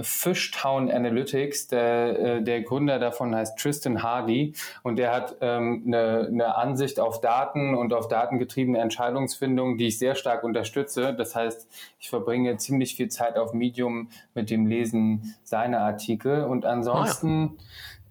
Fishtown 0.00 0.90
Analytics. 0.90 1.68
Der, 1.68 2.18
äh, 2.18 2.42
der 2.42 2.62
Gründer 2.62 2.98
davon 2.98 3.34
heißt 3.34 3.58
Tristan 3.58 4.02
Hardy 4.02 4.54
und 4.82 4.96
der 4.96 5.12
hat 5.12 5.36
ähm, 5.40 5.84
eine, 5.86 6.28
eine 6.28 6.56
Ansicht 6.56 6.98
auf 6.98 7.20
Daten 7.20 7.74
und 7.74 7.92
auf 7.92 8.08
datengetriebene 8.08 8.78
Entscheidungsfindung, 8.78 9.76
die 9.76 9.88
ich 9.88 9.98
sehr 9.98 10.14
stark 10.14 10.44
unterstütze. 10.44 11.14
Das 11.14 11.34
heißt, 11.34 11.68
ich 11.98 12.08
verbringe 12.08 12.56
ziemlich 12.56 12.96
viel 12.96 13.08
Zeit 13.08 13.36
auf 13.36 13.52
Medium 13.52 14.08
mit 14.34 14.50
dem 14.50 14.66
Lesen 14.66 15.34
seiner 15.44 15.80
Artikel 15.80 16.44
und 16.44 16.64
ansonsten 16.64 17.56
ja. 17.58 17.64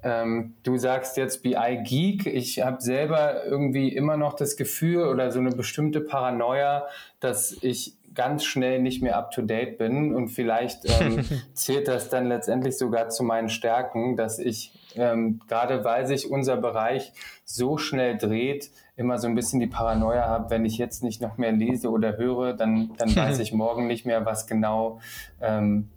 Ähm, 0.03 0.55
du 0.63 0.77
sagst 0.77 1.17
jetzt 1.17 1.43
BI 1.43 1.82
Geek. 1.84 2.25
Ich 2.25 2.61
habe 2.61 2.82
selber 2.82 3.45
irgendwie 3.45 3.89
immer 3.89 4.17
noch 4.17 4.34
das 4.34 4.55
Gefühl 4.55 5.07
oder 5.07 5.32
so 5.32 5.39
eine 5.39 5.51
bestimmte 5.51 6.01
Paranoia, 6.01 6.88
dass 7.19 7.55
ich 7.61 7.97
ganz 8.14 8.43
schnell 8.43 8.80
nicht 8.80 9.01
mehr 9.01 9.18
up 9.18 9.32
to 9.32 9.41
date 9.41 9.78
bin. 9.78 10.14
Und 10.14 10.30
vielleicht 10.30 10.82
ähm, 11.01 11.26
zählt 11.53 11.88
das 11.88 12.09
dann 12.09 12.28
letztendlich 12.28 12.78
sogar 12.78 13.09
zu 13.09 13.24
meinen 13.24 13.49
Stärken, 13.49 14.16
dass 14.16 14.39
ich 14.39 14.74
ähm, 14.95 15.39
gerade 15.47 15.84
weil 15.84 16.05
sich 16.05 16.30
unser 16.30 16.57
Bereich 16.57 17.14
so 17.45 17.78
schnell 17.78 18.18
dreht, 18.18 18.72
immer 18.95 19.18
so 19.18 19.28
ein 19.28 19.36
bisschen 19.36 19.59
die 19.59 19.68
Paranoia 19.68 20.26
habe, 20.28 20.49
wenn 20.49 20.66
ich 20.66 20.78
jetzt 20.78 21.03
nicht 21.03 21.22
noch 21.22 21.38
mehr 21.38 21.51
lese 21.51 21.89
oder 21.89 22.18
höre, 22.18 22.53
dann, 22.53 22.93
dann 22.97 23.16
weiß 23.16 23.39
ich 23.39 23.53
morgen 23.53 23.88
nicht 23.88 24.05
mehr, 24.05 24.26
was 24.26 24.47
genau 24.47 24.99
ähm, 25.41 25.89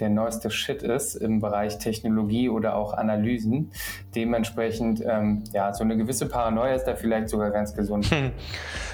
der 0.00 0.08
neueste 0.08 0.50
Shit 0.50 0.82
ist 0.82 1.14
im 1.14 1.40
Bereich 1.40 1.78
Technologie 1.78 2.48
oder 2.48 2.74
auch 2.74 2.94
Analysen. 2.94 3.70
Dementsprechend, 4.14 5.02
ähm, 5.06 5.44
ja, 5.52 5.72
so 5.74 5.84
eine 5.84 5.96
gewisse 5.96 6.26
Paranoia 6.26 6.74
ist 6.74 6.84
da 6.84 6.96
vielleicht 6.96 7.28
sogar 7.28 7.50
ganz 7.50 7.74
gesund. 7.74 8.06
Hm. 8.10 8.32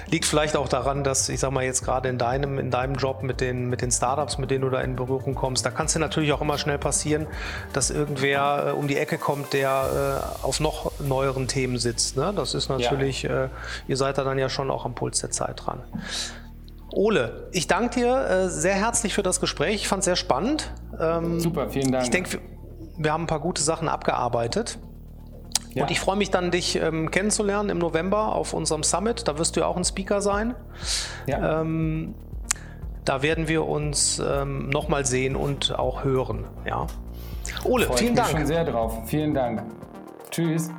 Liegt 0.09 0.25
vielleicht 0.25 0.55
auch 0.55 0.69
daran, 0.69 1.03
dass, 1.03 1.27
ich 1.29 1.39
sag 1.39 1.51
mal, 1.51 1.63
jetzt 1.63 1.83
gerade 1.83 2.07
in 2.09 2.17
deinem, 2.17 2.59
in 2.59 2.71
deinem 2.71 2.95
Job 2.95 3.23
mit 3.23 3.41
den, 3.41 3.69
mit 3.69 3.81
den 3.81 3.91
Startups, 3.91 4.37
mit 4.37 4.51
denen 4.51 4.61
du 4.61 4.69
da 4.69 4.81
in 4.81 4.95
Berührung 4.95 5.35
kommst, 5.35 5.65
da 5.65 5.71
kann 5.71 5.87
es 5.87 5.93
dir 5.93 5.99
natürlich 5.99 6.31
auch 6.31 6.41
immer 6.41 6.57
schnell 6.57 6.77
passieren, 6.77 7.27
dass 7.73 7.89
irgendwer 7.89 8.67
äh, 8.67 8.71
um 8.71 8.87
die 8.87 8.97
Ecke 8.97 9.17
kommt, 9.17 9.53
der 9.53 10.21
äh, 10.41 10.45
auf 10.45 10.59
noch 10.59 10.91
neueren 10.99 11.47
Themen 11.47 11.77
sitzt. 11.77 12.15
Ne? 12.15 12.33
Das 12.35 12.53
ist 12.53 12.69
natürlich, 12.69 13.23
ja. 13.23 13.45
äh, 13.45 13.49
ihr 13.87 13.97
seid 13.97 14.17
da 14.17 14.23
dann 14.23 14.37
ja 14.37 14.49
schon 14.49 14.71
auch 14.71 14.85
am 14.85 14.93
Puls 14.93 15.19
der 15.19 15.31
Zeit 15.31 15.65
dran. 15.65 15.79
Ole, 16.97 17.47
ich 17.51 17.67
danke 17.67 17.99
dir 17.99 18.27
äh, 18.27 18.49
sehr 18.49 18.73
herzlich 18.73 19.13
für 19.13 19.21
das 19.21 19.39
Gespräch. 19.39 19.75
Ich 19.75 19.87
fand 19.87 19.99
es 19.99 20.05
sehr 20.05 20.15
spannend. 20.15 20.73
Ähm, 20.99 21.39
Super, 21.39 21.69
vielen 21.69 21.91
Dank. 21.91 22.03
Ich 22.03 22.09
denke, 22.09 22.39
wir 22.97 23.13
haben 23.13 23.25
ein 23.25 23.27
paar 23.27 23.39
gute 23.39 23.61
Sachen 23.61 23.87
abgearbeitet. 23.87 24.79
Ja. 25.75 25.83
Und 25.83 25.91
ich 25.91 25.99
freue 25.99 26.15
mich 26.15 26.31
dann, 26.31 26.49
dich 26.49 26.75
ähm, 26.75 27.11
kennenzulernen 27.11 27.69
im 27.69 27.77
November 27.77 28.33
auf 28.33 28.53
unserem 28.53 28.81
Summit. 28.81 29.27
Da 29.27 29.37
wirst 29.37 29.55
du 29.55 29.59
ja 29.59 29.67
auch 29.67 29.77
ein 29.77 29.85
Speaker 29.85 30.21
sein. 30.21 30.55
Ja. 31.27 31.61
Ähm, 31.61 32.15
da 33.05 33.21
werden 33.21 33.47
wir 33.47 33.67
uns 33.67 34.19
ähm, 34.19 34.69
nochmal 34.69 35.05
sehen 35.05 35.35
und 35.35 35.77
auch 35.77 36.03
hören. 36.03 36.45
Ja. 36.65 36.87
Ole, 37.63 37.85
Freut 37.85 37.99
vielen 37.99 38.15
Dank. 38.15 38.29
Ich 38.29 38.33
bin 38.33 38.41
schon 38.41 38.47
sehr 38.47 38.65
drauf. 38.65 38.97
Vielen 39.05 39.35
Dank. 39.35 39.61
Tschüss. 40.31 40.71